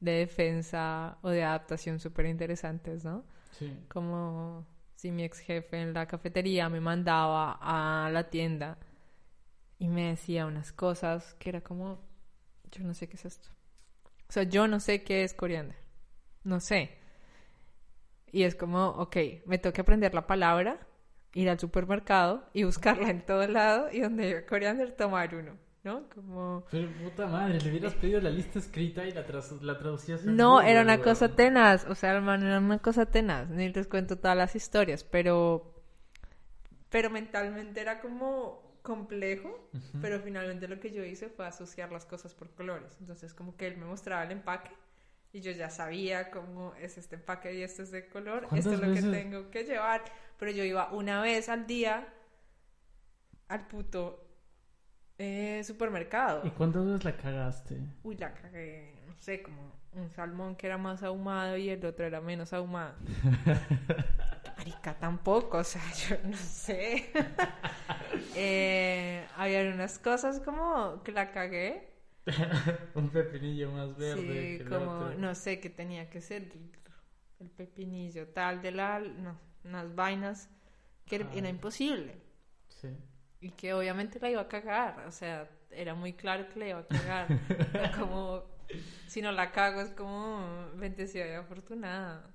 de 0.00 0.12
defensa 0.12 1.18
o 1.22 1.30
de 1.30 1.44
adaptación 1.44 2.00
súper 2.00 2.26
interesantes, 2.26 3.04
¿no? 3.04 3.24
Sí. 3.52 3.72
Como 3.88 4.66
si 5.02 5.10
mi 5.10 5.24
ex 5.24 5.40
jefe 5.40 5.80
en 5.80 5.94
la 5.94 6.06
cafetería 6.06 6.68
me 6.68 6.78
mandaba 6.78 7.58
a 7.60 8.08
la 8.10 8.30
tienda 8.30 8.78
y 9.76 9.88
me 9.88 10.10
decía 10.10 10.46
unas 10.46 10.70
cosas 10.70 11.34
que 11.40 11.48
era 11.48 11.60
como, 11.60 11.98
yo 12.70 12.84
no 12.84 12.94
sé 12.94 13.08
qué 13.08 13.16
es 13.16 13.24
esto. 13.24 13.48
O 14.28 14.32
sea, 14.32 14.44
yo 14.44 14.68
no 14.68 14.78
sé 14.78 15.02
qué 15.02 15.24
es 15.24 15.34
coriander. 15.34 15.76
No 16.44 16.60
sé. 16.60 16.98
Y 18.30 18.44
es 18.44 18.54
como, 18.54 18.90
ok, 18.90 19.16
me 19.44 19.60
que 19.60 19.80
aprender 19.80 20.14
la 20.14 20.28
palabra, 20.28 20.86
ir 21.34 21.50
al 21.50 21.58
supermercado 21.58 22.48
y 22.52 22.62
buscarla 22.62 23.10
en 23.10 23.26
todo 23.26 23.44
lado 23.48 23.90
y 23.90 24.02
donde 24.02 24.46
coriander 24.46 24.92
tomar 24.92 25.34
uno, 25.34 25.58
¿no? 25.84 26.08
Como... 26.08 26.64
Pero 26.70 26.88
puta 26.94 27.28
madre, 27.28 27.60
le 27.60 27.70
hubieras 27.70 27.94
pedido 27.94 28.20
la 28.20 28.30
lista 28.30 28.58
escrita 28.58 29.04
y 29.06 29.12
la, 29.12 29.24
tras- 29.24 29.60
la 29.62 29.78
traducías 29.78 30.26
en 30.26 30.36
No, 30.38 30.42
Google, 30.42 30.66
era 30.70 30.82
una 30.82 31.00
cosa 31.00 31.36
tenaz, 31.36 31.86
o 31.86 31.94
sea, 31.94 32.12
hermano, 32.14 32.46
era 32.46 32.58
una 32.58 32.78
cosa 32.80 33.06
tenaz. 33.06 33.48
Ni 33.50 33.72
les 33.72 33.86
cuento 33.86 34.18
todas 34.18 34.36
las 34.36 34.56
historias, 34.56 35.04
pero, 35.04 35.74
pero 36.90 37.10
mentalmente 37.10 37.80
era 37.80 38.00
como 38.00 38.78
complejo, 38.82 39.70
pero 40.00 40.20
finalmente 40.20 40.68
lo 40.68 40.80
que 40.80 40.90
yo 40.92 41.04
hice 41.04 41.28
fue 41.28 41.46
asociar 41.46 41.92
las 41.92 42.04
cosas 42.04 42.34
por 42.34 42.50
colores. 42.54 42.96
Entonces, 43.00 43.32
como 43.34 43.56
que 43.56 43.66
él 43.68 43.76
me 43.76 43.86
mostraba 43.86 44.24
el 44.24 44.32
empaque 44.32 44.72
y 45.32 45.40
yo 45.40 45.52
ya 45.52 45.70
sabía 45.70 46.30
cómo 46.30 46.74
es 46.74 46.98
este 46.98 47.16
empaque 47.16 47.54
y 47.54 47.62
este 47.62 47.82
es 47.84 47.90
de 47.90 48.08
color, 48.08 48.50
esto 48.54 48.74
es 48.74 48.80
¿Cuántas 48.80 48.80
lo 48.80 48.92
que 48.92 49.02
tengo 49.02 49.50
que 49.50 49.64
llevar. 49.64 50.04
Pero 50.38 50.50
yo 50.50 50.64
iba 50.64 50.92
una 50.92 51.22
vez 51.22 51.48
al 51.48 51.66
día 51.66 52.08
al 53.48 53.66
puto 53.68 54.21
eh, 55.18 55.62
supermercado. 55.64 56.42
¿Y 56.44 56.50
cuántas 56.50 56.84
veces 56.84 57.04
la 57.04 57.16
cagaste? 57.16 57.80
Uy, 58.02 58.16
la 58.16 58.34
cagué, 58.34 58.94
no 59.06 59.14
sé, 59.18 59.42
como 59.42 59.72
un 59.92 60.10
salmón 60.10 60.56
que 60.56 60.66
era 60.66 60.78
más 60.78 61.02
ahumado 61.02 61.56
y 61.56 61.68
el 61.70 61.84
otro 61.84 62.06
era 62.06 62.20
menos 62.20 62.52
ahumado. 62.52 62.94
Marica, 64.58 64.94
tampoco, 64.98 65.58
o 65.58 65.64
sea, 65.64 65.82
yo 66.08 66.16
no 66.24 66.36
sé. 66.36 67.10
eh, 68.36 69.26
había 69.36 69.62
unas 69.72 69.98
cosas 69.98 70.40
como 70.40 71.02
que 71.02 71.12
la 71.12 71.30
cagué. 71.32 71.90
Un 72.94 73.10
pepinillo 73.10 73.72
más 73.72 73.96
verde 73.96 74.20
Sí, 74.20 74.26
que 74.28 74.56
el 74.62 74.68
como, 74.68 74.90
otro. 74.92 75.18
no 75.18 75.34
sé, 75.34 75.58
que 75.60 75.70
tenía 75.70 76.08
que 76.08 76.20
ser 76.20 76.52
el 77.40 77.50
pepinillo 77.50 78.28
tal 78.28 78.62
de 78.62 78.70
la, 78.70 79.00
no, 79.00 79.36
unas 79.64 79.94
vainas 79.94 80.48
que 81.06 81.16
Ah. 81.16 81.30
era 81.34 81.48
imposible. 81.48 82.16
Sí. 82.68 82.88
Y 83.42 83.50
que 83.50 83.74
obviamente 83.74 84.20
la 84.20 84.30
iba 84.30 84.40
a 84.40 84.48
cagar, 84.48 85.04
o 85.06 85.10
sea, 85.10 85.50
era 85.70 85.94
muy 85.94 86.12
claro 86.12 86.48
que 86.48 86.60
la 86.60 86.68
iba 86.68 86.78
a 86.78 86.86
cagar. 86.86 87.26
Era 87.74 87.90
como, 87.98 88.44
si 89.08 89.20
no 89.20 89.32
la 89.32 89.50
cago 89.50 89.80
es 89.80 89.90
como 89.90 90.70
bendecida 90.76 91.26
y 91.26 91.32
afortunada. 91.32 92.30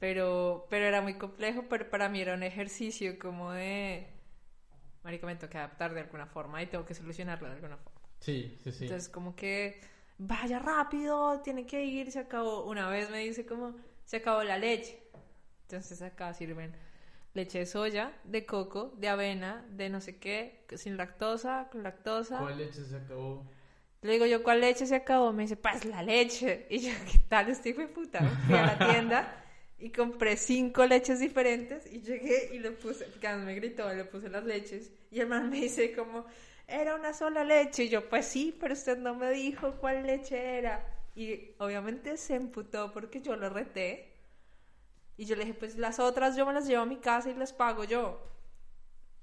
Pero, 0.00 0.66
pero 0.68 0.84
era 0.84 1.00
muy 1.00 1.14
complejo, 1.14 1.66
pero 1.70 1.88
para 1.88 2.08
mí 2.08 2.20
era 2.20 2.34
un 2.34 2.42
ejercicio 2.42 3.18
como 3.20 3.52
de, 3.52 4.08
marica, 5.04 5.26
me 5.26 5.36
tengo 5.36 5.50
que 5.50 5.58
adaptar 5.58 5.94
de 5.94 6.00
alguna 6.00 6.26
forma 6.26 6.60
y 6.60 6.66
tengo 6.66 6.84
que 6.84 6.94
solucionarlo 6.94 7.46
de 7.48 7.54
alguna 7.54 7.76
forma. 7.76 8.00
Sí, 8.18 8.58
sí, 8.64 8.72
sí. 8.72 8.84
Entonces 8.84 9.08
como 9.08 9.36
que, 9.36 9.80
vaya 10.18 10.58
rápido, 10.58 11.40
tiene 11.40 11.66
que 11.66 11.84
ir, 11.84 12.10
se 12.10 12.18
acabó. 12.18 12.64
Una 12.64 12.88
vez 12.88 13.10
me 13.10 13.20
dice 13.20 13.46
como, 13.46 13.76
se 14.04 14.16
acabó 14.16 14.42
la 14.42 14.58
leche. 14.58 15.00
Entonces 15.62 16.02
acá 16.02 16.34
sirven 16.34 16.74
leche 17.36 17.60
de 17.60 17.66
soya, 17.66 18.12
de 18.24 18.44
coco, 18.44 18.94
de 18.96 19.08
avena, 19.08 19.64
de 19.70 19.88
no 19.88 20.00
sé 20.00 20.16
qué, 20.16 20.64
sin 20.76 20.96
lactosa, 20.96 21.68
con 21.70 21.82
lactosa. 21.82 22.38
¿Cuál 22.38 22.58
leche 22.58 22.84
se 22.84 22.96
acabó? 22.96 23.46
Le 24.02 24.12
digo 24.12 24.26
yo, 24.26 24.42
¿cuál 24.42 24.60
leche 24.60 24.86
se 24.86 24.96
acabó? 24.96 25.32
Me 25.32 25.44
dice, 25.44 25.56
pues 25.56 25.84
la 25.84 26.02
leche. 26.02 26.66
Y 26.70 26.78
yo, 26.78 26.92
¿qué 27.10 27.18
tal 27.28 27.48
hijo 27.50 27.80
de 27.80 27.88
puta? 27.88 28.20
Fui 28.46 28.56
a 28.56 28.66
la 28.66 28.78
tienda 28.78 29.44
y 29.78 29.90
compré 29.90 30.36
cinco 30.36 30.86
leches 30.86 31.20
diferentes 31.20 31.86
y 31.92 32.00
llegué 32.00 32.50
y 32.54 32.58
le 32.58 32.72
puse, 32.72 33.06
además 33.22 33.46
me 33.46 33.54
gritó, 33.54 33.92
le 33.92 34.04
puse 34.04 34.28
las 34.28 34.44
leches 34.44 34.90
y 35.10 35.20
el 35.20 35.28
man 35.28 35.50
me 35.50 35.60
dice 35.60 35.92
como, 35.92 36.26
era 36.66 36.94
una 36.94 37.12
sola 37.12 37.44
leche. 37.44 37.84
Y 37.84 37.88
yo, 37.88 38.08
pues 38.08 38.26
sí, 38.26 38.56
pero 38.58 38.74
usted 38.74 38.98
no 38.98 39.14
me 39.14 39.30
dijo 39.30 39.72
cuál 39.80 40.06
leche 40.06 40.58
era. 40.58 40.84
Y 41.14 41.54
obviamente 41.58 42.16
se 42.16 42.34
emputó 42.34 42.92
porque 42.92 43.20
yo 43.20 43.36
lo 43.36 43.48
reté. 43.48 44.15
Y 45.16 45.24
yo 45.24 45.36
le 45.36 45.44
dije, 45.44 45.54
pues 45.58 45.76
las 45.76 45.98
otras 45.98 46.36
yo 46.36 46.44
me 46.46 46.52
las 46.52 46.66
llevo 46.66 46.82
a 46.82 46.86
mi 46.86 46.96
casa 46.96 47.30
y 47.30 47.34
las 47.34 47.52
pago 47.52 47.84
yo. 47.84 48.20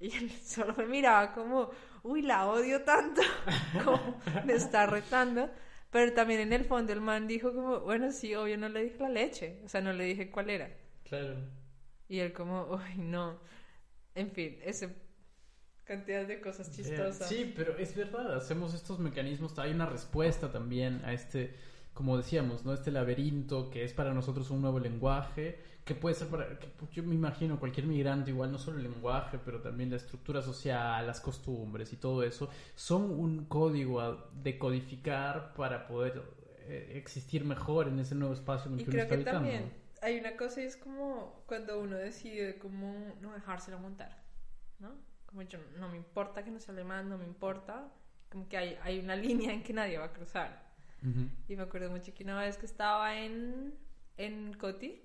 Y 0.00 0.14
él 0.14 0.30
solo 0.44 0.74
me 0.76 0.86
miraba 0.86 1.32
como, 1.32 1.70
uy, 2.02 2.22
la 2.22 2.46
odio 2.46 2.82
tanto, 2.82 3.22
como 3.84 4.20
me 4.44 4.54
está 4.54 4.86
retando. 4.86 5.50
Pero 5.90 6.12
también 6.12 6.40
en 6.40 6.52
el 6.52 6.64
fondo 6.64 6.92
el 6.92 7.00
man 7.00 7.28
dijo 7.28 7.54
como, 7.54 7.80
bueno, 7.80 8.10
sí, 8.10 8.34
obvio 8.34 8.58
no 8.58 8.68
le 8.68 8.82
dije 8.82 8.98
la 8.98 9.08
leche, 9.08 9.60
o 9.64 9.68
sea, 9.68 9.80
no 9.80 9.92
le 9.92 10.04
dije 10.04 10.30
cuál 10.30 10.50
era. 10.50 10.68
Claro. 11.04 11.36
Y 12.08 12.18
él 12.18 12.32
como, 12.32 12.64
uy, 12.74 12.98
no. 12.98 13.38
En 14.14 14.30
fin, 14.30 14.58
ese 14.62 15.04
cantidad 15.84 16.26
de 16.26 16.40
cosas 16.40 16.70
chistosas. 16.70 17.28
Sí, 17.28 17.52
pero 17.54 17.76
es 17.78 17.94
verdad, 17.94 18.34
hacemos 18.34 18.74
estos 18.74 18.98
mecanismos, 18.98 19.58
hay 19.58 19.72
una 19.72 19.86
respuesta 19.86 20.50
también 20.50 21.02
a 21.04 21.12
este, 21.12 21.54
como 21.92 22.16
decíamos, 22.16 22.64
¿no? 22.64 22.72
Este 22.72 22.90
laberinto 22.90 23.70
que 23.70 23.84
es 23.84 23.92
para 23.92 24.14
nosotros 24.14 24.50
un 24.50 24.62
nuevo 24.62 24.80
lenguaje, 24.80 25.60
que 25.84 25.94
puede 25.94 26.14
ser 26.14 26.28
para, 26.28 26.58
que 26.58 26.68
yo 26.92 27.02
me 27.02 27.14
imagino 27.14 27.58
cualquier 27.60 27.86
migrante, 27.86 28.30
igual 28.30 28.50
no 28.50 28.58
solo 28.58 28.78
el 28.78 28.84
lenguaje, 28.84 29.38
pero 29.44 29.60
también 29.60 29.90
la 29.90 29.96
estructura 29.96 30.40
social, 30.42 31.06
las 31.06 31.20
costumbres 31.20 31.92
y 31.92 31.96
todo 31.96 32.22
eso, 32.22 32.48
son 32.74 33.02
un 33.10 33.44
código 33.46 34.00
a 34.00 34.30
decodificar 34.42 35.52
para 35.54 35.86
poder 35.86 36.22
eh, 36.60 36.92
existir 36.96 37.44
mejor 37.44 37.88
en 37.88 37.98
ese 37.98 38.14
nuevo 38.14 38.32
espacio 38.34 38.68
en 38.70 38.74
el 38.78 38.80
Y 38.80 38.84
que 38.84 38.90
uno 38.90 38.92
creo 38.92 39.02
está 39.02 39.08
que 39.08 39.14
habitando. 39.14 39.50
también 39.50 39.84
hay 40.02 40.18
una 40.18 40.36
cosa 40.36 40.60
y 40.60 40.64
es 40.66 40.76
como 40.76 41.42
cuando 41.46 41.80
uno 41.80 41.96
decide 41.96 42.58
como 42.58 43.14
no 43.20 43.32
dejárselo 43.32 43.78
montar, 43.78 44.22
¿no? 44.78 44.92
Como 45.26 45.42
yo, 45.42 45.58
no 45.78 45.88
me 45.88 45.96
importa 45.96 46.44
que 46.44 46.50
no 46.50 46.60
sea 46.60 46.74
alemán, 46.74 47.08
no 47.08 47.16
me 47.18 47.24
importa, 47.24 47.90
como 48.30 48.48
que 48.48 48.56
hay, 48.58 48.78
hay 48.82 49.00
una 49.00 49.16
línea 49.16 49.52
en 49.52 49.62
que 49.62 49.72
nadie 49.72 49.98
va 49.98 50.06
a 50.06 50.12
cruzar. 50.12 50.74
Ujú. 51.02 51.28
Y 51.48 51.56
me 51.56 51.62
acuerdo 51.62 51.90
mucho 51.90 52.12
que 52.14 52.22
una 52.22 52.38
vez 52.38 52.58
que 52.58 52.66
estaba 52.66 53.16
en, 53.18 53.74
en 54.18 54.52
Coti 54.54 55.02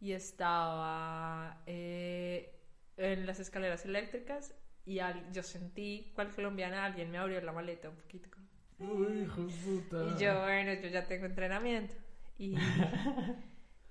y 0.00 0.12
estaba 0.12 1.62
eh, 1.66 2.58
en 2.96 3.26
las 3.26 3.38
escaleras 3.40 3.84
eléctricas 3.84 4.54
y 4.86 4.98
al- 5.00 5.30
yo 5.32 5.42
sentí, 5.42 6.12
cual 6.14 6.34
colombiana, 6.34 6.84
alguien 6.84 7.10
me 7.10 7.18
abrió 7.18 7.40
la 7.42 7.52
maleta 7.52 7.88
un 7.90 7.96
poquito. 7.96 8.28
como- 8.30 8.92
Uy, 8.92 9.22
hijo 9.22 9.42
de 9.42 9.52
puta. 9.52 10.04
y 10.04 10.18
yo, 10.22 10.40
bueno, 10.40 10.72
yo 10.74 10.88
ya 10.88 11.06
tengo 11.06 11.26
entrenamiento. 11.26 11.94
Y 12.38 12.54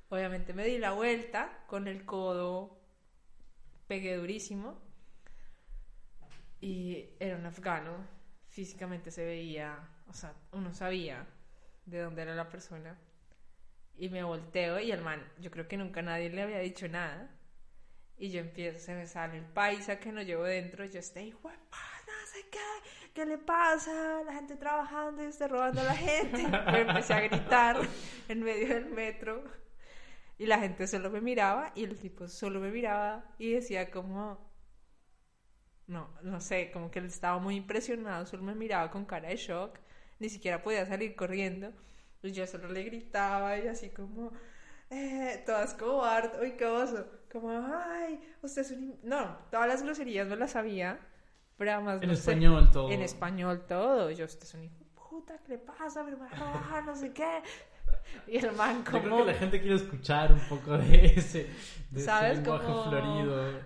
obviamente 0.10 0.53
me 0.53 0.66
di 0.66 0.80
la 0.80 0.91
vuelta 0.93 1.64
con 1.68 1.88
el 1.88 2.05
codo, 2.05 2.80
pegué 3.88 4.16
durísimo. 4.18 4.82
Y 6.62 7.10
era 7.20 7.38
un 7.38 7.45
afgano. 7.45 7.91
Físicamente 8.47 9.12
se 9.12 9.24
veía, 9.24 9.78
o 10.07 10.14
sea, 10.14 10.34
uno 10.51 10.74
sabía 10.74 11.26
de 11.86 11.99
dónde 12.01 12.24
era 12.24 12.34
la 12.36 12.49
persona. 12.49 12.97
Y 13.99 14.09
me 14.09 14.23
volteo 14.23 14.79
y 14.79 14.91
el 14.91 15.01
man, 15.01 15.21
yo 15.39 15.51
creo 15.51 15.67
que 15.67 15.77
nunca 15.77 16.01
nadie 16.01 16.29
le 16.29 16.41
había 16.41 16.59
dicho 16.59 16.87
nada. 16.87 17.29
Y 18.17 18.31
yo 18.31 18.39
empiezo, 18.39 18.79
se 18.79 18.95
me 18.95 19.05
sale 19.05 19.37
el 19.37 19.45
paisa 19.45 19.99
que 19.99 20.11
no 20.11 20.21
llevo 20.23 20.43
dentro. 20.43 20.83
Y 20.83 20.89
yo 20.89 20.99
estoy, 20.99 21.23
hijo 21.23 21.49
de 21.49 21.57
sé 22.29 22.45
qué, 22.49 23.09
¿qué 23.13 23.25
le 23.25 23.37
pasa? 23.37 24.23
La 24.23 24.33
gente 24.33 24.55
trabajando 24.55 25.23
y 25.23 25.27
está 25.27 25.47
robando 25.47 25.81
a 25.81 25.85
la 25.85 25.95
gente. 25.95 26.43
Yo 26.71 26.77
empecé 26.77 27.13
a 27.13 27.21
gritar 27.21 27.77
en 28.27 28.43
medio 28.43 28.67
del 28.67 28.85
metro. 28.85 29.43
Y 30.37 30.45
la 30.45 30.59
gente 30.59 30.87
solo 30.87 31.09
me 31.09 31.19
miraba 31.19 31.71
y 31.75 31.83
el 31.83 31.99
tipo 31.99 32.27
solo 32.27 32.59
me 32.59 32.71
miraba 32.71 33.25
y 33.37 33.51
decía 33.51 33.91
como... 33.91 34.47
No, 35.87 36.07
no 36.21 36.39
sé, 36.39 36.69
como 36.71 36.91
que 36.91 36.99
él 36.99 37.05
estaba 37.05 37.39
muy 37.39 37.55
impresionado, 37.55 38.25
solo 38.27 38.43
me 38.43 38.53
miraba 38.53 38.91
con 38.91 39.05
cara 39.05 39.29
de 39.29 39.37
shock, 39.37 39.79
ni 40.19 40.29
siquiera 40.29 40.61
podía 40.61 40.85
salir 40.85 41.15
corriendo. 41.15 41.73
Y 42.22 42.32
yo 42.32 42.45
solo 42.47 42.67
le 42.70 42.84
gritaba 42.84 43.57
y 43.57 43.67
así 43.67 43.89
como, 43.89 44.32
eh, 44.89 45.41
todas 45.45 45.74
cobarde, 45.74 46.41
uy, 46.41 46.51
qué 46.57 46.65
oso, 46.65 47.05
como, 47.32 47.49
ay, 47.51 48.20
usted 48.41 48.61
es 48.63 48.72
un... 48.72 48.84
im-". 48.91 48.99
No, 49.03 49.38
todas 49.51 49.67
las 49.67 49.84
groserías 49.84 50.28
me 50.28 50.36
las 50.36 50.51
sabía, 50.51 50.99
pero 51.57 51.72
además... 51.74 52.01
En 52.01 52.09
no 52.09 52.15
sé, 52.15 52.20
español 52.32 52.72
todo. 52.72 52.91
en 52.91 53.01
español 53.01 53.65
todo. 53.67 54.11
Yo, 54.11 54.26
usted 54.26 54.43
es 54.43 54.53
un 54.53 54.63
hijo 54.63 54.76
puta, 55.09 55.38
¿qué 55.39 55.53
le 55.53 55.57
pasa? 55.59 56.03
Me 56.03 56.11
robar, 56.11 56.86
no 56.86 56.95
sé 56.95 57.11
qué. 57.13 57.41
Y 58.28 58.38
el 58.38 58.51
man 58.53 58.84
Yo 58.84 58.91
creo 58.91 59.01
como... 59.03 59.17
que 59.26 59.32
la 59.32 59.38
gente 59.38 59.59
quiere 59.61 59.76
escuchar 59.76 60.32
un 60.34 60.39
poco 60.41 60.78
de 60.78 61.05
ese, 61.17 61.49
de 61.91 62.01
¿Sabes? 62.01 62.34
ese 62.34 62.41
lenguaje 62.41 62.65
Como- 62.65 62.84
florido. 62.89 63.59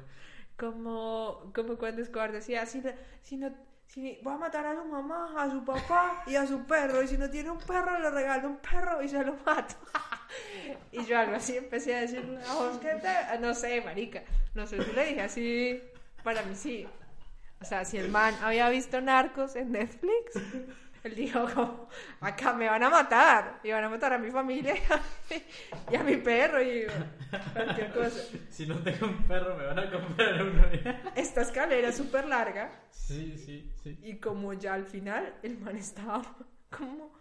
Como, 0.58 1.52
como 1.56 1.78
cuando 1.78 2.02
Escobar 2.02 2.32
decía, 2.32 2.66
si, 2.66 2.82
si 3.24 3.38
no... 3.38 3.52
Si 3.94 4.18
voy 4.24 4.34
a 4.34 4.38
matar 4.38 4.66
a 4.66 4.74
su 4.74 4.86
mamá, 4.86 5.36
a 5.38 5.52
su 5.52 5.64
papá 5.64 6.24
y 6.26 6.36
a 6.36 6.48
su 6.48 6.66
perro. 6.66 7.04
Y 7.04 7.08
si 7.08 7.16
no 7.16 7.30
tiene 7.30 7.52
un 7.52 7.60
perro, 7.60 8.00
le 8.00 8.10
regalo 8.10 8.50
un 8.50 8.58
perro 8.58 9.04
y 9.04 9.08
se 9.08 9.24
lo 9.24 9.36
mato. 9.46 9.76
y 10.92 11.06
yo 11.06 11.20
algo 11.20 11.36
así 11.36 11.56
empecé 11.56 11.96
a 11.96 12.02
decir, 12.02 12.40
"¿A 12.48 12.80
te-?" 12.80 13.40
No 13.40 13.54
sé, 13.54 13.82
marica. 13.82 14.24
No 14.56 14.66
sé 14.66 14.84
si 14.84 14.92
le 14.94 15.06
dije 15.06 15.22
así. 15.22 15.84
Para 16.24 16.42
mí 16.42 16.56
sí. 16.56 16.88
O 17.62 17.66
sea, 17.66 17.86
si 17.86 18.00
el 18.00 18.10
man 18.10 18.34
había 18.42 18.68
visto 18.70 19.00
Narcos 19.00 19.56
en 19.56 19.74
Netflix, 19.74 20.42
Él 21.06 21.16
dijo 21.16 21.46
como, 21.54 21.90
acá 22.22 22.54
me 22.54 22.68
van 22.68 22.82
a 22.84 22.90
matar, 22.90 23.60
y 23.64 23.72
van 23.72 23.84
a 23.84 23.90
matar 23.90 24.14
a 24.14 24.18
mi 24.18 24.32
familia 24.32 24.74
y 24.76 24.94
a 24.94 24.98
mi, 25.30 25.44
y 25.92 25.96
a 25.96 26.04
mi 26.04 26.16
perro 26.18 26.62
y 26.62 26.88
cualquier 27.54 27.92
cosa. 27.92 28.22
Si 28.50 28.66
no 28.66 28.76
tengo 28.80 29.08
un 29.08 29.24
perro, 29.24 29.58
me 29.58 29.66
van 29.66 29.80
a 29.80 29.92
comprar 29.92 30.42
uno. 30.42 30.64
Esta 31.16 31.42
escalera 31.42 31.90
es 31.90 31.98
súper 31.98 32.26
larga 32.26 32.72
sí, 32.92 33.38
sí, 33.38 33.74
sí. 33.82 34.00
y 34.04 34.18
como 34.18 34.54
ya 34.54 34.76
al 34.76 34.86
final 34.86 35.34
el 35.44 35.58
man 35.58 35.76
estaba 35.76 36.24
como 36.70 37.12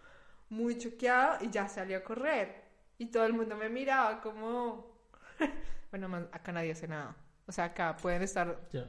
muy 0.50 0.78
choqueado 0.78 1.38
y 1.44 1.50
ya 1.50 1.68
salió 1.68 1.98
a 1.98 2.02
correr. 2.02 2.62
Y 2.98 3.06
todo 3.06 3.24
el 3.24 3.32
mundo 3.32 3.56
me 3.56 3.68
miraba 3.68 4.20
como... 4.20 4.92
bueno, 5.90 6.28
acá 6.30 6.52
nadie 6.52 6.72
hace 6.72 6.86
nada. 6.86 7.16
O 7.46 7.52
sea, 7.52 7.64
acá 7.64 7.96
pueden 7.96 8.22
estar 8.22 8.60
Ya, 8.70 8.86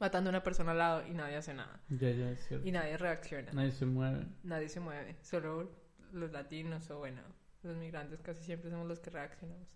matando 0.00 0.30
a 0.30 0.32
una 0.32 0.42
persona 0.42 0.72
al 0.72 0.78
lado 0.78 1.06
y 1.06 1.12
nadie 1.12 1.36
hace 1.36 1.54
nada. 1.54 1.80
ya, 1.88 2.10
ya, 2.10 2.30
es 2.30 2.46
cierto. 2.48 2.66
Y 2.66 2.72
nadie 2.72 2.96
reacciona. 2.96 3.52
Nadie 3.52 3.70
se 3.70 3.86
mueve. 3.86 4.26
Nadie 4.42 4.68
se 4.68 4.80
mueve. 4.80 5.16
Solo 5.22 5.70
los 6.12 6.32
latinos 6.32 6.90
o 6.90 6.98
bueno, 6.98 7.22
los 7.62 7.76
migrantes 7.76 8.20
casi 8.22 8.42
siempre 8.42 8.70
somos 8.70 8.88
los 8.88 8.98
que 9.00 9.10
reaccionamos. 9.10 9.68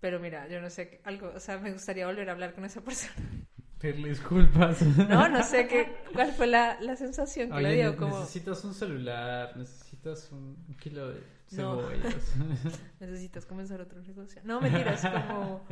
Pero 0.00 0.20
mira, 0.20 0.46
yo 0.48 0.60
no 0.60 0.68
sé, 0.70 1.00
algo, 1.04 1.32
o 1.34 1.40
sea, 1.40 1.58
me 1.58 1.72
gustaría 1.72 2.06
volver 2.06 2.28
a 2.28 2.32
hablar 2.32 2.54
con 2.54 2.64
esa 2.64 2.82
persona. 2.82 3.14
Pedirle 3.80 4.10
disculpas. 4.10 4.80
No, 5.08 5.28
no 5.28 5.42
sé 5.42 5.66
qué, 5.66 5.96
cuál 6.12 6.32
fue 6.32 6.46
la, 6.46 6.80
la 6.80 6.96
sensación 6.96 7.50
que 7.50 7.60
le 7.60 7.74
dio, 7.74 7.96
como 7.96 8.20
necesitas 8.20 8.64
un 8.64 8.74
celular, 8.74 9.56
necesitas 9.56 10.30
un, 10.32 10.56
kilo 10.78 11.08
de 11.12 11.20
No. 11.52 11.80
cebollas. 11.80 12.34
necesitas 13.00 13.46
comenzar 13.46 13.80
otro 13.80 14.00
negocio. 14.02 14.40
No, 14.44 14.60
mentira, 14.60 14.92
es 14.92 15.02
como... 15.02 15.66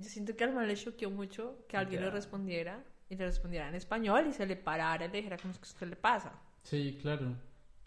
Yo 0.00 0.08
siento 0.08 0.34
que 0.34 0.44
al 0.44 0.54
man 0.54 0.66
le 0.66 0.76
choqueó 0.76 1.10
mucho 1.10 1.64
que 1.68 1.76
alguien 1.76 2.00
Ya. 2.00 2.06
le 2.06 2.10
respondiera 2.12 2.82
y 3.08 3.16
le 3.16 3.26
respondiera 3.26 3.68
en 3.68 3.74
español 3.74 4.26
y 4.28 4.32
se 4.32 4.46
le 4.46 4.56
parara 4.56 5.04
y 5.04 5.08
le 5.08 5.18
dijera, 5.18 5.36
¿cómo 5.36 5.52
es 5.52 5.58
que 5.58 5.66
a 5.66 5.72
usted 5.72 5.86
le 5.88 5.96
pasa? 5.96 6.32
sí, 6.62 6.98
claro. 7.00 7.34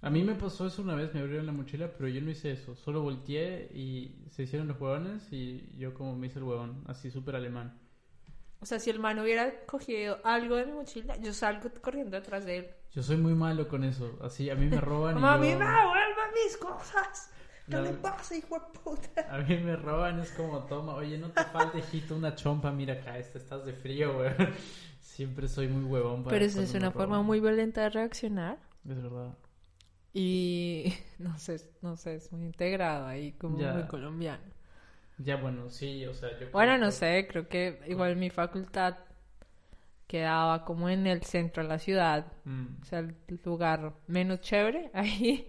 A 0.02 0.10
mí 0.10 0.22
me 0.22 0.36
pasó 0.36 0.68
eso 0.68 0.82
una 0.82 0.96
vez, 0.96 1.14
me 1.14 1.22
abrieron 1.22 1.46
la 1.46 1.54
mochila, 1.54 1.90
pero 1.98 2.10
yo 2.10 2.20
no 2.22 2.30
hice 2.30 2.52
eso. 2.52 2.76
Solo 2.76 3.02
volteé 3.02 3.70
y 3.74 4.26
se 4.32 4.44
hicieron 4.44 4.68
los 4.68 4.80
huevones 4.80 5.32
y 5.32 5.72
yo 5.78 5.94
como 5.94 6.14
me 6.18 6.28
hice 6.28 6.40
el 6.40 6.44
huevón, 6.44 6.84
así 6.88 7.10
súper 7.10 7.38
alemán. 7.38 7.80
O 8.60 8.66
sea, 8.66 8.80
si 8.80 8.90
el 8.90 9.00
man 9.00 9.18
hubiera 9.20 9.66
cogido 9.66 10.20
algo 10.26 10.58
de 10.58 10.66
mi 10.66 10.74
mochila, 10.74 11.16
yo 11.18 11.34
salgo 11.34 11.70
corriendo 11.82 12.18
detrás 12.18 12.46
de 12.46 12.58
él. 12.58 12.68
Yo 12.92 13.02
soy 13.02 13.16
muy 13.18 13.34
malo 13.34 13.68
con 13.70 13.84
eso. 13.86 14.20
Así, 14.22 14.50
a 14.50 14.56
mí 14.56 14.68
me 14.68 14.82
roban 14.82 15.18
y 15.18 15.22
Mamá, 15.22 15.34
a 15.34 15.38
yo- 15.38 15.42
mí 15.42 15.48
me 15.48 15.66
devuelvan 15.66 16.32
mis 16.46 16.58
cosas. 16.58 17.32
¿Qué 17.70 17.78
No. 17.78 17.82
le 17.82 17.94
pasa, 17.94 18.36
hijo 18.36 18.56
de 18.60 18.80
puta? 18.80 19.26
A 19.28 19.38
mí 19.40 19.58
me 19.58 19.76
roban, 19.76 20.20
es 20.20 20.32
como, 20.32 20.66
toma, 20.66 20.96
oye, 20.96 21.18
no 21.18 21.30
te 21.32 21.44
falte, 21.44 21.80
hijito, 21.80 22.16
una 22.16 22.36
chompa, 22.36 22.72
mira 22.72 22.94
acá, 22.96 23.18
esta, 23.18 23.38
estás 23.38 23.66
de 23.66 23.74
frío, 23.74 24.14
güey. 24.18 24.32
Siempre 25.02 25.48
soy 25.48 25.68
muy 25.68 25.84
huevón 25.86 26.24
para 26.24 26.30
Pero 26.30 26.46
cuando 26.52 26.62
es 26.64 26.74
una 26.76 26.92
forma 26.92 27.22
muy 27.22 27.40
violenta 27.40 27.82
de 27.84 27.90
reaccionar. 27.92 28.58
Es 28.88 28.96
verdad. 29.02 29.38
Y 30.14 30.94
no 31.20 31.38
sé, 31.38 31.62
no 31.82 31.98
sé, 31.98 32.16
es 32.16 32.32
muy 32.32 32.46
integrado 32.46 33.06
ahí, 33.08 33.34
como 33.34 33.58
Ya. 33.58 33.74
muy 33.74 33.84
colombiano. 33.84 34.44
Ya, 35.18 35.38
bueno, 35.38 35.70
sí, 35.70 36.06
o 36.06 36.14
sea, 36.14 36.30
yo... 36.40 36.48
Bueno, 36.54 36.78
no 36.78 36.86
que- 36.88 36.92
sé, 36.92 37.28
creo 37.30 37.50
que 37.50 37.82
igual 37.88 38.16
mi 38.16 38.30
facultad 38.30 38.96
quedaba 40.08 40.66
como 40.66 40.90
en 40.90 41.08
el 41.08 41.24
centro 41.24 41.64
de 41.64 41.70
la 41.70 41.80
ciudad, 41.80 42.28
Mm, 42.46 42.68
o 42.82 42.86
sea, 42.86 43.00
el 43.00 43.16
lugar 43.44 43.94
menos 44.08 44.42
chévere 44.42 44.92
ahí. 44.94 45.48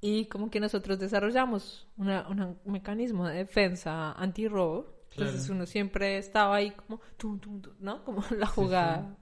Y 0.00 0.26
como 0.26 0.50
que 0.50 0.60
nosotros 0.60 0.98
desarrollamos 0.98 1.88
una, 1.96 2.28
una- 2.28 2.54
un 2.64 2.72
mecanismo 2.72 3.26
de 3.28 3.36
defensa 3.38 4.12
antirrobo. 4.12 4.94
Entonces 5.12 5.40
Claro. 5.42 5.54
uno 5.54 5.66
siempre 5.66 6.18
estaba 6.18 6.56
ahí 6.56 6.70
como, 6.72 7.00
tum, 7.16 7.38
tum, 7.40 7.60
tum, 7.62 7.72
¿no? 7.80 8.04
Como 8.04 8.22
la 8.38 8.46
jugada. 8.46 9.16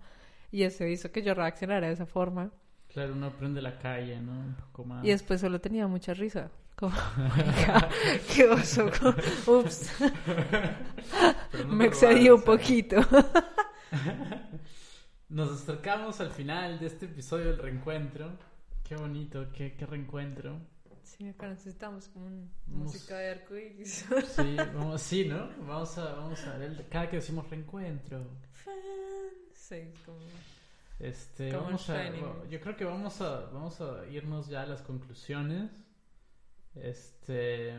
Y 0.50 0.62
eso 0.64 0.84
hizo 0.86 1.10
que 1.12 1.22
yo 1.22 1.34
reaccionara 1.34 1.86
de 1.88 1.92
esa 1.94 2.06
forma. 2.06 2.50
Claro, 2.88 3.12
uno 3.14 3.26
aprende 3.26 3.60
la 3.62 3.78
calle, 3.78 4.20
¿no? 4.20 4.32
Un 4.32 4.54
poco 4.54 4.84
más. 4.84 5.04
Y 5.04 5.08
después 5.08 5.40
solo 5.40 5.60
tenía 5.60 5.86
mucha 5.86 6.14
risa. 6.14 6.50
Como, 6.76 6.94
"Oiga, 7.36 7.88
qué 8.34 8.48
oso. 8.48 8.90
como, 8.98 9.14
Ups, 9.60 9.92
no 11.66 11.74
me 11.74 11.86
excedí 11.86 12.28
un 12.30 12.42
poquito. 12.42 12.96
Nos 15.28 15.50
acercamos 15.62 16.20
al 16.20 16.30
final 16.30 16.78
de 16.78 16.86
este 16.86 17.06
episodio 17.06 17.46
del 17.46 17.58
reencuentro. 17.58 18.32
Qué 18.84 18.96
bonito, 18.96 19.48
qué, 19.52 19.74
qué 19.76 19.86
reencuentro. 19.86 20.60
Sí, 21.02 21.26
acá 21.28 21.48
necesitamos 21.48 22.08
como 22.08 22.26
un- 22.26 22.50
Vamos- 22.66 22.92
música 22.94 23.18
de 23.18 23.30
arcoíris. 23.30 24.06
Sí, 24.36 24.56
vamos, 24.74 25.02
sí, 25.02 25.26
¿no? 25.28 25.48
Vamos 25.66 25.98
a, 25.98 26.14
vamos 26.14 26.40
a 26.46 26.56
ver, 26.58 26.86
cada 26.88 27.08
que 27.10 27.16
decimos 27.16 27.48
reencuentro. 27.50 28.26
Sí, 29.52 29.76
como... 30.04 30.18
Este, 31.00 31.50
Como 31.50 31.64
vamos 31.64 31.90
a, 31.90 32.46
yo 32.48 32.60
creo 32.60 32.76
que 32.76 32.84
vamos 32.84 33.20
a, 33.20 33.46
vamos 33.46 33.80
a 33.80 34.06
irnos 34.06 34.48
ya 34.48 34.62
a 34.62 34.66
las 34.66 34.80
conclusiones. 34.82 35.70
Este, 36.74 37.74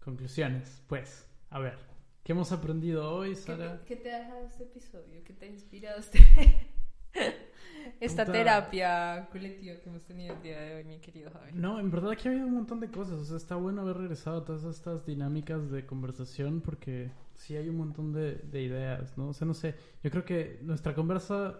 conclusiones, 0.00 0.82
pues, 0.88 1.26
a 1.50 1.58
ver, 1.60 1.78
¿qué 2.24 2.32
hemos 2.32 2.50
aprendido 2.52 3.10
hoy, 3.14 3.30
¿Qué, 3.30 3.36
Sara? 3.36 3.78
te- 3.80 3.84
qué 3.86 3.96
te 3.96 4.12
ha 4.14 4.18
dejado 4.20 4.46
este 4.46 4.64
episodio? 4.64 5.22
¿Qué 5.24 5.32
te 5.32 5.46
ha 5.46 5.48
inspirado 5.48 6.00
este... 6.00 6.18
esta 8.00 8.24
Puta. 8.24 8.32
terapia 8.38 9.28
colectiva 9.30 9.76
que 9.76 9.88
hemos 9.88 10.04
tenido 10.04 10.34
el 10.34 10.42
día 10.42 10.60
de 10.60 10.76
hoy, 10.76 10.84
mi 10.84 10.98
querido 10.98 11.30
Javi? 11.30 11.52
No, 11.54 11.78
en 11.80 11.90
verdad 11.90 12.10
aquí 12.12 12.28
ha 12.28 12.30
habido 12.30 12.46
un 12.46 12.54
montón 12.54 12.80
de 12.80 12.90
cosas, 12.90 13.14
o 13.20 13.24
sea, 13.24 13.36
está 13.36 13.56
bueno 13.56 13.82
haber 13.82 13.96
regresado 13.98 14.38
a 14.40 14.44
todas 14.44 14.64
estas 14.64 15.04
dinámicas 15.06 15.70
de 15.70 15.86
conversación 15.86 16.60
porque 16.60 17.10
sí 17.34 17.56
hay 17.56 17.68
un 17.68 17.76
montón 17.76 18.12
de, 18.12 18.34
de 18.36 18.62
ideas, 18.62 19.16
¿no? 19.18 19.28
O 19.28 19.32
sea, 19.34 19.46
no 19.46 19.54
sé, 19.54 19.74
yo 20.02 20.10
creo 20.10 20.24
que 20.24 20.58
nuestra 20.62 20.94
conversa, 20.94 21.58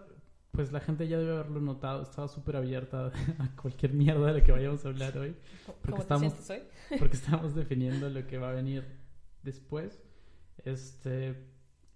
pues 0.51 0.71
la 0.71 0.79
gente 0.79 1.07
ya 1.07 1.17
debe 1.17 1.33
haberlo 1.33 1.59
notado, 1.61 2.01
estaba 2.01 2.27
súper 2.27 2.55
abierta 2.55 3.11
a 3.39 3.55
cualquier 3.61 3.93
mierda 3.93 4.27
de 4.27 4.33
la 4.39 4.43
que 4.43 4.51
vayamos 4.51 4.85
a 4.85 4.89
hablar 4.89 5.17
hoy. 5.17 5.35
¿Cómo 5.83 5.97
estamos- 6.01 6.33
te 6.47 6.53
hoy? 6.53 6.63
porque 6.99 7.15
estamos 7.17 7.55
definiendo 7.55 8.09
lo 8.09 8.25
que 8.27 8.37
va 8.37 8.49
a 8.49 8.53
venir 8.53 8.85
después, 9.43 9.99
este, 10.63 11.35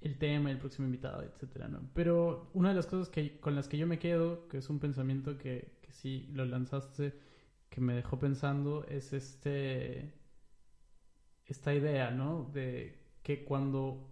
el 0.01 0.17
tema, 0.17 0.51
el 0.51 0.57
próximo 0.57 0.85
invitado, 0.85 1.23
etcétera, 1.23 1.67
¿no? 1.67 1.81
Pero 1.93 2.49
una 2.53 2.69
de 2.69 2.75
las 2.75 2.87
cosas 2.87 3.09
que, 3.09 3.39
con 3.39 3.55
las 3.55 3.67
que 3.67 3.77
yo 3.77 3.87
me 3.87 3.99
quedo, 3.99 4.47
que 4.47 4.57
es 4.59 4.69
un 4.69 4.79
pensamiento 4.79 5.37
que, 5.37 5.77
que 5.81 5.91
sí 5.91 6.29
lo 6.33 6.45
lanzaste, 6.45 7.13
que 7.69 7.81
me 7.81 7.93
dejó 7.93 8.19
pensando, 8.19 8.85
es 8.87 9.13
este, 9.13 10.13
esta 11.45 11.73
idea, 11.73 12.11
¿no? 12.11 12.49
De 12.53 12.97
que 13.23 13.43
cuando 13.43 14.09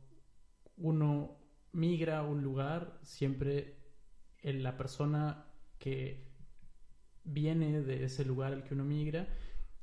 uno 0.77 1.37
migra 1.71 2.19
a 2.19 2.23
un 2.23 2.43
lugar, 2.43 2.99
siempre 3.03 3.77
la 4.43 4.77
persona 4.77 5.45
que 5.79 6.27
viene 7.23 7.81
de 7.81 8.05
ese 8.05 8.25
lugar 8.25 8.53
al 8.53 8.63
que 8.63 8.73
uno 8.73 8.83
migra, 8.83 9.27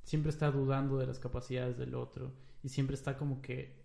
siempre 0.03 0.31
está 0.31 0.51
dudando 0.51 0.99
de 0.99 1.07
las 1.07 1.19
capacidades 1.19 1.77
del 1.79 1.95
otro 1.95 2.33
y 2.63 2.69
siempre 2.69 2.95
está 2.95 3.17
como 3.17 3.43
que 3.43 3.84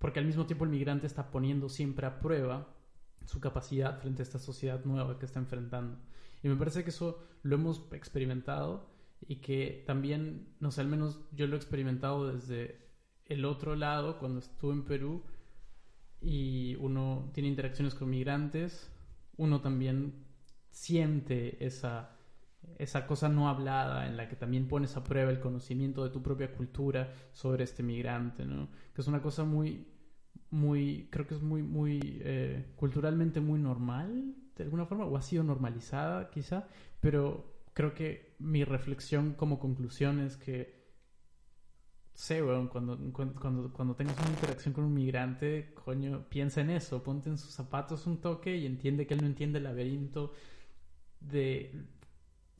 porque 0.00 0.18
al 0.18 0.26
mismo 0.26 0.46
tiempo 0.46 0.64
el 0.64 0.70
migrante 0.70 1.06
está 1.06 1.30
poniendo 1.30 1.68
siempre 1.68 2.06
a 2.06 2.18
prueba 2.18 2.74
su 3.26 3.38
capacidad 3.38 4.00
frente 4.00 4.22
a 4.22 4.24
esta 4.24 4.38
sociedad 4.38 4.84
nueva 4.84 5.18
que 5.18 5.26
está 5.26 5.38
enfrentando. 5.38 5.98
Y 6.42 6.48
me 6.48 6.56
parece 6.56 6.82
que 6.82 6.90
eso 6.90 7.22
lo 7.42 7.54
hemos 7.54 7.86
experimentado 7.92 8.90
y 9.28 9.36
que 9.36 9.84
también 9.86 10.56
no 10.58 10.70
sé 10.70 10.80
al 10.80 10.88
menos 10.88 11.20
yo 11.32 11.46
lo 11.46 11.54
he 11.54 11.58
experimentado 11.58 12.32
desde 12.32 12.88
el 13.26 13.44
otro 13.44 13.76
lado 13.76 14.18
cuando 14.18 14.40
estuve 14.40 14.72
en 14.72 14.84
Perú 14.84 15.22
y 16.22 16.76
uno 16.76 17.30
tiene 17.34 17.50
interacciones 17.50 17.94
con 17.94 18.08
migrantes 18.08 18.90
uno 19.36 19.60
también 19.60 20.26
siente 20.70 21.64
esa 21.64 22.16
esa 22.78 23.06
cosa 23.06 23.28
no 23.28 23.48
hablada 23.48 24.06
en 24.06 24.16
la 24.16 24.28
que 24.28 24.36
también 24.36 24.68
pones 24.68 24.96
a 24.96 25.04
prueba 25.04 25.30
el 25.30 25.40
conocimiento 25.40 26.04
de 26.04 26.10
tu 26.10 26.22
propia 26.22 26.52
cultura 26.52 27.12
sobre 27.32 27.64
este 27.64 27.82
migrante, 27.82 28.44
¿no? 28.44 28.68
Que 28.94 29.00
es 29.00 29.06
una 29.06 29.22
cosa 29.22 29.44
muy, 29.44 29.86
muy, 30.50 31.08
creo 31.10 31.26
que 31.26 31.34
es 31.34 31.42
muy, 31.42 31.62
muy 31.62 32.00
eh, 32.02 32.72
culturalmente 32.76 33.40
muy 33.40 33.58
normal, 33.60 34.34
de 34.56 34.64
alguna 34.64 34.86
forma, 34.86 35.04
o 35.04 35.16
ha 35.16 35.22
sido 35.22 35.44
normalizada 35.44 36.30
quizá, 36.30 36.68
pero 37.00 37.62
creo 37.72 37.94
que 37.94 38.34
mi 38.38 38.64
reflexión 38.64 39.34
como 39.34 39.58
conclusión 39.58 40.20
es 40.20 40.36
que 40.36 40.80
sé, 42.14 42.42
weón, 42.42 42.68
cuando, 42.68 42.98
cuando, 43.12 43.40
cuando, 43.40 43.72
cuando 43.72 43.94
tengas 43.94 44.18
una 44.20 44.28
interacción 44.30 44.74
con 44.74 44.84
un 44.84 44.92
migrante, 44.92 45.72
coño, 45.72 46.26
piensa 46.28 46.60
en 46.60 46.70
eso, 46.70 47.02
ponte 47.02 47.30
en 47.30 47.38
sus 47.38 47.52
zapatos 47.52 48.06
un 48.06 48.20
toque 48.20 48.56
y 48.56 48.66
entiende 48.66 49.06
que 49.06 49.14
él 49.14 49.22
no 49.22 49.26
entiende 49.26 49.58
el 49.58 49.64
laberinto 49.64 50.32
de 51.20 51.86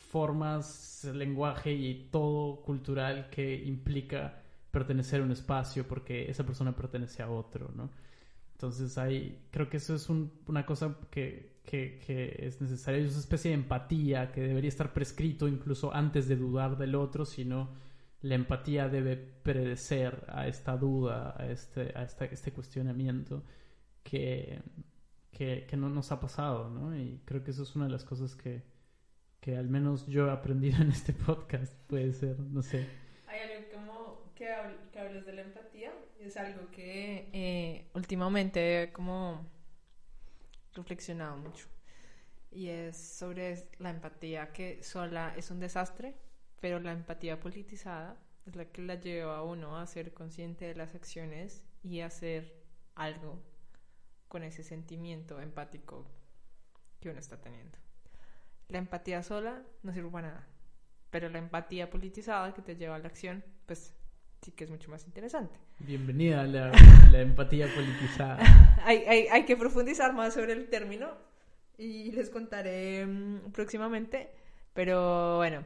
formas, 0.08 1.04
lenguaje 1.14 1.72
y 1.72 2.08
todo 2.10 2.62
cultural 2.62 3.28
que 3.30 3.54
implica 3.64 4.42
pertenecer 4.70 5.20
a 5.20 5.24
un 5.24 5.32
espacio 5.32 5.86
porque 5.86 6.30
esa 6.30 6.44
persona 6.44 6.74
pertenece 6.74 7.22
a 7.22 7.30
otro, 7.30 7.70
¿no? 7.74 7.90
Entonces 8.52 8.98
ahí 8.98 9.38
creo 9.50 9.68
que 9.70 9.78
eso 9.78 9.94
es 9.94 10.08
un- 10.10 10.32
una 10.46 10.66
cosa 10.66 10.96
que, 11.10 11.60
que, 11.64 11.98
que 12.06 12.36
es 12.46 12.60
necesaria, 12.60 13.00
es 13.00 13.10
una 13.12 13.20
especie 13.20 13.50
de 13.50 13.56
empatía 13.56 14.32
que 14.32 14.42
debería 14.42 14.68
estar 14.68 14.92
prescrito 14.92 15.48
incluso 15.48 15.92
antes 15.94 16.28
de 16.28 16.36
dudar 16.36 16.76
del 16.78 16.94
otro, 16.94 17.24
sino 17.24 17.70
la 18.22 18.34
empatía 18.34 18.88
debe 18.88 19.16
predecer 19.16 20.24
a 20.28 20.46
esta 20.46 20.76
duda, 20.76 21.34
a 21.38 21.46
este, 21.50 21.92
a 21.96 22.02
esta- 22.04 22.26
este 22.26 22.52
cuestionamiento 22.52 23.42
que, 24.02 24.62
que, 25.32 25.66
que 25.68 25.76
no 25.76 25.88
nos 25.88 26.12
ha 26.12 26.20
pasado, 26.20 26.68
¿no? 26.70 26.96
Y 26.96 27.20
creo 27.24 27.42
que 27.44 27.50
eso 27.52 27.62
es 27.62 27.74
una 27.76 27.86
de 27.86 27.92
las 27.92 28.04
cosas 28.04 28.34
que, 28.36 28.62
que 29.40 29.56
al 29.56 29.68
menos 29.68 30.06
yo 30.06 30.28
he 30.28 30.30
aprendido 30.30 30.82
en 30.82 30.90
este 30.90 31.12
podcast, 31.12 31.72
puede 31.86 32.12
ser, 32.12 32.38
no 32.40 32.62
sé. 32.62 32.86
Hay 33.26 33.40
algo 33.40 33.68
como 33.72 34.34
que, 34.34 34.46
habl- 34.48 34.98
hablas 34.98 35.24
de 35.26 35.32
la 35.32 35.42
empatía, 35.42 35.92
es 36.18 36.36
algo 36.36 36.70
que 36.70 37.28
eh, 37.32 37.88
últimamente 37.94 38.82
he 38.82 38.92
como 38.92 39.46
reflexionado 40.74 41.36
mucho. 41.36 41.66
Y 42.52 42.68
es 42.68 42.96
sobre 42.96 43.68
la 43.78 43.90
empatía 43.90 44.52
que 44.52 44.82
sola 44.82 45.34
es 45.36 45.50
un 45.50 45.60
desastre, 45.60 46.16
pero 46.60 46.80
la 46.80 46.92
empatía 46.92 47.38
politizada 47.40 48.16
es 48.46 48.56
la 48.56 48.64
que 48.66 48.82
la 48.82 48.96
lleva 48.96 49.38
a 49.38 49.42
uno 49.44 49.78
a 49.78 49.86
ser 49.86 50.12
consciente 50.12 50.64
de 50.66 50.74
las 50.74 50.94
acciones 50.94 51.64
y 51.82 52.00
hacer 52.00 52.60
algo 52.96 53.40
con 54.28 54.42
ese 54.42 54.62
sentimiento 54.64 55.40
empático 55.40 56.06
que 57.00 57.10
uno 57.10 57.20
está 57.20 57.40
teniendo. 57.40 57.78
La 58.70 58.78
empatía 58.78 59.24
sola 59.24 59.62
no 59.82 59.92
sirve 59.92 60.10
para 60.10 60.28
nada, 60.28 60.46
pero 61.10 61.28
la 61.28 61.38
empatía 61.38 61.90
politizada 61.90 62.54
que 62.54 62.62
te 62.62 62.76
lleva 62.76 62.94
a 62.94 62.98
la 63.00 63.08
acción, 63.08 63.42
pues 63.66 63.92
sí 64.42 64.52
que 64.52 64.62
es 64.62 64.70
mucho 64.70 64.92
más 64.92 65.04
interesante. 65.06 65.58
Bienvenida 65.80 66.42
a 66.42 66.44
la, 66.44 66.72
la 67.10 67.20
empatía 67.20 67.66
politizada. 67.74 68.38
hay, 68.84 68.98
hay, 68.98 69.26
hay 69.26 69.44
que 69.44 69.56
profundizar 69.56 70.12
más 70.12 70.34
sobre 70.34 70.52
el 70.52 70.68
término 70.68 71.08
y 71.78 72.12
les 72.12 72.30
contaré 72.30 73.06
mm, 73.06 73.50
próximamente, 73.50 74.30
pero 74.72 75.38
bueno, 75.38 75.64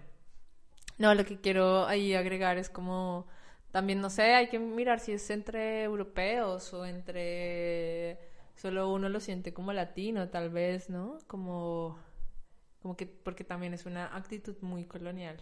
no, 0.96 1.14
lo 1.14 1.26
que 1.26 1.38
quiero 1.38 1.86
ahí 1.86 2.14
agregar 2.14 2.56
es 2.56 2.70
como, 2.70 3.26
también 3.70 4.00
no 4.00 4.08
sé, 4.08 4.34
hay 4.34 4.48
que 4.48 4.58
mirar 4.58 4.98
si 4.98 5.12
es 5.12 5.28
entre 5.28 5.82
europeos 5.82 6.72
o 6.72 6.86
entre 6.86 8.18
solo 8.56 8.90
uno 8.90 9.10
lo 9.10 9.20
siente 9.20 9.52
como 9.52 9.74
latino, 9.74 10.30
tal 10.30 10.48
vez, 10.48 10.88
¿no? 10.88 11.18
Como, 11.26 11.98
como 12.84 12.96
que, 12.96 13.06
porque 13.08 13.44
también 13.44 13.74
es 13.74 13.86
una 13.86 14.06
actitud 14.16 14.56
muy 14.62 14.86
colonial. 14.86 15.38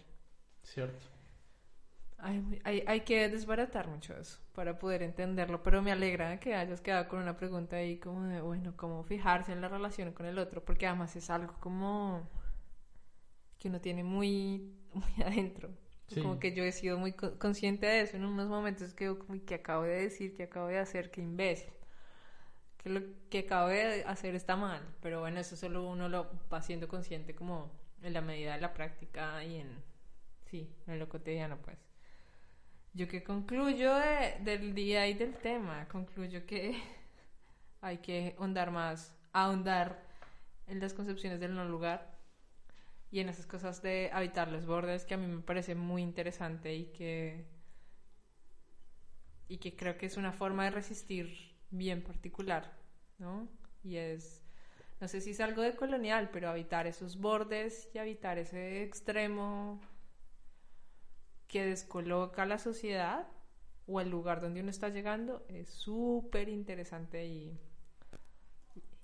Cierto. 0.62 1.06
Hay, 2.18 2.42
hay, 2.64 2.82
hay 2.86 3.00
que 3.02 3.28
desbaratar 3.28 3.88
mucho 3.88 4.16
eso 4.16 4.38
para 4.52 4.78
poder 4.78 5.02
entenderlo, 5.02 5.62
pero 5.62 5.82
me 5.82 5.90
alegra 5.92 6.38
que 6.38 6.54
hayas 6.54 6.80
quedado 6.80 7.08
con 7.08 7.18
una 7.20 7.36
pregunta 7.36 7.76
ahí 7.76 7.98
como 7.98 8.22
de, 8.24 8.40
bueno, 8.40 8.74
cómo 8.76 9.02
fijarse 9.02 9.52
en 9.52 9.60
la 9.60 9.68
relación 9.68 10.12
con 10.12 10.26
el 10.26 10.38
otro, 10.38 10.64
porque 10.64 10.86
además 10.86 11.16
es 11.16 11.30
algo 11.30 11.54
como 11.60 12.28
que 13.58 13.68
uno 13.68 13.80
tiene 13.80 14.04
muy, 14.04 14.74
muy 14.94 15.24
adentro. 15.24 15.70
Sí. 16.08 16.20
Como 16.20 16.38
que 16.38 16.52
yo 16.52 16.62
he 16.64 16.72
sido 16.72 16.98
muy 16.98 17.12
co- 17.14 17.38
consciente 17.38 17.86
de 17.86 18.02
eso 18.02 18.16
en 18.16 18.24
unos 18.24 18.48
momentos 18.48 18.92
que 18.94 19.16
como 19.16 19.42
que 19.44 19.54
acabo 19.54 19.84
de 19.84 20.02
decir, 20.02 20.34
que 20.34 20.44
acabo 20.44 20.68
de 20.68 20.78
hacer, 20.78 21.10
que 21.10 21.20
imbécil. 21.22 21.72
Que 22.82 22.90
lo 22.90 23.00
que 23.30 23.40
acabo 23.40 23.68
de 23.68 24.04
hacer 24.06 24.34
está 24.34 24.56
mal, 24.56 24.82
pero 25.00 25.20
bueno, 25.20 25.40
eso 25.40 25.56
solo 25.56 25.84
uno 25.88 26.08
lo 26.08 26.28
va 26.52 26.62
siendo 26.62 26.88
consciente 26.88 27.34
como 27.34 27.70
en 28.02 28.12
la 28.12 28.20
medida 28.20 28.54
de 28.54 28.60
la 28.60 28.74
práctica 28.74 29.44
y 29.44 29.56
en, 29.60 29.82
sí, 30.50 30.68
en 30.88 30.98
lo 30.98 31.08
cotidiano 31.08 31.58
pues. 31.58 31.78
Yo 32.94 33.08
que 33.08 33.22
concluyo 33.24 33.94
de- 33.94 34.36
del 34.44 34.74
día 34.74 35.06
y 35.08 35.14
del 35.14 35.34
tema, 35.38 35.88
concluyo 35.88 36.44
que 36.46 36.78
hay 37.82 37.98
que 37.98 38.34
ahondar 38.38 38.70
más, 38.70 39.14
ahondar 39.32 40.02
en 40.68 40.80
las 40.80 40.94
concepciones 40.94 41.40
del 41.40 41.54
no 41.54 41.64
lugar 41.66 42.18
y 43.10 43.20
en 43.20 43.28
esas 43.28 43.46
cosas 43.46 43.82
de 43.82 44.10
habitar 44.12 44.48
los 44.50 44.66
bordes 44.66 45.04
que 45.04 45.14
a 45.14 45.18
mí 45.18 45.26
me 45.26 45.42
parece 45.42 45.74
muy 45.76 46.02
interesante 46.02 46.74
y 46.74 46.86
que 46.86 47.46
y 49.48 49.58
que 49.58 49.76
creo 49.76 49.96
que 49.98 50.06
es 50.06 50.16
una 50.16 50.32
forma 50.32 50.64
de 50.64 50.70
resistir 50.72 51.51
bien 51.72 52.02
particular, 52.04 52.72
¿no? 53.18 53.48
Y 53.84 53.96
es 53.98 54.42
no 55.00 55.08
sé 55.08 55.20
si 55.20 55.30
es 55.32 55.40
algo 55.40 55.62
de 55.62 55.76
colonial, 55.76 56.30
pero 56.32 56.48
habitar 56.50 56.86
esos 56.88 57.20
bordes 57.20 57.90
y 57.94 57.98
habitar 57.98 58.38
ese 58.38 58.82
extremo 58.84 59.80
que 61.48 61.64
descoloca 61.66 62.46
la 62.46 62.58
sociedad 62.58 63.28
o 63.86 64.00
el 64.00 64.10
lugar 64.10 64.40
donde 64.40 64.60
uno 64.60 64.70
está 64.70 64.88
llegando 64.88 65.44
es 65.48 65.68
súper 65.68 66.48
interesante 66.48 67.26
y, 67.26 67.58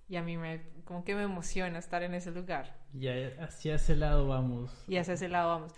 y 0.08 0.16
a 0.16 0.22
mí 0.22 0.36
me 0.36 0.60
como 0.84 1.04
que 1.04 1.14
me 1.14 1.22
emociona 1.22 1.78
estar 1.78 2.02
en 2.02 2.14
ese 2.14 2.30
lugar 2.32 2.74
Y 2.92 3.08
hacia 3.08 3.76
ese 3.76 3.96
lado 3.96 4.28
vamos. 4.28 4.70
y 4.86 4.96
hacia 4.96 5.14
ese 5.14 5.28
lado 5.28 5.48
vamos 5.50 5.72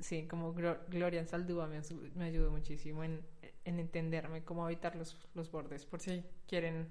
sí 0.00 0.26
como 0.28 0.54
Glo- 0.54 0.78
Gloria 0.88 1.20
en 1.20 1.28
Saldúa 1.28 1.66
me, 1.66 1.80
me 2.14 2.24
ayudó 2.24 2.50
muchísimo 2.50 3.04
en, 3.04 3.24
en 3.64 3.78
entenderme 3.78 4.44
cómo 4.44 4.64
habitar 4.64 4.96
los, 4.96 5.16
los 5.34 5.50
bordes 5.50 5.84
por 5.86 6.00
si 6.00 6.24
quieren 6.48 6.88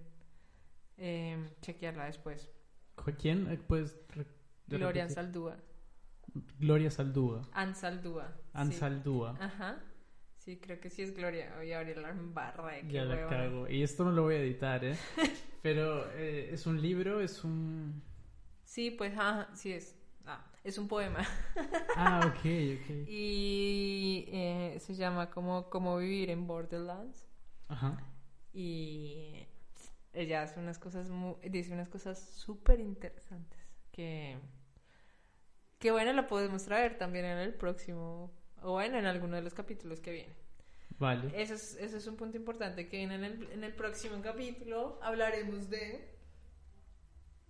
eh, 0.98 1.50
chequearla 1.62 2.06
después 2.06 2.50
¿Quién? 3.20 3.50
Eh, 3.52 3.58
¿Puedes 3.58 3.98
re- 4.10 4.26
de 4.68 4.78
Gloria? 4.78 5.10
Saldúa 5.10 5.58
Gloria 6.60 6.92
Saldúa. 6.92 7.42
Ansaldúa 7.52 8.34
An 8.54 8.72
sí. 8.72 8.78
Saldúa. 8.78 9.36
Ajá. 9.40 9.80
Sí, 10.38 10.58
creo 10.60 10.80
que 10.80 10.90
sí 10.90 11.02
es 11.02 11.14
Gloria. 11.14 11.54
Voy 11.58 11.72
a 11.74 11.80
abrir 11.80 11.98
la 11.98 12.14
barra 12.16 12.74
de 12.74 12.88
Ya 12.88 13.04
la 13.06 13.28
cago. 13.28 13.68
Y 13.70 13.84
esto 13.84 14.06
no 14.06 14.12
lo 14.12 14.24
voy 14.24 14.36
a 14.36 14.40
editar, 14.40 14.84
¿eh? 14.86 14.96
Pero 15.62 16.10
eh, 16.14 16.50
es 16.54 16.66
un 16.66 16.82
libro, 16.82 17.22
es 17.22 17.44
un... 17.44 18.02
Sí, 18.64 18.92
pues, 18.92 19.14
ajá, 19.18 19.50
sí 19.54 19.74
es. 19.74 19.96
Es 20.64 20.78
un 20.78 20.88
poema. 20.88 21.26
Ah, 21.96 22.22
ok, 22.26 22.38
ok. 22.38 23.08
Y 23.08 24.26
eh, 24.32 24.78
se 24.80 24.96
llama 24.96 25.30
como 25.30 25.70
Cómo 25.70 25.98
vivir 25.98 26.30
en 26.30 26.48
Borderlands. 26.48 27.28
Ajá. 27.68 28.02
Y 28.54 29.46
ella 30.14 30.44
hace 30.44 30.60
unas 30.60 30.78
cosas, 30.80 31.10
mu- 31.10 31.38
dice 31.44 31.74
unas 31.74 31.90
cosas 31.90 32.20
súper 32.20 32.80
interesantes. 32.80 33.60
Que, 33.92 34.38
que 35.80 35.92
bueno, 35.92 36.14
la 36.14 36.28
podemos 36.28 36.64
traer 36.64 36.98
también 36.98 37.26
en 37.26 37.38
el 37.40 37.54
próximo, 37.54 38.32
o 38.62 38.72
bueno, 38.74 38.98
en 38.98 39.06
alguno 39.06 39.36
de 39.36 39.42
los 39.42 39.54
capítulos 39.54 40.00
que 40.00 40.12
viene. 40.12 40.34
Vale. 40.98 41.32
Eso 41.42 41.56
es, 41.56 41.76
eso 41.76 41.98
es 41.98 42.08
un 42.08 42.16
punto 42.16 42.38
importante 42.38 42.88
que 42.88 42.98
viene 42.98 43.16
en 43.16 43.24
el, 43.24 43.52
en 43.52 43.64
el 43.64 43.74
próximo 43.74 44.22
capítulo. 44.22 45.00
Hablaremos 45.02 45.70
de... 45.70 46.11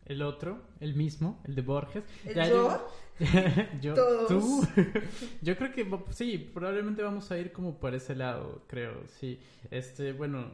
El 0.05 0.21
otro, 0.21 0.61
el 0.79 0.95
mismo, 0.95 1.41
el 1.45 1.55
de 1.55 1.61
Borges. 1.61 2.03
¿El 2.25 2.35
Ya, 2.35 2.47
yo? 2.49 2.87
yo, 3.81 3.93
Todos. 3.93 4.27
tú. 4.27 4.67
yo 5.41 5.55
creo 5.55 5.71
que 5.71 5.87
sí, 6.11 6.37
probablemente 6.37 7.03
vamos 7.03 7.29
a 7.31 7.37
ir 7.37 7.51
como 7.51 7.79
por 7.79 7.93
ese 7.93 8.15
lado, 8.15 8.63
creo, 8.67 9.03
sí. 9.19 9.39
Este, 9.69 10.11
bueno, 10.13 10.51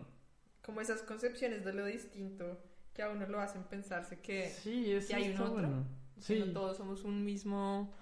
Como 0.61 0.81
esas 0.81 1.01
concepciones 1.01 1.63
de 1.63 1.73
lo 1.73 1.85
distinto 1.85 2.59
que 2.93 3.03
a 3.03 3.09
uno 3.09 3.27
lo 3.27 3.39
hacen 3.39 3.63
pensarse 3.63 4.19
que, 4.19 4.49
sí, 4.49 4.91
eso 4.91 5.07
que 5.09 5.15
hay 5.15 5.29
un 5.31 5.41
otro. 5.41 5.53
bueno. 5.53 5.85
Sí, 6.19 6.39
no 6.39 6.51
todos 6.51 6.77
somos 6.77 7.03
un 7.03 7.23
mismo 7.23 7.93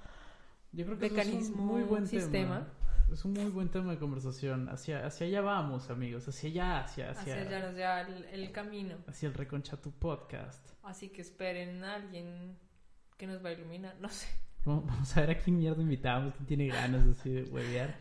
yo 0.72 0.86
creo 0.86 0.98
que 1.00 1.06
eso 1.06 1.16
es 1.20 1.26
mecanismo, 1.26 1.64
un 1.64 1.68
muy 1.70 1.84
buen 1.84 2.08
sistema. 2.08 2.32
tema. 2.32 2.68
Es 3.12 3.24
un 3.24 3.34
muy 3.34 3.50
buen 3.52 3.70
tema 3.70 3.92
de 3.92 4.00
conversación. 4.00 4.68
Hacia, 4.70 5.06
hacia 5.06 5.28
allá 5.28 5.42
vamos, 5.42 5.90
amigos. 5.90 6.28
Hacia 6.28 6.50
allá, 6.50 6.80
hacia, 6.84 7.12
hacia, 7.12 7.34
hacia 7.34 7.58
allá 7.58 7.72
lleva 7.72 8.02
el, 8.02 8.26
el 8.26 8.52
camino. 8.52 8.96
hacia 9.08 9.28
el 9.28 9.34
Reconcha 9.34 9.78
tu 9.78 9.92
podcast. 9.92 10.68
Así 10.84 11.10
que 11.10 11.22
esperen 11.22 11.84
a 11.84 11.96
alguien 11.96 12.58
que 13.18 13.28
nos 13.28 13.44
va 13.44 13.50
a 13.50 13.54
iluminar. 13.54 13.96
No 14.00 14.10
sé. 14.10 14.28
Vamos 14.66 14.88
vamos 14.88 15.16
a 15.16 15.22
ver 15.22 15.30
a 15.32 15.38
quién 15.38 15.58
mierda 15.58 15.82
invitamos, 15.82 16.34
quién 16.34 16.48
tiene 16.48 16.68
ganas 16.68 17.06
así 17.06 17.30
de 17.30 17.44
huevear. 17.44 17.96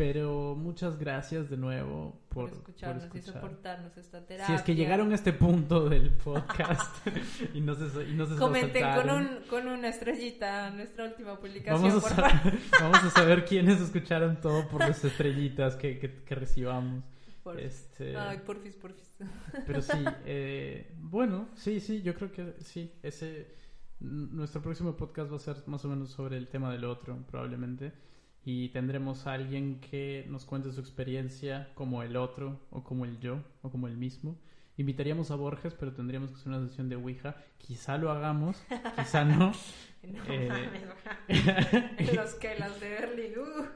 Pero 0.00 0.56
muchas 0.56 0.98
gracias 0.98 1.50
de 1.50 1.58
nuevo 1.58 2.18
Por, 2.30 2.48
por, 2.48 2.58
escucharnos 2.58 3.04
por 3.04 3.16
y 3.18 3.20
soportarnos 3.20 3.94
esta 3.98 4.24
terapia. 4.24 4.46
Si 4.46 4.54
es 4.54 4.62
que 4.62 4.74
llegaron 4.74 5.12
a 5.12 5.14
este 5.14 5.34
punto 5.34 5.90
del 5.90 6.08
podcast 6.08 7.06
y 7.52 7.60
no 7.60 7.74
se, 7.74 8.08
y 8.08 8.14
no 8.14 8.24
se 8.24 8.36
Comenten 8.36 8.94
con, 8.94 9.10
un, 9.10 9.28
con 9.50 9.68
una 9.68 9.88
estrellita 9.88 10.70
nuestra 10.70 11.04
última 11.04 11.38
publicación, 11.38 11.82
vamos, 11.82 12.02
por 12.02 12.12
a 12.12 12.14
favor. 12.14 12.30
saber, 12.30 12.60
vamos 12.80 13.04
a 13.04 13.10
saber 13.10 13.44
quiénes 13.44 13.78
escucharon 13.78 14.40
todo 14.40 14.66
por 14.68 14.80
las 14.80 15.04
estrellitas 15.04 15.76
que, 15.76 15.98
que, 15.98 16.24
que 16.24 16.34
recibamos. 16.34 17.04
Porfis. 17.42 17.64
Este, 17.66 18.16
Ay, 18.16 18.38
porfis, 18.38 18.76
porfis. 18.76 19.18
Pero 19.66 19.82
sí, 19.82 19.98
eh, 20.24 20.94
bueno, 20.96 21.50
sí, 21.56 21.78
sí, 21.78 22.00
yo 22.00 22.14
creo 22.14 22.32
que 22.32 22.54
sí. 22.60 22.90
Ese, 23.02 23.54
nuestro 24.00 24.62
próximo 24.62 24.96
podcast 24.96 25.30
va 25.30 25.36
a 25.36 25.40
ser 25.40 25.56
más 25.66 25.84
o 25.84 25.88
menos 25.88 26.08
sobre 26.08 26.38
el 26.38 26.48
tema 26.48 26.72
del 26.72 26.86
otro, 26.86 27.18
probablemente. 27.30 27.92
Y 28.44 28.70
tendremos 28.70 29.26
a 29.26 29.34
alguien 29.34 29.80
que 29.80 30.26
nos 30.28 30.44
cuente 30.44 30.72
su 30.72 30.80
experiencia 30.80 31.70
como 31.74 32.02
el 32.02 32.16
otro, 32.16 32.60
o 32.70 32.82
como 32.82 33.04
el 33.04 33.18
yo, 33.20 33.42
o 33.62 33.70
como 33.70 33.86
el 33.86 33.96
mismo. 33.96 34.38
Invitaríamos 34.76 35.30
a 35.30 35.34
Borges, 35.34 35.74
pero 35.74 35.92
tendríamos 35.92 36.30
que 36.30 36.36
hacer 36.36 36.48
una 36.48 36.66
sesión 36.66 36.88
de 36.88 36.96
Ouija. 36.96 37.36
Quizá 37.58 37.98
lo 37.98 38.10
hagamos, 38.10 38.62
quizá 38.96 39.24
no. 39.24 39.52
No 40.02 40.24
Eh, 40.28 40.48
mames, 41.28 42.14
Los 42.16 42.34
que 42.36 42.58
las 42.58 42.80
de 42.80 42.88
Berlín. 42.88 43.32
Uh. 43.36 43.66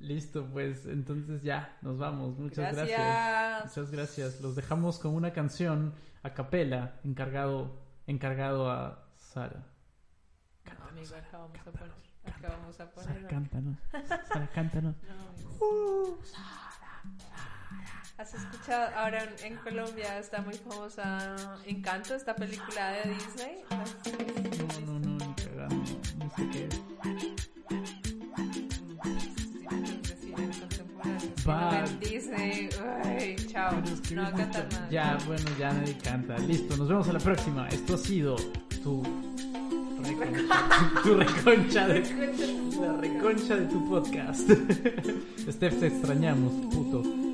Listo, 0.00 0.46
pues 0.52 0.84
entonces 0.84 1.42
ya, 1.42 1.78
nos 1.80 1.98
vamos. 1.98 2.38
Muchas 2.38 2.74
gracias. 2.74 2.98
Gracias. 2.98 3.76
Muchas 3.76 3.90
gracias. 3.90 4.40
Los 4.42 4.54
dejamos 4.54 4.98
con 4.98 5.14
una 5.14 5.32
canción 5.32 5.94
a 6.22 6.34
capela, 6.34 7.00
encargado, 7.04 7.80
encargado 8.06 8.70
a 8.70 9.08
Sara. 9.16 9.66
No, 10.78 10.88
amigo, 10.88 11.16
acá 11.16 11.38
vamos 11.38 11.58
a 11.66 12.07
Acá 12.38 12.48
vamos 12.60 12.80
a 12.80 12.90
poner. 12.90 13.14
Sara, 13.14 13.28
cántanos. 13.28 13.76
Sara, 14.28 14.50
cántanos. 14.54 14.94
No. 15.08 15.66
Uh, 15.66 16.18
Sara, 16.22 17.02
Sara. 17.18 17.58
¿Has 18.16 18.34
escuchado? 18.34 18.96
Ahora 18.96 19.24
en, 19.42 19.56
Colombia 19.56 20.18
está 20.18 20.40
muy 20.40 20.54
famosa 20.54 21.34
Encanto, 21.66 22.14
esta 22.14 22.34
película 22.34 22.90
de 22.90 23.14
Disney. 23.14 23.64
No, 24.86 24.98
no, 24.98 24.98
no, 25.00 25.26
ni 25.26 25.34
cagando. 25.34 25.84
No 26.18 26.30
sé 26.36 26.48
qué 26.50 26.66
es. 26.66 26.80
Disney. 32.00 32.68
Ay, 33.04 33.36
chao. 33.50 33.82
Que 34.06 34.14
No 34.14 34.22
va 34.22 34.28
a 34.28 34.32
cantar 34.32 34.68
nada. 34.70 34.90
Ya, 34.90 35.18
bueno, 35.26 35.44
ya 35.58 35.72
nadie 35.72 35.96
canta. 35.98 36.38
Listo, 36.38 36.76
nos 36.76 36.88
vemos 36.88 37.08
a 37.08 37.12
la 37.14 37.18
próxima. 37.18 37.68
Esto 37.68 37.94
ha 37.94 37.98
sido 37.98 38.36
tu 38.82 39.27
tu 41.02 41.14
reconcha 41.14 41.86
de 41.86 42.02
la 42.80 42.96
reconcha 42.96 43.56
de 43.56 43.66
tu 43.66 43.88
podcast. 43.88 44.50
Steph, 45.50 45.80
te 45.80 45.86
extrañamos, 45.86 46.52
puto. 46.72 47.27